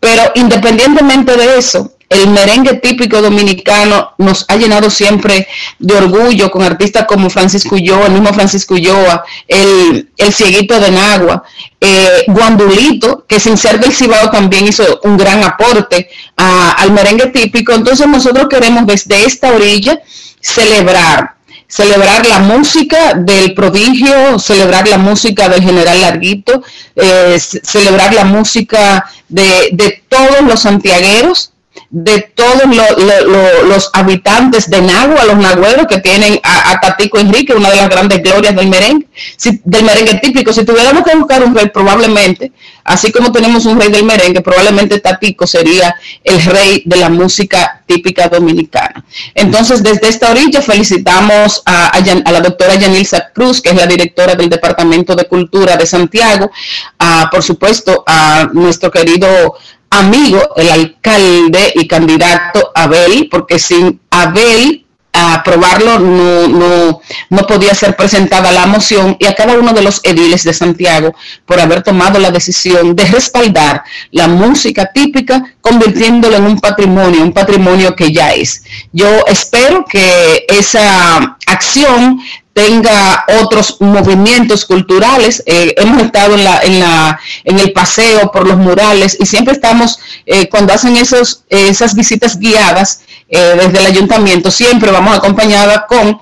[0.00, 5.46] Pero independientemente de eso, el merengue típico dominicano nos ha llenado siempre
[5.78, 10.90] de orgullo con artistas como Francisco Ulloa, el mismo Francisco Ulloa, el, el Cieguito de
[10.90, 11.42] Nagua,
[11.80, 17.72] eh, Guandulito, que sin ser del Cibao también hizo un gran aporte al merengue típico.
[17.72, 20.00] Entonces nosotros queremos desde esta orilla
[20.40, 21.34] celebrar
[21.68, 26.62] celebrar la música del prodigio, celebrar la música del general Larguito,
[26.94, 31.51] eh, ce- celebrar la música de, de todos los santiagueros,
[31.94, 36.80] de todos lo- lo- lo- los habitantes de Nagua, los nagüeros que tienen a, a
[36.80, 40.54] Tatico Enrique, una de las grandes glorias del merengue, si- del merengue típico.
[40.54, 42.50] Si tuviéramos que buscar un rey, probablemente,
[42.82, 45.94] así como tenemos un rey del merengue, probablemente Tatico sería
[46.24, 49.04] el rey de la música típica dominicana.
[49.34, 54.34] Entonces, desde esta orilla felicitamos a, a la doctora Yanilza Cruz, que es la directora
[54.34, 56.50] del Departamento de Cultura de Santiago,
[56.98, 59.56] a, por supuesto a nuestro querido
[59.92, 67.94] amigo, el alcalde y candidato Abel, porque sin Abel, aprobarlo no, no, no podía ser
[67.96, 71.14] presentada la moción y a cada uno de los ediles de Santiago
[71.44, 77.32] por haber tomado la decisión de respaldar la música típica convirtiéndolo en un patrimonio, un
[77.32, 78.64] patrimonio que ya es.
[78.92, 82.18] Yo espero que esa acción
[82.52, 85.42] tenga otros movimientos culturales.
[85.46, 89.54] Eh, hemos estado en, la, en, la, en el paseo por los murales y siempre
[89.54, 95.86] estamos, eh, cuando hacen esos, esas visitas guiadas eh, desde el ayuntamiento, siempre vamos acompañada
[95.86, 96.20] con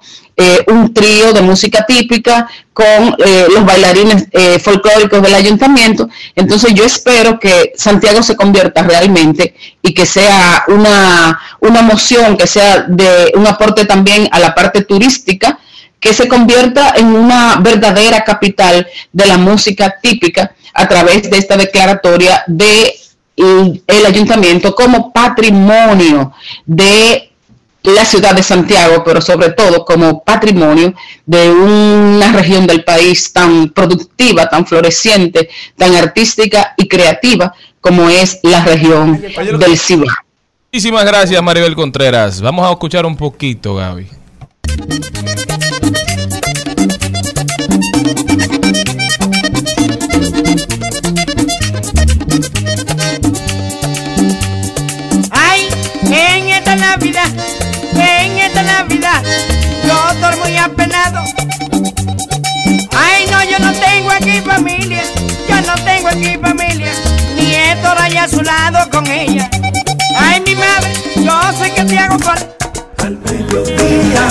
[0.69, 3.15] un trío de música típica, con
[3.53, 4.25] los bailarines
[4.63, 6.09] folclóricos del ayuntamiento.
[6.35, 12.47] Entonces yo espero que Santiago se convierta realmente y que sea una, una moción, que
[12.47, 15.59] sea de un aporte también a la parte turística,
[16.01, 21.57] que se convierta en una verdadera capital de la música típica a través de esta
[21.57, 22.95] declaratoria de
[23.37, 26.33] el, ayuntamiento como patrimonio
[26.67, 27.31] de
[27.83, 30.95] la ciudad de Santiago, pero sobre todo como patrimonio
[31.25, 38.41] de una región del país tan productiva, tan floreciente, tan artística y creativa como es
[38.43, 39.21] la región
[39.59, 40.15] del Cibao.
[40.73, 42.41] Muchísimas gracias, Maribel Contreras.
[42.41, 44.20] Vamos a escuchar un poquito, Gaby.
[64.31, 65.03] Aquí familia,
[65.49, 66.93] yo no tengo aquí familia,
[67.37, 69.51] ni estoy allá a su lado con ella.
[70.17, 72.47] Ay, mi madre, yo sé que te hago falta.
[72.99, 74.29] Al mediodía,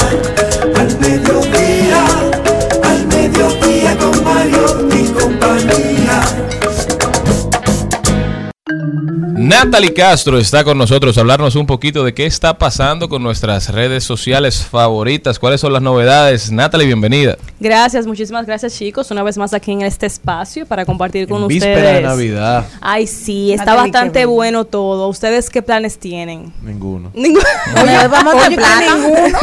[9.50, 13.70] Natalie Castro está con nosotros a hablarnos un poquito de qué está pasando con nuestras
[13.74, 16.52] redes sociales favoritas, cuáles son las novedades.
[16.52, 17.36] Natalie, bienvenida.
[17.60, 21.76] Gracias, muchísimas gracias chicos, una vez más aquí en este espacio para compartir con Víspera
[21.76, 22.04] de ustedes.
[22.04, 22.68] Navidad.
[22.80, 24.60] Ay, sí, está Natalie, bastante bueno.
[24.60, 25.08] bueno todo.
[25.08, 26.54] ¿Ustedes qué planes tienen?
[26.62, 27.10] Ninguno.
[27.16, 27.44] Ninguno.
[27.82, 28.96] Oye, vamos a Oye, Monteplata.
[28.96, 29.40] ninguno.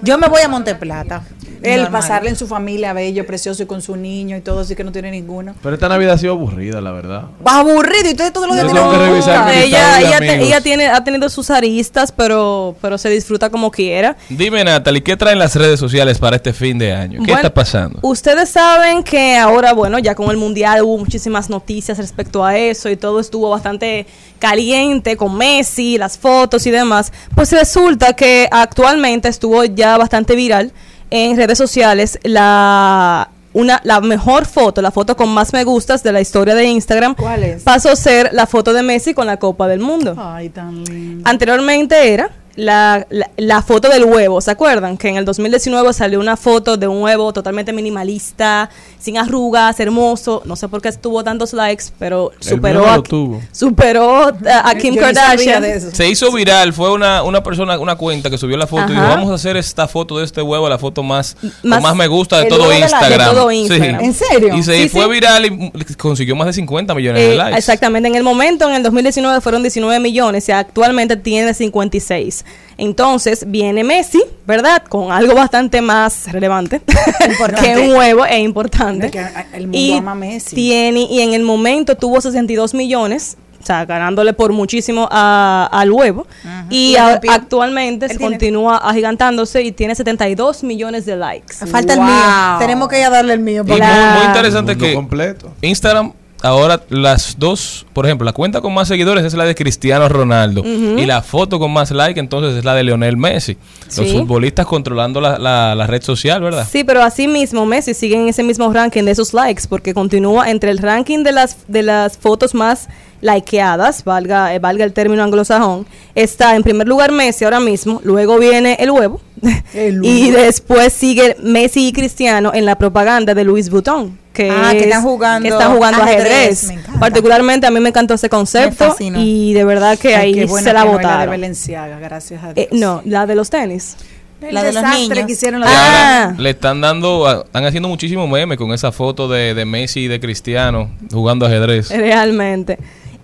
[0.00, 1.22] Yo me voy a Monteplata.
[1.62, 2.00] El Normal.
[2.00, 4.92] pasarle en su familia bello, precioso y con su niño y todo, así que no
[4.92, 5.54] tiene ninguno.
[5.62, 7.24] Pero esta Navidad ha sido aburrida, la verdad.
[7.44, 10.46] Aburrido y ustedes todos los días tengo que tienen- revisar ella, ella, te- amigos.
[10.48, 14.16] ella tiene, ha tenido sus aristas, pero, pero se disfruta como quiera.
[14.28, 17.12] Dime, Natalie, ¿qué traen las redes sociales para este fin de año?
[17.20, 17.98] ¿Qué Bueno, está pasando?
[18.02, 22.88] Ustedes saben que ahora, bueno, ya con el mundial hubo muchísimas noticias respecto a eso
[22.90, 24.06] y todo estuvo bastante
[24.38, 27.12] caliente con Messi, las fotos y demás.
[27.34, 30.72] Pues resulta que actualmente estuvo ya bastante viral
[31.10, 36.12] en redes sociales la una la mejor foto, la foto con más me gustas de
[36.12, 37.14] la historia de Instagram.
[37.14, 37.62] ¿Cuál es?
[37.62, 40.14] Pasó a ser la foto de Messi con la Copa del Mundo.
[40.18, 41.28] Ay, tan lindo.
[41.28, 44.96] Anteriormente era la, la, la foto del huevo, ¿se acuerdan?
[44.96, 50.42] Que en el 2019 salió una foto de un huevo totalmente minimalista, sin arrugas, hermoso.
[50.46, 53.42] No sé por qué tuvo tantos likes, pero superó a, tuvo.
[53.52, 55.62] superó a, a Kim Yo Kardashian.
[55.62, 55.90] de eso.
[55.92, 59.02] Se hizo viral, fue una, una persona, una cuenta que subió la foto y dijo,
[59.06, 62.38] vamos a hacer esta foto de este huevo, la foto más, Más- más me gusta
[62.38, 63.30] de todo huevo de la- de Instagram.
[63.34, 64.00] todo Instagram.
[64.04, 64.54] ¿En serio?
[64.56, 65.10] Y se Sí, fue sí.
[65.10, 67.58] viral y mm, consiguió más de 50 millones de Eh, likes.
[67.58, 72.45] exactamente, en el momento, en el 2019 fueron 19 millones y actualmente tiene 56.
[72.78, 74.82] Entonces viene Messi, ¿verdad?
[74.88, 76.82] Con algo bastante más relevante
[77.62, 79.10] que un huevo e importante.
[79.10, 79.24] Que
[79.54, 80.54] el mundo y ama a Messi.
[80.54, 83.38] Tiene, y en el momento tuvo 62 millones.
[83.62, 86.26] O sea, ganándole por muchísimo a- al huevo.
[86.70, 91.54] Y Y a- actualmente se tiene- continúa agigantándose y tiene 72 millones de likes.
[91.66, 92.58] Falta el mío.
[92.60, 93.64] Tenemos que ir a darle el mío.
[93.64, 95.52] Muy, muy interesante que completo.
[95.62, 96.12] Instagram
[96.46, 100.62] ahora las dos, por ejemplo, la cuenta con más seguidores es la de Cristiano Ronaldo
[100.64, 103.56] y la foto con más like entonces es la de Lionel Messi.
[103.96, 106.66] Los futbolistas controlando la, la- la red social, ¿verdad?
[106.70, 110.50] Sí, pero así mismo Messi sigue en ese mismo ranking de esos likes porque continúa
[110.50, 112.88] entre el ranking de las de las fotos más
[113.26, 118.38] likeadas, valga eh, valga el término anglosajón, está en primer lugar Messi ahora mismo, luego
[118.38, 119.20] viene el huevo
[119.74, 124.18] El y después sigue Messi y Cristiano en la propaganda de Louis Vuitton.
[124.32, 126.70] Que, Ah, que están jugando que están jugando ajedrez.
[127.00, 130.82] Particularmente a mí me encantó ese concepto y de verdad que Ay, ahí se la
[130.82, 132.66] que no es la de gracias a Dios.
[132.66, 133.96] Eh, no, la de los tenis.
[134.42, 135.26] El la de los desastre niños.
[135.26, 136.34] que hicieron la Ah.
[136.36, 140.20] le están dando, están haciendo muchísimo meme con esa foto de, de Messi y de
[140.20, 141.88] Cristiano jugando ajedrez.
[141.88, 142.78] Realmente.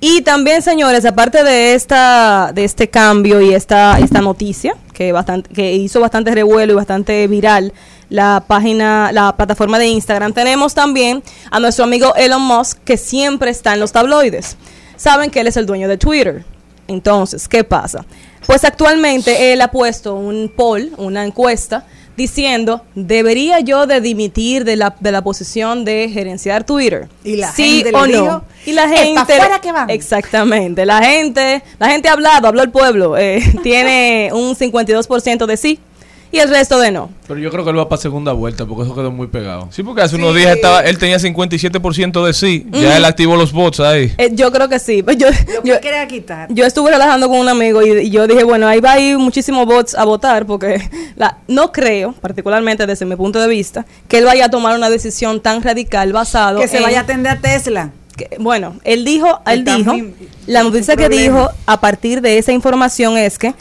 [0.05, 5.55] Y también, señores, aparte de esta, de este cambio y esta, esta noticia, que bastante,
[5.55, 7.73] que hizo bastante revuelo y bastante viral
[8.09, 11.23] la página, la plataforma de Instagram, tenemos también
[11.53, 14.57] a nuestro amigo Elon Musk, que siempre está en los tabloides.
[14.97, 16.45] Saben que él es el dueño de Twitter.
[16.89, 18.05] Entonces, ¿qué pasa?
[18.45, 24.77] Pues actualmente él ha puesto un poll, una encuesta, diciendo, ¿debería yo de dimitir de
[24.77, 27.09] la, de la posición de gerenciar Twitter?
[27.25, 28.23] Y la ¿Sí gente o le no?
[28.23, 29.37] dijo, Y la "Eh, pa' gente...
[29.39, 29.91] fuera que van".
[29.91, 30.85] Exactamente.
[30.87, 33.17] La gente, la gente ha hablado, habló el pueblo.
[33.19, 35.79] eh, tiene un 52% de sí
[36.33, 37.11] y el resto de no.
[37.29, 39.69] Pero yo creo que él va para segunda vuelta porque eso quedó muy pegado.
[39.71, 42.67] Sí, porque hace unos días estaba, él tenía 57% de sí.
[42.73, 44.13] Ya él activó los bots ahí.
[44.19, 45.05] Eh, yo creo que sí.
[45.19, 46.49] Yo, Lo yo, que quería quitar.
[46.51, 49.19] yo estuve relajando con un amigo y, y yo dije, bueno, ahí va a ir
[49.19, 50.81] muchísimos bots a votar porque
[51.17, 54.91] la, no creo, particularmente desde mi punto de vista, que él vaya a tomar una
[54.91, 57.91] decisión tan radical basado Que se en- vaya a atender a Tesla.
[58.17, 59.95] que- bueno, él dijo, él Está dijo,
[60.47, 63.55] la noticia que dijo a partir de esa información es que,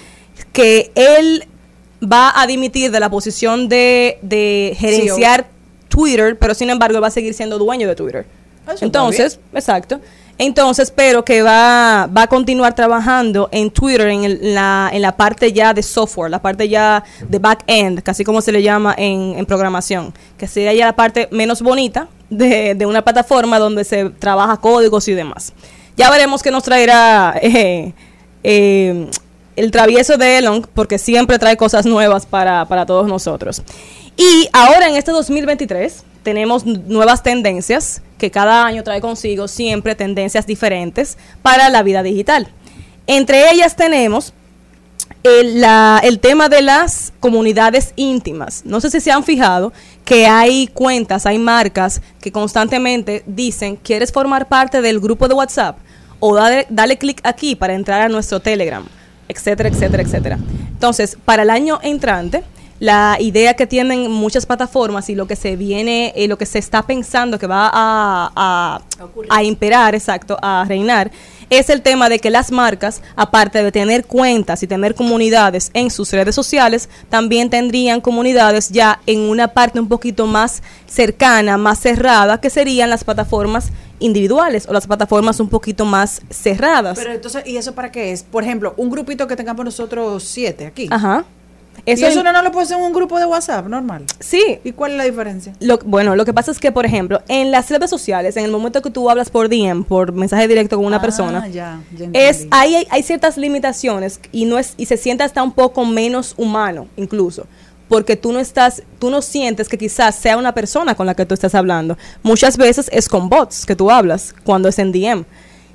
[0.54, 1.46] que él
[2.04, 5.48] va a dimitir de la posición de, de gerenciar
[5.90, 8.26] Twitter, pero sin embargo va a seguir siendo dueño de Twitter.
[8.68, 10.00] Ah, Entonces, exacto.
[10.38, 15.16] Entonces, pero que va, va a continuar trabajando en Twitter, en, el- la, en la
[15.16, 19.36] parte ya de software, la parte ya de back-end, casi como se le llama en,
[19.38, 24.10] en programación, que sería ya la parte menos bonita de, de una plataforma donde se
[24.10, 25.54] trabaja códigos y demás.
[25.98, 27.94] Ya veremos qué nos traerá eh,
[28.44, 29.08] eh,
[29.56, 33.62] el travieso de Elon, porque siempre trae cosas nuevas para, para todos nosotros.
[34.18, 40.46] Y ahora en este 2023 tenemos nuevas tendencias que cada año trae consigo siempre tendencias
[40.46, 42.48] diferentes para la vida digital.
[43.08, 44.34] Entre ellas tenemos
[45.24, 48.64] el, la- el tema de las comunidades íntimas.
[48.66, 49.74] No sé si se han fijado
[50.06, 55.78] que hay cuentas, hay marcas que constantemente dicen, ¿quieres formar parte del grupo de WhatsApp?
[56.20, 58.84] O dale, dale clic aquí para entrar a nuestro Telegram,
[59.32, 60.40] etcétera, etcétera, etcétera.
[60.74, 62.44] Entonces, para el año entrante,
[62.82, 66.58] la idea que tienen muchas plataformas y lo que se viene, eh, lo que se
[66.58, 68.82] está pensando que va a, a,
[69.30, 71.12] a imperar, exacto, a reinar,
[71.52, 75.92] es el tema de que las marcas, aparte de tener cuentas y tener comunidades en
[75.92, 81.78] sus redes sociales, también tendrían comunidades ya en una parte un poquito más cercana, más
[81.80, 83.72] cerrada, que serían las plataformas
[84.02, 86.98] individuales o las plataformas un poquito más cerradas.
[87.00, 88.24] Pero entonces, ¿y eso para qué es?
[88.24, 90.88] Por ejemplo, un grupito que tengamos nosotros siete aquí.
[90.92, 91.24] Ajá.
[91.86, 94.04] Eso, ¿Y eso no, no lo puede hacer en un grupo de WhatsApp normal?
[94.20, 94.60] Sí.
[94.64, 95.54] ¿Y cuál es la diferencia?
[95.62, 98.52] Lo, bueno, lo que pasa es que, por ejemplo, en las redes sociales, en el
[98.52, 102.10] momento que tú hablas por DM, por mensaje directo con una Ah, persona, ya, ya
[102.14, 106.36] es hay, hay ciertas limitaciones y no es y se siente hasta un poco menos
[106.38, 107.48] humano, incluso,
[107.92, 111.26] porque tú no estás, tú no sientes que quizás sea una persona con la que
[111.26, 111.98] tú estás hablando.
[112.24, 115.26] Muchas veces es con bots que tú hablas cuando es en DM.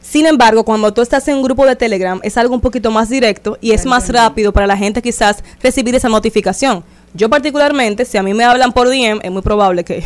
[0.00, 3.10] Sin embargo, cuando tú estás en un grupo de Telegram, es algo un poquito más
[3.10, 6.82] directo y es más rápido para la gente quizás recibir esa notificación.
[7.12, 10.02] Yo particularmente, si a mí me hablan por DM, es muy probable que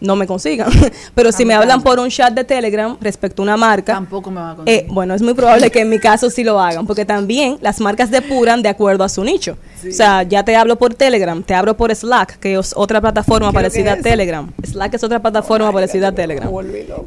[0.00, 0.70] no me consigan.
[1.14, 4.40] Pero si me hablan por un chat de Telegram respecto a una marca, Tampoco me
[4.40, 4.80] va a conseguir.
[4.84, 7.80] eh, bueno, es muy probable que en mi caso sí lo hagan, porque también las
[7.80, 9.56] marcas depuran de acuerdo a su nicho.
[9.88, 13.46] O sea, ya te hablo por Telegram, te hablo por Slack, que es otra plataforma
[13.50, 14.02] ¿Qué es parecida a es?
[14.02, 14.50] Telegram.
[14.64, 16.50] Slack es otra plataforma parecida a Telegram,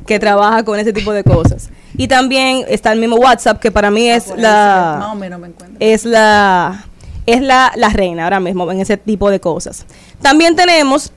[0.05, 1.69] que trabaja con ese tipo de cosas.
[1.97, 5.11] Y también está el mismo WhatsApp, que para mí es Por ahí sí, más la
[5.11, 5.77] o menos me encuentro.
[5.79, 6.85] es la
[7.25, 9.85] es la, la reina ahora mismo en ese tipo de cosas.
[10.21, 11.11] También tenemos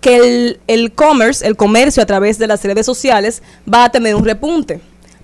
[0.00, 4.14] que el, el commerce, el comercio a través de las redes sociales va a tener
[4.14, 4.80] un repunte.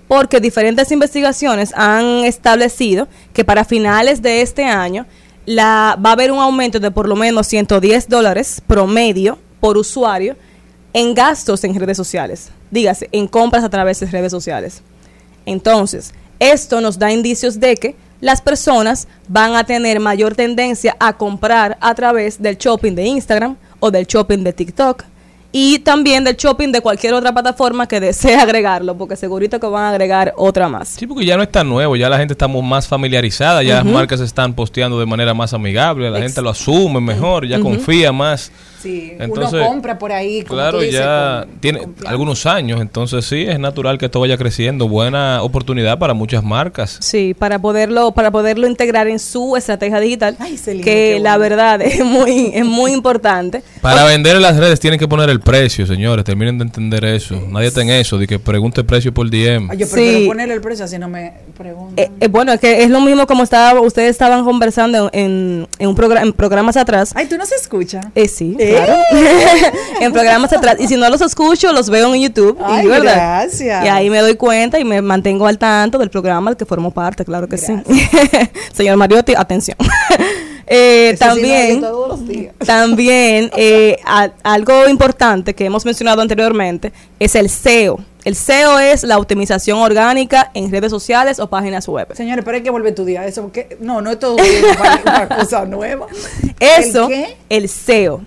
[0.07, 5.05] Porque diferentes investigaciones han establecido que para finales de este año
[5.45, 10.35] la, va a haber un aumento de por lo menos 110 dólares promedio por usuario
[10.93, 12.49] en gastos en redes sociales.
[12.71, 14.81] Dígase, en compras a través de redes sociales.
[15.45, 21.13] Entonces, esto nos da indicios de que las personas van a tener mayor tendencia a
[21.13, 25.03] comprar a través del shopping de Instagram o del shopping de TikTok
[25.51, 29.85] y también del shopping de cualquier otra plataforma que desee agregarlo, porque segurito que van
[29.85, 30.89] a agregar otra más.
[30.89, 33.85] Sí, porque ya no es tan nuevo, ya la gente estamos más familiarizada, ya las
[33.85, 38.11] marcas están posteando de manera más amigable, la Ex- gente lo asume mejor, ya confía
[38.11, 38.51] más.
[38.87, 40.41] Sí, Entonces, uno compra por ahí.
[40.43, 44.19] como Claro, tú dices, ya con- tiene algunos años, entonces sí, es natural que esto
[44.19, 44.87] vaya creciendo.
[44.87, 46.97] Buena oportunidad para muchas marcas.
[47.01, 51.81] Sí, para poderlo para poderlo integrar en su estrategia digital, Celina, que qué la verdad
[51.81, 53.61] es muy es muy importante.
[53.81, 56.23] Para vender en las redes tienen que poner el precio, señores.
[56.25, 57.35] Terminen de entender eso.
[57.49, 59.69] Nadie está en eso, de que pregunte precio por DM.
[59.71, 59.93] Ay, yo Sí.
[59.93, 61.93] prefiero ponerle el precio así no me preguntan.
[61.97, 65.87] Eh, eh, bueno, es que es lo mismo como estaba ustedes estaban conversando en, en
[65.87, 67.11] un programa en programas atrás.
[67.15, 68.01] Ay, tú no se escucha.
[68.15, 68.76] Eh, sí, ¿Eh?
[68.85, 69.01] Claro.
[70.01, 70.75] en programas atrás.
[70.79, 72.57] Y si no los escucho, los veo en YouTube.
[72.63, 73.15] Ay, y, ¿verdad?
[73.43, 73.85] gracias.
[73.85, 76.91] Y ahí me doy cuenta y me mantengo al tanto del programa del que formo
[76.91, 77.73] parte, claro que sí.
[78.73, 79.77] Señor Mariotti, atención.
[80.69, 81.81] Eh, también,
[82.65, 87.99] también eh, a- algo importante que hemos mencionado anteriormente es el SEO.
[88.25, 92.09] El SEO es la optimización orgánica en redes sociales o páginas web.
[92.15, 95.27] Señores, pero hay que volver a estudiar eso, porque no, no es todo una, una
[95.37, 96.07] cosa nueva.
[96.59, 97.37] Eso, ¿El qué?
[97.47, 98.21] el SEO,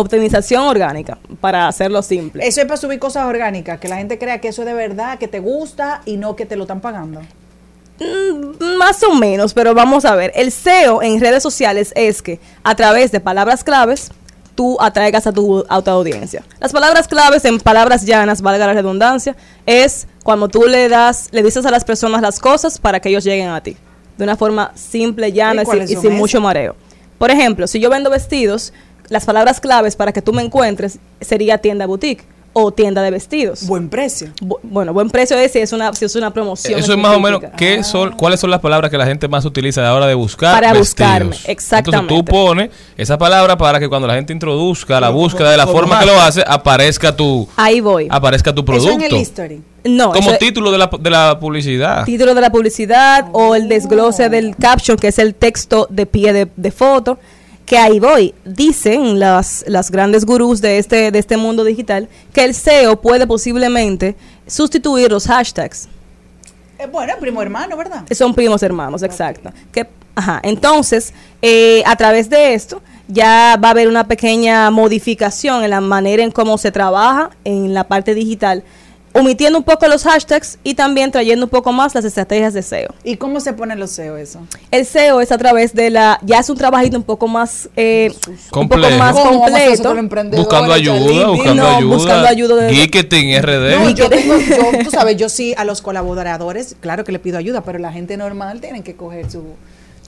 [0.00, 2.46] optimización orgánica, para hacerlo simple.
[2.46, 5.18] Eso es para subir cosas orgánicas, que la gente crea que eso es de verdad,
[5.18, 7.20] que te gusta y no que te lo están pagando.
[8.00, 10.30] Mm, Más o menos, pero vamos a ver.
[10.34, 14.10] El SEO en redes sociales es que a través de palabras claves
[14.54, 16.44] tú atraigas a tu autoaudiencia.
[16.60, 21.42] Las palabras claves en palabras llanas, valga la redundancia, es cuando tú le das, le
[21.42, 23.76] dices a las personas las cosas para que ellos lleguen a ti.
[24.16, 26.76] De una forma simple, llana ¿Y sin- y sin mucho mareo.
[27.18, 28.72] Por ejemplo, si yo vendo vestidos,
[29.08, 32.24] las palabras claves para que tú me encuentres sería tienda boutique
[32.54, 33.66] o tienda de vestidos.
[33.66, 34.30] Buen precio.
[34.62, 36.80] bueno, buen precio es si es una, si es una promoción.
[36.80, 37.40] Eso es más o menos.
[37.56, 40.14] ¿qué son, ¿cuáles son las palabras que la gente más utiliza a la hora de
[40.14, 40.88] buscar Para vestidos?
[40.88, 42.14] buscarme, exactamente.
[42.14, 45.66] Entonces tú pones esa palabra para que cuando la gente introduzca la búsqueda de la
[45.68, 48.08] forma que lo hace, aparezca tu, Ahí voy.
[48.10, 49.16] aparezca tu Eso en el producto.
[49.16, 49.62] history.
[49.84, 52.04] No, Como título de la, de la publicidad.
[52.06, 56.32] título de la publicidad o el desglose del caption, que es el texto de pie
[56.32, 57.18] de, de foto.
[57.68, 58.34] Que ahí voy.
[58.46, 63.26] Dicen las, las grandes gurús de este, de este mundo digital que el SEO puede
[63.26, 64.16] posiblemente
[64.46, 65.86] sustituir los hashtags.
[66.78, 68.04] Eh, bueno, primo hermano, ¿verdad?
[68.12, 69.52] Son primos hermanos, exacto.
[69.70, 71.12] Que, ajá, entonces,
[71.42, 76.22] eh, a través de esto, ya va a haber una pequeña modificación en la manera
[76.22, 78.62] en cómo se trabaja en la parte digital,
[79.12, 82.94] omitiendo un poco los hashtags y también trayendo un poco más las estrategias de SEO.
[83.04, 84.40] ¿Y cómo se pone los SEO eso?
[84.70, 88.12] El SEO es a través de la, ya es un trabajito un poco más, eh,
[88.52, 90.36] un poco más ¿Cómo vamos a hacer completo.
[90.36, 91.94] Buscando ayuda, buscando No, ayuda.
[91.96, 93.76] buscando ayuda de- Geeketing, RD.
[93.78, 97.38] No, yo tengo, yo, tú sabes, yo sí a los colaboradores, claro que le pido
[97.38, 99.42] ayuda, pero la gente normal tienen que coger su...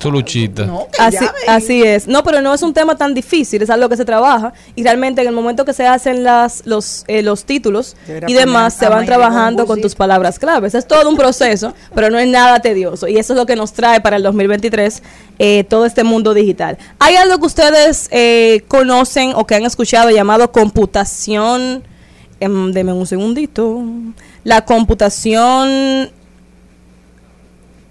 [0.01, 0.65] Tu luchita.
[0.65, 2.09] No, Así, así es.
[2.09, 5.21] No, pero no es un tema tan difícil, es algo que se trabaja y realmente
[5.21, 8.87] en el momento que se hacen las, los, eh, los títulos Debería y demás, se
[8.87, 10.75] a van trabajando con tus palabras claves.
[10.75, 13.75] Es todo un proceso, pero no es nada tedioso y eso es lo que nos
[13.75, 15.03] trae para el 2023
[15.39, 16.79] eh, todo este mundo digital.
[16.99, 21.85] ¿Hay algo que ustedes eh, conocen o que han escuchado llamado computación?
[22.41, 23.83] Em, deme un segundito.
[24.45, 26.11] La computación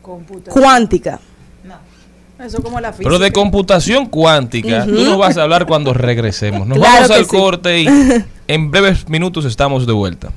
[0.02, 0.60] Computación.
[0.60, 1.19] cuántica.
[2.40, 3.10] Eso como la física.
[3.10, 6.66] Pero de computación cuántica, tú nos vas a hablar cuando regresemos.
[6.68, 7.30] Nos Claro vamos al sí.
[7.38, 7.88] corte y
[8.48, 10.30] en breves minutos estamos de vuelta.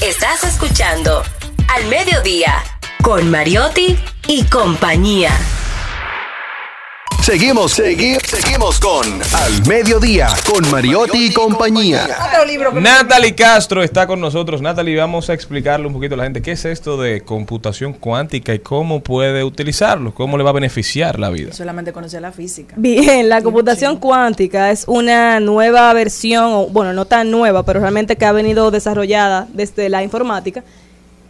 [0.00, 1.22] Estás escuchando
[1.68, 2.54] Al Mediodía
[3.02, 3.96] con Mariotti
[4.28, 5.30] y compañía.
[7.26, 12.06] Seguimos, segui- seguimos con Al Mediodía, con Mariotti y compañía.
[12.72, 14.62] Natalie Castro está con nosotros.
[14.62, 18.54] Natalie, vamos a explicarle un poquito a la gente qué es esto de computación cuántica
[18.54, 21.52] y cómo puede utilizarlo, cómo le va a beneficiar la vida.
[21.52, 22.74] Solamente conocer la física.
[22.78, 28.24] Bien, la computación cuántica es una nueva versión, bueno, no tan nueva, pero realmente que
[28.24, 30.62] ha venido desarrollada desde la informática,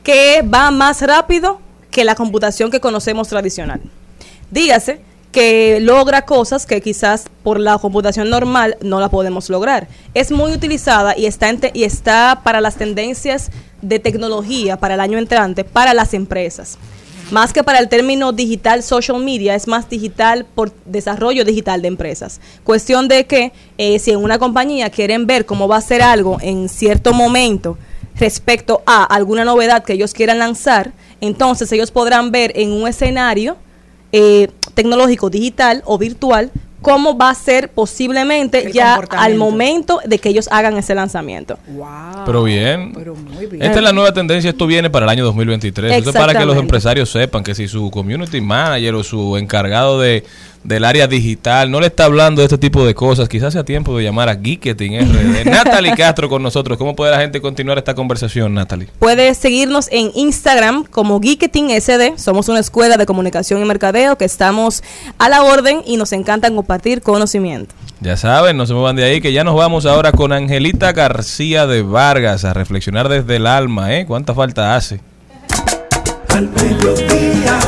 [0.02, 1.58] que va más rápido
[1.90, 3.80] que la computación que conocemos tradicional.
[4.50, 5.00] Dígase
[5.36, 9.86] que logra cosas que quizás por la computación normal no la podemos lograr.
[10.14, 13.50] Es muy utilizada y está, en te- y está para las tendencias
[13.82, 16.78] de tecnología para el año entrante, para las empresas.
[17.30, 21.88] Más que para el término digital social media, es más digital por desarrollo digital de
[21.88, 22.40] empresas.
[22.64, 26.38] Cuestión de que eh, si en una compañía quieren ver cómo va a ser algo
[26.40, 27.76] en cierto momento
[28.18, 33.58] respecto a alguna novedad que ellos quieran lanzar, entonces ellos podrán ver en un escenario
[34.18, 40.18] eh, tecnológico digital o virtual cómo va a ser posiblemente El ya al momento de
[40.18, 41.58] que ellos hagan ese lanzamiento.
[41.68, 42.24] Wow.
[42.24, 42.92] Pero bien.
[42.94, 43.62] Pero muy bien.
[43.62, 45.92] Esta es la nueva tendencia, esto viene para el año 2023.
[45.92, 50.00] Esto es para que los empresarios sepan que si su community manager o su encargado
[50.00, 50.24] de,
[50.66, 53.96] del área digital no le está hablando de este tipo de cosas, quizás sea tiempo
[53.96, 55.44] de llamar a Geeketing RD.
[55.50, 56.76] Natalie Castro con nosotros.
[56.76, 58.88] ¿Cómo puede la gente continuar esta conversación, Natalie?
[58.98, 62.18] Puedes seguirnos en Instagram como Geeketing SD.
[62.18, 64.82] Somos una escuela de comunicación y mercadeo que estamos
[65.18, 67.74] a la orden y nos encanta compartir conocimiento.
[68.00, 71.66] Ya saben, no se muevan de ahí, que ya nos vamos ahora con Angelita García
[71.66, 74.04] de Vargas a reflexionar desde el alma, ¿eh?
[74.06, 75.00] ¿Cuánta falta hace?
[76.28, 77.58] Al mediodía,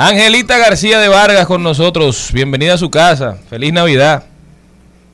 [0.00, 2.30] Angelita García de Vargas con nosotros.
[2.32, 3.34] Bienvenida a su casa.
[3.34, 4.26] Feliz Navidad.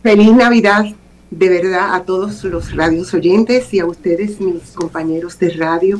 [0.02, 0.84] Feliz Navidad,
[1.30, 5.98] de verdad, a todos los radios oyentes y a ustedes, mis compañeros de radio,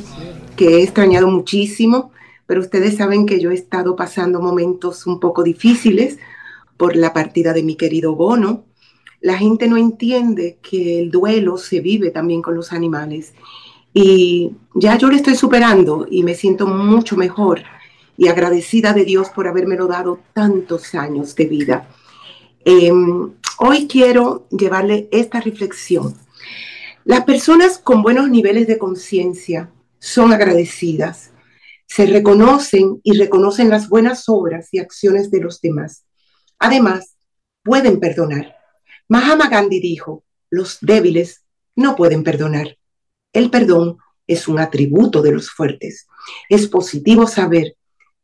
[0.55, 2.11] que he extrañado muchísimo,
[2.45, 6.19] pero ustedes saben que yo he estado pasando momentos un poco difíciles
[6.77, 8.65] por la partida de mi querido Bono.
[9.19, 13.33] la gente no entiende que el duelo se vive también con los animales.
[13.95, 17.63] Y ya yo lo estoy superando y me siento mucho mejor
[18.17, 21.89] y agradecida de Dios por habérmelo dado tantos años de vida.
[22.63, 22.91] Eh,
[23.59, 26.15] hoy quiero llevarle esta reflexión.
[27.03, 31.31] Las personas con buenos niveles de conciencia son agradecidas,
[31.85, 36.05] se reconocen y reconocen las buenas obras y acciones de los demás.
[36.57, 37.15] Además,
[37.63, 38.55] pueden perdonar.
[39.07, 41.43] Mahatma Gandhi dijo, los débiles
[41.75, 42.77] no pueden perdonar.
[43.33, 46.07] El perdón es un atributo de los fuertes.
[46.49, 47.75] Es positivo saber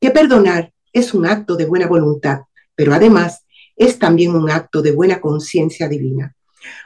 [0.02, 2.42] que perdonar es un acto de buena voluntad,
[2.76, 3.46] pero además
[3.78, 6.36] es también un acto de buena conciencia divina.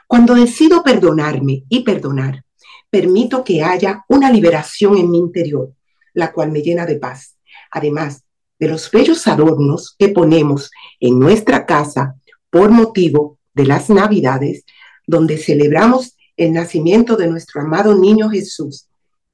[0.06, 2.44] Cuando decido perdonarme y perdonar,
[2.90, 5.72] permito que haya una liberación en mi interior,
[6.12, 7.36] la cual me llena de paz.
[7.70, 8.22] Además
[8.58, 10.70] de los bellos adornos que ponemos
[11.00, 12.14] en nuestra casa
[12.50, 14.64] por motivo de las Navidades,
[15.06, 18.88] donde celebramos el nacimiento de nuestro amado niño Jesús,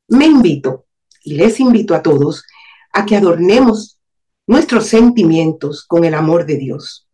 [0.09, 0.87] me invito
[1.25, 2.45] y les invito a todos
[2.93, 3.99] a que adornemos
[4.47, 7.09] nuestros sentimientos con el amor de Dios,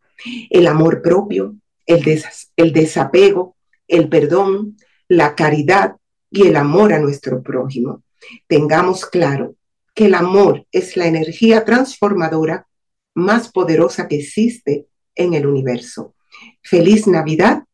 [0.51, 1.57] el amor propio,
[1.87, 2.23] el,
[2.57, 3.57] el desapego,
[3.87, 4.77] el perdón,
[5.09, 5.97] la caridad
[6.31, 8.03] y el amor a nuestro prójimo.
[8.47, 9.55] Tengamos claro
[9.95, 12.67] que el amor es la energía transformadora
[13.15, 16.15] más poderosa que existe en el universo.
[16.63, 17.65] Feliz Navidad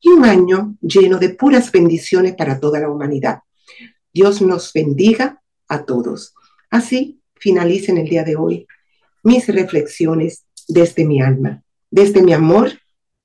[0.00, 3.40] y un año lleno de puras bendiciones para toda la humanidad.
[4.12, 6.34] Dios nos bendiga a todos.
[6.70, 8.66] Así finalicen el día de hoy
[9.22, 12.72] mis reflexiones desde mi alma, desde mi amor,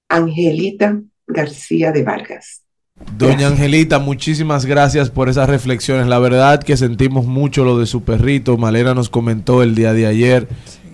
[0.09, 2.61] Angelita García de Vargas.
[3.17, 6.07] Doña Angelita, muchísimas gracias por esas reflexiones.
[6.07, 8.57] La verdad que sentimos mucho lo de su perrito.
[8.57, 10.47] Malena nos comentó el día de ayer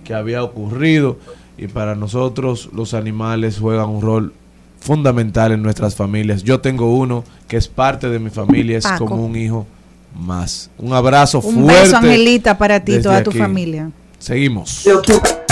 [0.04, 1.18] que había ocurrido
[1.58, 4.32] y para nosotros los animales juegan un rol
[4.80, 6.42] fundamental en nuestras familias.
[6.42, 9.04] Yo tengo uno que es parte de mi familia, es Paco.
[9.04, 9.66] como un hijo
[10.14, 10.70] más.
[10.78, 11.82] Un abrazo Un fuerte.
[11.82, 13.90] beso, Angelita, para ti y toda tu familia.
[14.18, 14.84] Seguimos.
[14.84, 15.00] Lo,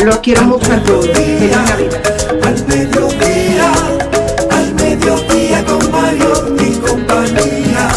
[0.05, 1.07] lo quiero mucho a todos.
[1.09, 3.73] Al mediodía,
[4.51, 7.89] al mediodía con Mario y compañía.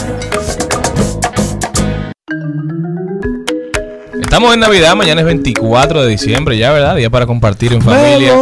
[4.21, 6.95] Estamos en Navidad, mañana es 24 de diciembre ya, ¿verdad?
[6.95, 8.33] Día para compartir en familia.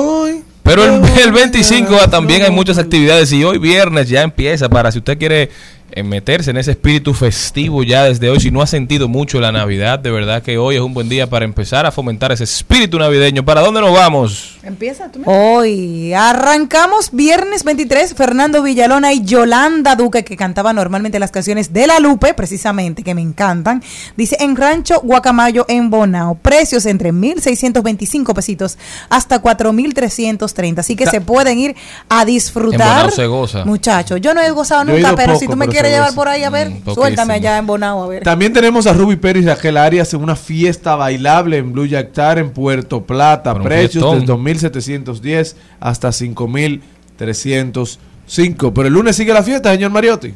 [0.61, 4.99] Pero el, el 25 también hay muchas actividades y hoy viernes ya empieza para si
[4.99, 5.49] usted quiere
[5.91, 9.51] eh, meterse en ese espíritu festivo ya desde hoy, si no ha sentido mucho la
[9.51, 12.97] Navidad, de verdad que hoy es un buen día para empezar a fomentar ese espíritu
[12.99, 13.43] navideño.
[13.43, 14.57] ¿Para dónde nos vamos?
[14.63, 15.21] Empieza tú.
[15.25, 21.87] Hoy arrancamos viernes 23, Fernando Villalona y Yolanda Duque, que cantaba normalmente las canciones de
[21.87, 23.81] La Lupe, precisamente, que me encantan.
[24.17, 28.77] Dice, en Rancho Guacamayo, en Bonao, precios entre 1.625 pesitos
[29.09, 30.79] hasta 4.330.
[30.79, 31.75] Así que Ta- se pueden ir
[32.09, 32.79] a En disfrutar.
[33.05, 33.65] Bonao se goza.
[33.65, 36.27] Muchachos, yo no he gozado he nunca, pero si tú me pero quieres llevar por
[36.27, 38.23] ahí a ver, Mm, suéltame allá en Bonao a ver.
[38.23, 42.39] También tenemos a Ruby Pérez y Raquel Arias en una fiesta bailable en Blue Yactar
[42.39, 43.53] en Puerto Plata.
[43.56, 48.72] Precios desde 2.710 hasta 5.305.
[48.73, 50.34] Pero el lunes sigue la fiesta, señor Mariotti.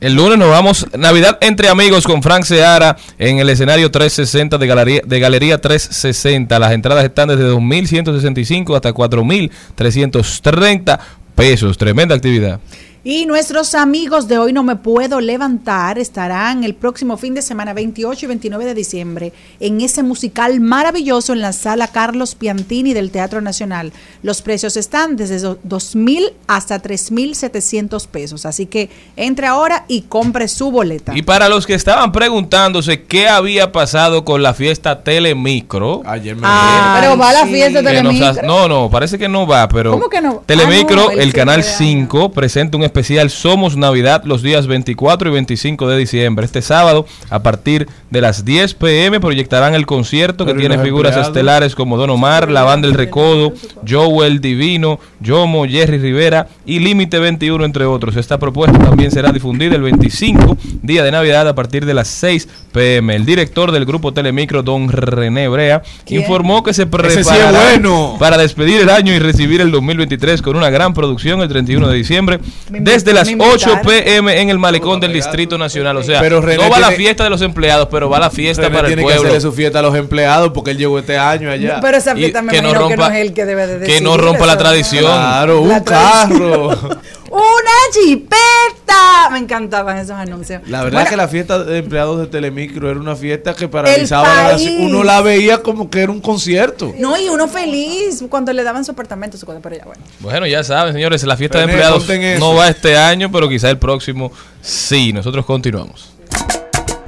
[0.00, 4.66] El lunes nos vamos Navidad entre amigos con Frank Seara en el escenario 360 de
[4.66, 6.58] Galería, de Galería 360.
[6.58, 10.98] Las entradas están desde 2.165 hasta 4.330
[11.36, 11.78] pesos.
[11.78, 12.58] Tremenda actividad.
[13.04, 17.72] Y nuestros amigos de Hoy No Me Puedo Levantar estarán el próximo fin de semana
[17.72, 23.10] 28 y 29 de diciembre en ese musical maravilloso en la sala Carlos Piantini del
[23.10, 23.92] Teatro Nacional.
[24.22, 28.46] Los precios están desde do- 2.000 hasta 3.700 pesos.
[28.46, 31.12] Así que entre ahora y compre su boleta.
[31.16, 36.02] Y para los que estaban preguntándose qué había pasado con la fiesta Telemicro.
[36.06, 38.46] Ayer me Ah, pero va la fiesta nos Telemicro.
[38.46, 40.44] no, no, parece que no va, pero ¿Cómo que no?
[40.46, 44.66] Telemicro, Ah, no, el el, canal siempre 5, presenta un especial Somos Navidad los días
[44.66, 46.44] 24 y 25 de diciembre.
[46.44, 50.82] Este sábado, a partir de las 10 pm, proyectarán el concierto Pero que ¿y tiene
[50.84, 51.28] figuras empleados?
[51.28, 53.54] estelares como Don Omar, La Banda El Recodo,
[53.88, 58.16] Joel Divino, Yomo, Jerry Rivera y Límite 21, entre otros.
[58.16, 62.46] Esta propuesta también será difundida el 25, día de Navidad, a partir de las 6
[62.72, 63.16] pm.
[63.16, 66.20] El director del grupo Telemicro, Don René Brea, ¿Quién?
[66.20, 66.90] informó que se Ese
[67.24, 68.16] sí preparará bueno.
[68.18, 71.96] para despedir el año y recibir el 2023 con una gran producción el 31 de
[71.96, 72.40] diciembre
[72.82, 73.82] desde las me 8 invitaron.
[73.86, 75.96] pm en el malecón del Distrito Nacional.
[75.96, 78.30] O sea, Pero René no va la tiene- fiesta de los empleados, pero va la
[78.30, 79.22] fiesta René para el tiene que pueblo.
[79.22, 81.78] hacerle su fiesta a los empleados porque él llegó este año allá.
[81.80, 83.66] Pero esa Y fiesta me que no imagino que no rompa- es el que debe
[83.66, 84.68] de que no rompa la eso, ¿no?
[84.68, 85.04] tradición.
[85.04, 86.38] Claro, La un tradición.
[86.78, 87.00] carro.
[87.32, 89.30] una jipeta.
[89.30, 90.62] Me encantaban esos anuncios.
[90.68, 94.52] La verdad Bueno, que la fiesta de empleados de Telemicro era una fiesta que paralizaba
[94.52, 94.58] la.
[94.80, 96.92] Uno la veía como que era un concierto.
[96.98, 99.84] No, y uno feliz cuando le daban su apartamento, su cosa por allá.
[99.84, 100.02] Bueno.
[100.20, 102.06] Bueno, ya saben, señores, la fiesta de empleados
[102.38, 104.30] no va este año, pero quizá el próximo
[104.60, 105.12] sí.
[105.12, 106.10] Nosotros continuamos.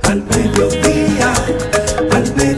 [0.05, 1.33] Al mediodía,
[2.13, 2.54] al mediodía,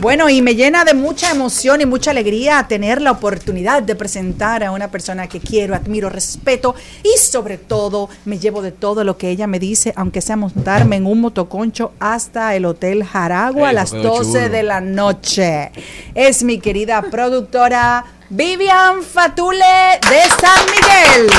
[0.00, 4.64] Bueno, y me llena de mucha emoción y mucha alegría tener la oportunidad de presentar
[4.64, 6.74] a una persona que quiero, admiro, respeto
[7.04, 10.96] y sobre todo me llevo de todo lo que ella me dice, aunque sea montarme
[10.96, 14.48] en un motoconcho hasta el Hotel Jaragua a las quedó 12 chulo.
[14.48, 15.70] de la noche.
[16.14, 19.64] Es mi querida productora Vivian Fatule
[20.08, 21.30] de San Miguel.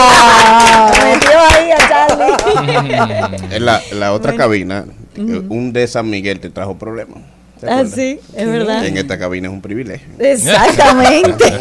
[0.00, 3.48] Ah, metió ahí a Charlie.
[3.56, 4.44] En la, en la otra Bueno.
[4.44, 4.84] cabina,
[5.14, 7.18] eh, un de San Miguel te trajo problemas.
[7.60, 8.84] ¿Te Ah, sí, es verdad.
[8.86, 10.08] En esta cabina es un privilegio.
[10.18, 11.44] Exactamente.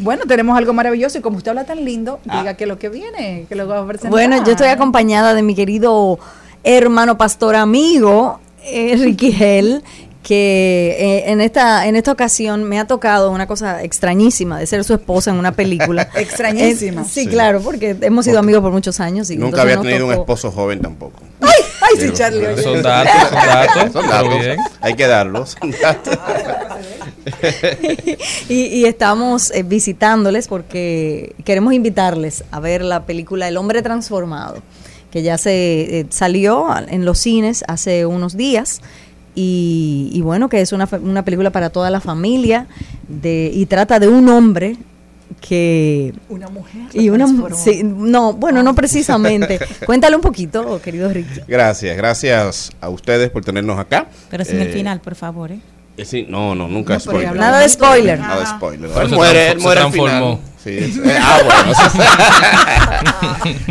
[0.00, 3.46] Bueno, tenemos algo maravilloso y como usted habla tan lindo, diga que lo que viene,
[3.48, 4.12] que lo va a presentar.
[4.12, 6.20] Bueno, yo estoy acompañada de mi querido
[6.62, 9.82] hermano pastor amigo, eh, Ricky Hell,
[10.22, 14.84] que eh, en esta en esta ocasión me ha tocado una cosa extrañísima de ser
[14.84, 16.08] su esposa en una película.
[16.14, 17.02] Extrañísima.
[17.02, 17.26] Eh, sí, Sí.
[17.26, 19.30] claro, porque hemos sido amigos por muchos años.
[19.30, 21.20] Y Nunca había tenido un esposo joven tampoco.
[21.40, 21.50] Ay,
[21.98, 22.46] sí, Charlie.
[22.46, 22.62] oye.
[22.62, 23.92] Son datos, son datos.
[23.92, 24.40] Son pero datos.
[24.40, 24.56] bien.
[24.80, 25.56] Hay que darlos.
[25.60, 26.18] son datos.
[28.48, 34.62] y, y estamos eh, visitándoles porque queremos invitarles a ver la película El hombre transformado,
[35.10, 38.80] que ya se eh, salió en los cines hace unos días.
[39.34, 42.66] Y, y bueno, que es una, una película para toda la familia
[43.06, 44.76] de, y trata de un hombre
[45.40, 46.82] que Una mujer.
[46.92, 52.88] y una sí, no bueno no precisamente cuéntale un poquito querido Ricky Gracias, gracias a
[52.88, 54.06] ustedes por tenernos acá.
[54.30, 55.60] Pero sin el Eh, final, por favor, ¿eh?
[55.96, 57.34] eh, sí, no, no, nunca No, spoiler.
[57.36, 58.18] nada de spoiler.
[58.18, 58.90] Nada de spoiler.
[58.90, 60.38] Él se muere, él muere se al final.
[60.68, 61.72] Sí, es- eh, ah, bueno.
[61.72, 61.98] eso-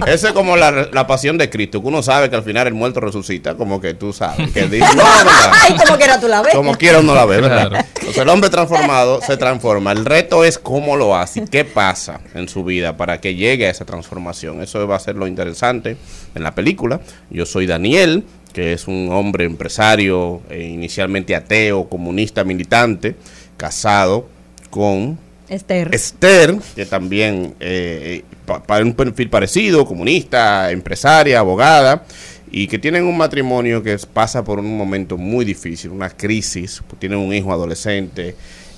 [0.08, 2.74] Eso es como la, la pasión de Cristo, que uno sabe que al final el
[2.74, 4.52] muerto resucita, como que tú sabes.
[4.52, 5.04] Que dice, no,
[5.64, 7.70] ay como quiera tú la ves Como quiera uno la ve, ¿verdad?
[7.70, 7.86] Claro.
[7.96, 9.92] Entonces el hombre transformado se transforma.
[9.92, 13.68] El reto es cómo lo hace y qué pasa en su vida para que llegue
[13.68, 14.62] a esa transformación.
[14.62, 15.98] Eso va a ser lo interesante
[16.36, 17.02] en la película.
[17.30, 23.16] Yo soy Daniel, que es un hombre empresario, eh, inicialmente ateo, comunista, militante,
[23.58, 24.28] casado
[24.70, 25.20] con
[25.50, 32.04] Esther Esther, que también eh, pa- para un perfil parecido, comunista, empresaria, abogada,
[32.52, 37.00] y que tienen un matrimonio que pasa por un momento muy difícil, una crisis, pues
[37.00, 38.36] tienen un hijo adolescente,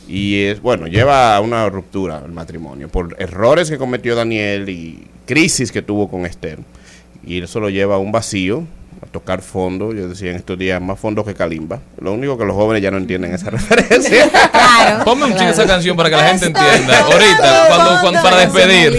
[0.07, 5.07] y es, bueno, lleva a una ruptura el matrimonio por errores que cometió Daniel y
[5.27, 6.59] crisis que tuvo con Esther.
[7.23, 8.63] Y eso lo lleva a un vacío,
[9.01, 9.93] a tocar fondo.
[9.93, 11.79] Yo decía en estos días, más fondo que Kalimba.
[12.01, 14.29] Lo único que los jóvenes ya no entienden esa referencia.
[15.05, 16.99] Ponme un chingo esa canción para que la gente entienda.
[17.01, 18.93] Ahorita, cuando, cuando para despedir.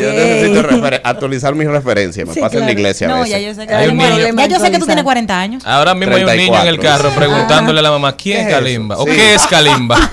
[0.00, 2.26] Yo necesito refer- actualizar mis referencias.
[2.26, 2.80] Me Sí, pasa en la claro.
[2.80, 3.30] iglesia a veces.
[3.30, 5.62] ya yo sé que, Hay un niño- ya yo sé que tú tienes 40 años.
[5.66, 6.80] Ahora mismo hay un niño en el 34.
[7.10, 8.98] carro preguntándole a la mamá, ¿quién es ¿Qué es Kalimba?
[8.98, 9.96] ¿O qué es Kalimba?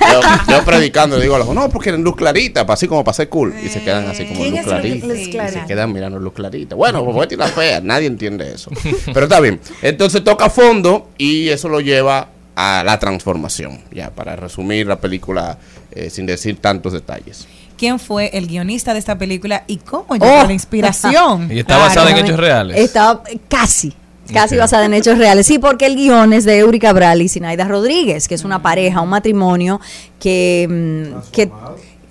[0.47, 3.29] Yo, yo predicando digo a los no, porque en luz clarita, así como para ser
[3.29, 3.53] cool.
[3.63, 5.13] Y se quedan así como en ¿Quién luz clarita.
[5.13, 6.75] Y se quedan mirando luz clarita.
[6.75, 8.69] Bueno, pues Betty la fea, nadie entiende eso.
[9.15, 9.61] Pero está bien.
[9.81, 13.79] Entonces toca fondo y eso lo lleva a la transformación.
[13.93, 15.57] Ya, para resumir la película
[15.93, 17.47] eh, sin decir tantos detalles.
[17.77, 20.15] ¿Quién fue el guionista de esta película y cómo Oh.
[20.15, 21.49] llegó la inspiración?
[21.51, 22.77] Y está basada en hechos reales.
[22.77, 23.93] Está eh, casi.
[24.33, 25.45] Casi basada en hechos reales.
[25.47, 28.99] Sí, porque el guion es de Eury Cabral y Sinaida Rodríguez, que es una pareja,
[28.99, 29.79] un matrimonio
[30.19, 31.49] que, mm, que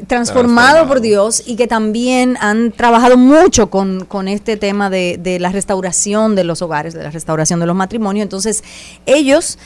[0.07, 5.39] transformado por Dios y que también han trabajado mucho con, con este tema de, de
[5.39, 8.23] la restauración de los hogares, de la restauración de los matrimonios.
[8.23, 8.65] Entonces,
[9.07, 9.59] ellos,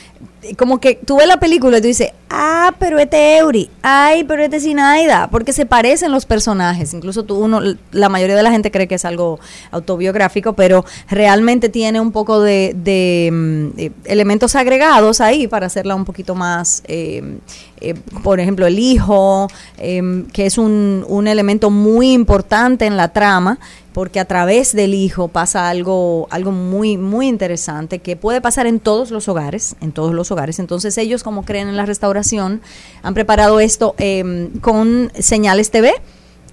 [0.57, 4.43] como que tú ves la película y tú dices, ah, pero este Eury, ay, pero
[4.43, 6.93] este Sinaida, porque se parecen los personajes.
[6.93, 7.61] Incluso tú, uno,
[7.91, 9.39] la mayoría de la gente cree que es algo
[9.71, 15.95] autobiográfico, pero realmente tiene un poco de, de, mm, de elementos agregados ahí para hacerla
[15.95, 17.39] un poquito más, eh,
[17.81, 19.47] eh, por ejemplo, el hijo,
[19.77, 23.59] em, que es un, un elemento muy importante en la trama,
[23.93, 28.79] porque a través del hijo pasa algo, algo muy, muy interesante que puede pasar en
[28.79, 30.59] todos los hogares, en todos los hogares.
[30.59, 32.61] Entonces ellos, como creen en la restauración,
[33.01, 35.93] han preparado esto em, con señales TV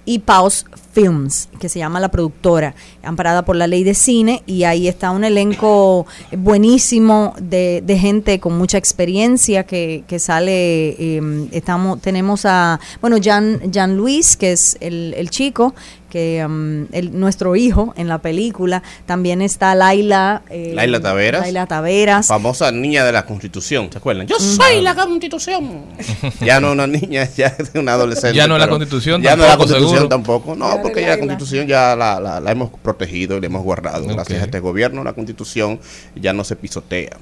[0.04, 0.66] y Paus
[1.06, 5.10] Films, que se llama la productora, amparada por la ley de cine, y ahí está
[5.10, 6.06] un elenco
[6.56, 13.18] buenísimo de, de gente con mucha experiencia que, que sale, eh, estamos, tenemos a, bueno,
[13.22, 15.74] Jan, Jan Luis, que es el, el chico,
[16.08, 20.42] que um, el- nuestro hijo en la película, también está Laila.
[20.48, 21.40] eh, Laila Taveras.
[21.42, 22.28] Laila Taveras.
[22.28, 24.26] Famosa niña de la Constitución, ¿se acuerdan?
[24.26, 25.82] Yo soy la Constitución.
[26.40, 28.36] Ya no una niña, ya es una adolescente.
[28.36, 30.08] Ya no es la Constitución Ya no es la tampoco, Constitución seguro.
[30.08, 30.54] tampoco.
[30.56, 34.06] No, porque ya la Constitución ya la, la- la hemos protegido y la hemos guardado.
[34.06, 35.80] Gracias a este gobierno, la Constitución
[36.14, 37.16] ya no se pisotea.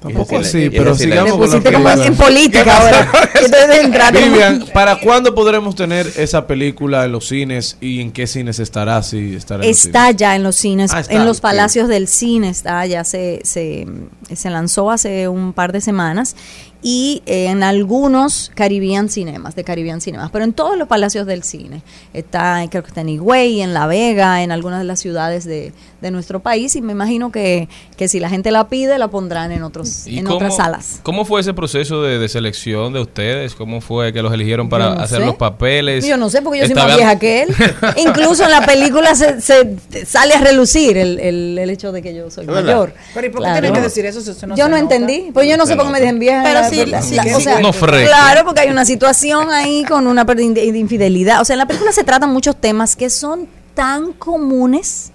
[0.00, 3.08] Tampoco así, pero sigamos con en política ahora.
[4.12, 9.00] Vivian, ¿para cuándo podremos tener esa película en los cines y en qué cines estará?
[9.04, 11.14] Si estará en los Está ya en los cines, Ah, está.
[11.14, 13.86] en los palacios del cine, está ya se, se,
[14.34, 16.34] se lanzó hace un par de semanas
[16.82, 21.42] y eh, en algunos Caribbean Cinemas, de Caribbean Cinemas, pero en todos los palacios del
[21.44, 21.82] cine.
[22.12, 25.72] Está, creo que está en Higüey, en La Vega, en algunas de las ciudades de,
[26.00, 29.52] de nuestro país y me imagino que, que si la gente la pide, la pondrán
[29.52, 31.00] en, otros, ¿Y en cómo- otras salas.
[31.04, 33.54] ¿Cómo fue ese proceso de, de selección de ustedes?
[33.54, 35.26] ¿Cómo fue que los eligieron para no hacer sé.
[35.26, 36.04] los papeles?
[36.06, 37.54] Yo no sé, porque yo soy más vieja que él.
[37.96, 42.14] Incluso en la película se, se sale a relucir el, el, el hecho de que
[42.14, 42.92] yo soy mayor.
[43.14, 43.60] Pero ¿y por qué Claro.
[43.60, 44.94] tienen que decir eso si usted no yo no nota?
[44.96, 45.30] entendí.
[45.32, 46.42] Pues yo no sé por qué me dicen vieja.
[46.42, 47.44] Pero sí, la- sí, la- que o sí.
[47.44, 48.08] sea, Unos frescos.
[48.08, 51.40] claro, porque hay una situación ahí con una de de infidelidad.
[51.40, 55.12] O sea, en la película se tratan muchos temas que son tan comunes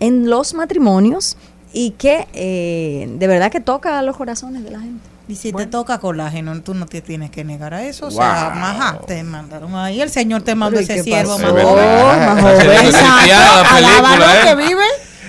[0.00, 1.36] en los matrimonios
[1.72, 5.08] y que eh, de verdad que toca a los corazones de la gente.
[5.28, 8.06] Y si te toca colágeno, tú no te tienes que negar a eso.
[8.08, 10.00] O sea, maja, te mandaron ahí.
[10.00, 11.86] El Señor te mandó Pero ¿y ese siervo más joven.
[12.92, 14.40] la Alaba lo ¿eh?
[14.44, 14.84] que vive.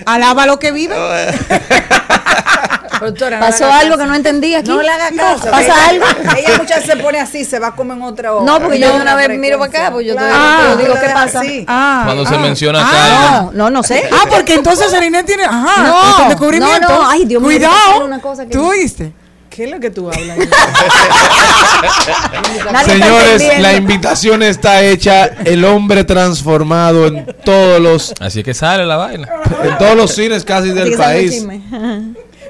[0.06, 0.96] Alaba lo que vive.
[3.06, 3.98] Doctora, no Pasó algo caso.
[4.00, 4.70] que no entendí aquí.
[4.70, 5.52] No le haga No, caso.
[5.52, 6.06] ¿pasa Ella- algo?
[6.38, 8.94] Ella muchas veces se pone así, se va a comer en otra No, porque yo
[8.94, 11.42] de una vez miro para acá, pues yo, estoy- Ah, digo, ¿qué pasa?
[11.68, 12.30] Ah, Cuando ah.
[12.30, 13.42] se menciona Ah, acá.
[13.42, 14.10] No, no, no sé.
[14.12, 15.44] Ah, porque entonces Serena tiene.
[15.46, 16.90] Ajá, No, descubrimiento.
[16.90, 18.06] no, no, ay, Dios mío, Cuidado.
[18.06, 19.14] una cosa que- ¿Tú oíste?
[19.50, 20.36] ¿Qué es lo que tú hablas?
[22.86, 25.26] Señores, la invitación está hecha.
[25.46, 29.28] El hombre transformado en todos los, Así es que sale la vaina.
[29.64, 31.46] en todos los cines casi del país.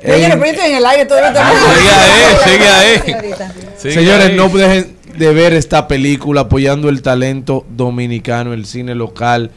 [0.04, 0.14] Yo
[0.46, 1.52] estoy en el aire todo el tiempo.
[2.44, 3.36] Sigue ahí, sigue ahí.
[3.78, 9.52] Sigue Señores, no dejen de ver esta película apoyando el talento dominicano, el cine local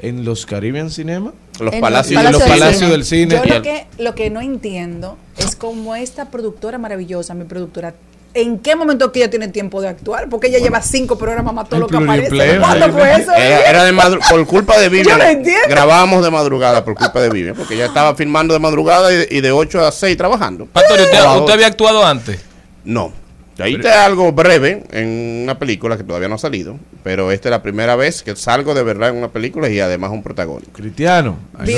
[0.00, 1.32] en los Caribbean Cinema.
[1.60, 2.90] Los En palacios, los del palacios cine.
[2.90, 3.34] del cine.
[3.36, 7.94] Yo lo que, lo que no entiendo es cómo esta productora maravillosa, mi productora,
[8.34, 10.28] ¿en qué momento que ella tiene tiempo de actuar?
[10.28, 12.58] Porque ella lleva cinco programas más todo lo que aparece.
[12.58, 13.32] ¿Cuándo fue eso?
[13.32, 15.18] Era, era de por culpa de Vivian.
[15.18, 15.68] Yo no entiendo.
[15.68, 19.28] Grabábamos de madrugada por culpa de Vivian, porque ella estaba filmando de madrugada y de,
[19.30, 20.66] y de 8 a 6 trabajando.
[20.66, 22.40] Pastor, ¿usted, había actuado antes?
[22.84, 23.12] No.
[23.58, 27.50] Ahí está algo breve en una película que todavía no ha salido, pero esta es
[27.50, 30.72] la primera vez que salgo de verdad en una película y además un protagónico.
[30.72, 31.38] Cristiano.
[31.58, 31.74] No Sí,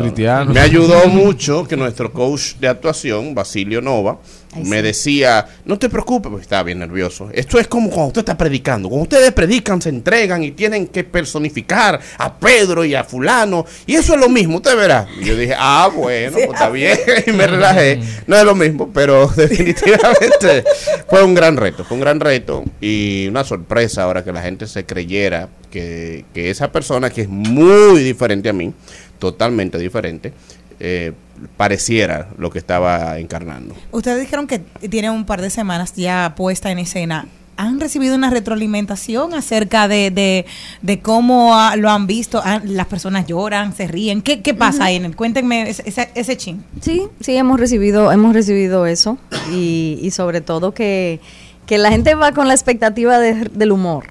[0.00, 0.52] cristiano.
[0.52, 4.18] Me ayudó mucho que nuestro coach de actuación, Basilio Nova,
[4.56, 7.30] me decía, no te preocupes, porque estaba bien nervioso.
[7.32, 8.88] Esto es como cuando usted está predicando.
[8.88, 13.64] Cuando ustedes predican, se entregan y tienen que personificar a Pedro y a fulano.
[13.86, 15.06] Y eso es lo mismo, usted verá.
[15.20, 16.98] Y yo dije, ah, bueno, pues está bien.
[17.26, 18.00] y me relajé.
[18.26, 20.64] No es lo mismo, pero definitivamente
[21.08, 21.84] fue un gran reto.
[21.84, 26.50] Fue un gran reto y una sorpresa ahora que la gente se creyera que, que
[26.50, 28.72] esa persona que es muy diferente a mí,
[29.20, 30.32] totalmente diferente,
[30.80, 31.12] eh,
[31.56, 33.74] pareciera lo que estaba encarnando.
[33.92, 37.26] Ustedes dijeron que tienen un par de semanas ya puesta en escena.
[37.56, 40.46] ¿Han recibido una retroalimentación acerca de, de,
[40.80, 42.40] de cómo lo han visto?
[42.42, 44.22] Ah, ¿Las personas lloran, se ríen?
[44.22, 45.14] ¿Qué, qué pasa ahí en el?
[45.16, 46.64] Cuéntenme ese, ese, ese chin.
[46.80, 49.18] Sí, sí, hemos recibido, hemos recibido eso
[49.52, 51.20] y, y sobre todo que,
[51.66, 54.04] que la gente va con la expectativa de- del humor,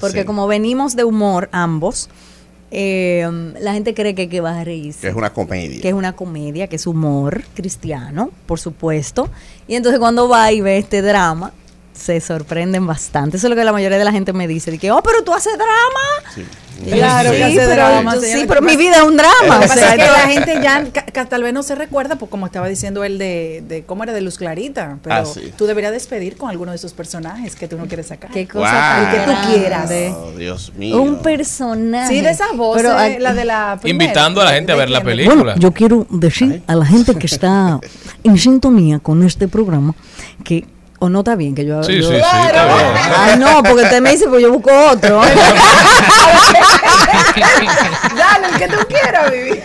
[0.00, 0.24] porque Sí.
[0.26, 2.08] como venimos de humor ambos,
[2.76, 5.00] eh, la gente cree que, que va a reírse.
[5.00, 5.80] Que es una comedia.
[5.80, 9.30] que es una comedia, que es humor cristiano, por supuesto.
[9.68, 11.52] Y entonces cuando va y ve este drama,
[11.94, 13.36] se sorprenden bastante.
[13.36, 14.70] Eso es lo que la mayoría de la gente me dice.
[14.70, 16.46] De que, oh, pero tú haces drama.
[16.90, 18.40] Claro, sí, que hace pero, drama, yo señora.
[18.40, 19.58] sí, pero mi vida es un drama.
[19.60, 22.46] Lo o sea, es que la gente ya tal vez no se recuerda, pues como
[22.46, 25.52] estaba diciendo él de, de cómo era de Luz Clarita, pero Ah, sí.
[25.56, 28.28] tú deberías despedir con alguno de esos personajes que tú no quieres sacar.
[28.32, 29.88] Qué cosa que tú quieras.
[30.16, 31.00] Oh, Dios mío.
[31.00, 32.12] Un personaje.
[32.12, 32.88] Sí, de esa voz, Pero,
[33.20, 34.04] la de la primera.
[34.04, 35.54] Invitando a la gente a ver la Bueno, película.
[35.56, 37.78] yo quiero decir a la gente que está
[38.24, 39.94] en sintonía con este programa
[40.42, 40.66] que
[41.04, 42.78] o no está bien que yo Sí, yo- sí, sí, está bien.
[43.16, 45.20] Ay, no, porque usted me dice, pues yo busco otro.
[48.16, 49.60] Dale, el que tú quieras, Vivi.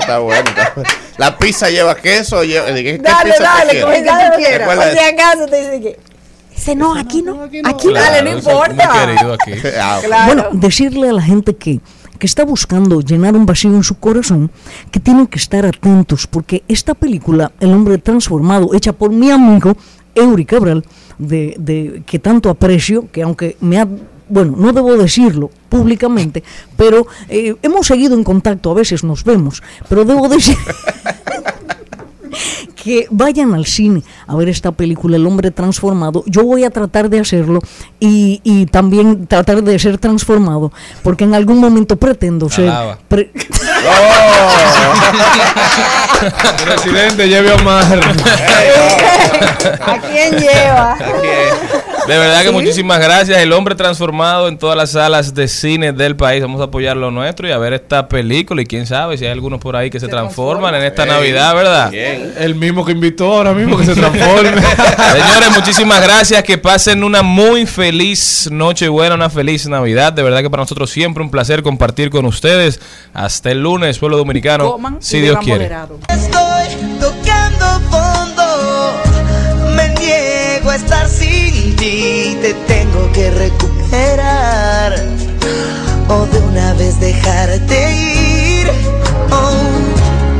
[0.00, 0.48] Está bueno.
[0.50, 0.90] está bueno.
[1.18, 2.42] La pizza lleva queso.
[2.44, 4.92] Lleva, ¿de ¿qué, qué Dale, pizza dale, con el que tú quieras.
[4.92, 6.00] Si acaso te dice que
[6.54, 7.42] Dice, no, aquí no.
[7.44, 8.90] Aquí Claro, dale, no importa.
[9.32, 9.52] aquí.
[10.26, 11.80] Bueno, decirle a la gente que,
[12.18, 14.50] que está buscando llenar un vacío en su corazón,
[14.90, 19.74] que tienen que estar atentos, porque esta película, El hombre transformado, hecha por mi amigo
[20.14, 20.84] Eury Cabral,
[21.18, 23.88] de, de, que tanto aprecio, que aunque me ha...
[24.28, 26.44] Bueno, no debo decirlo públicamente,
[26.76, 30.56] pero eh, hemos seguido en contacto, a veces nos vemos, pero debo decir
[32.82, 36.22] que vayan al cine a ver esta película El hombre transformado.
[36.26, 37.60] Yo voy a tratar de hacerlo
[37.98, 40.72] y, y también tratar de ser transformado,
[41.02, 42.68] porque en algún momento pretendo ser...
[42.68, 42.98] Alaba.
[46.18, 47.86] pre- Presidente, lleve a Omar.
[49.86, 50.96] ¿A quién lleva?
[52.10, 53.38] De verdad que muchísimas gracias.
[53.38, 56.42] El hombre transformado en todas las salas de cine del país.
[56.42, 58.62] Vamos a apoyar lo nuestro y a ver esta película.
[58.62, 61.94] Y quién sabe si hay algunos por ahí que se, transforman en esta Navidad, ¿verdad?
[61.94, 64.50] El mismo que invitó ahora mismo que se transforme.
[65.12, 66.42] Señores, muchísimas gracias.
[66.42, 70.12] Que pasen una muy feliz noche buena, una feliz Navidad.
[70.12, 72.80] De verdad que para nosotros siempre un placer compartir con ustedes.
[73.14, 74.78] Hasta el lunes, pueblo dominicano.
[74.98, 75.70] si Dios quiere.
[76.08, 79.00] Estoy tocando fondo,
[79.76, 80.29] me niego
[80.68, 84.94] estar sin ti, te tengo que recuperar
[86.08, 87.92] o de una vez dejarte
[88.60, 88.70] ir.
[89.30, 89.62] Oh,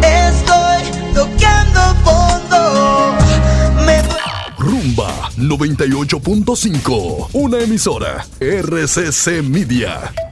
[0.02, 0.82] estoy
[1.14, 3.14] tocando fondo,
[3.86, 4.02] me
[4.58, 10.29] Rumba 98.5, una emisora RCC Media.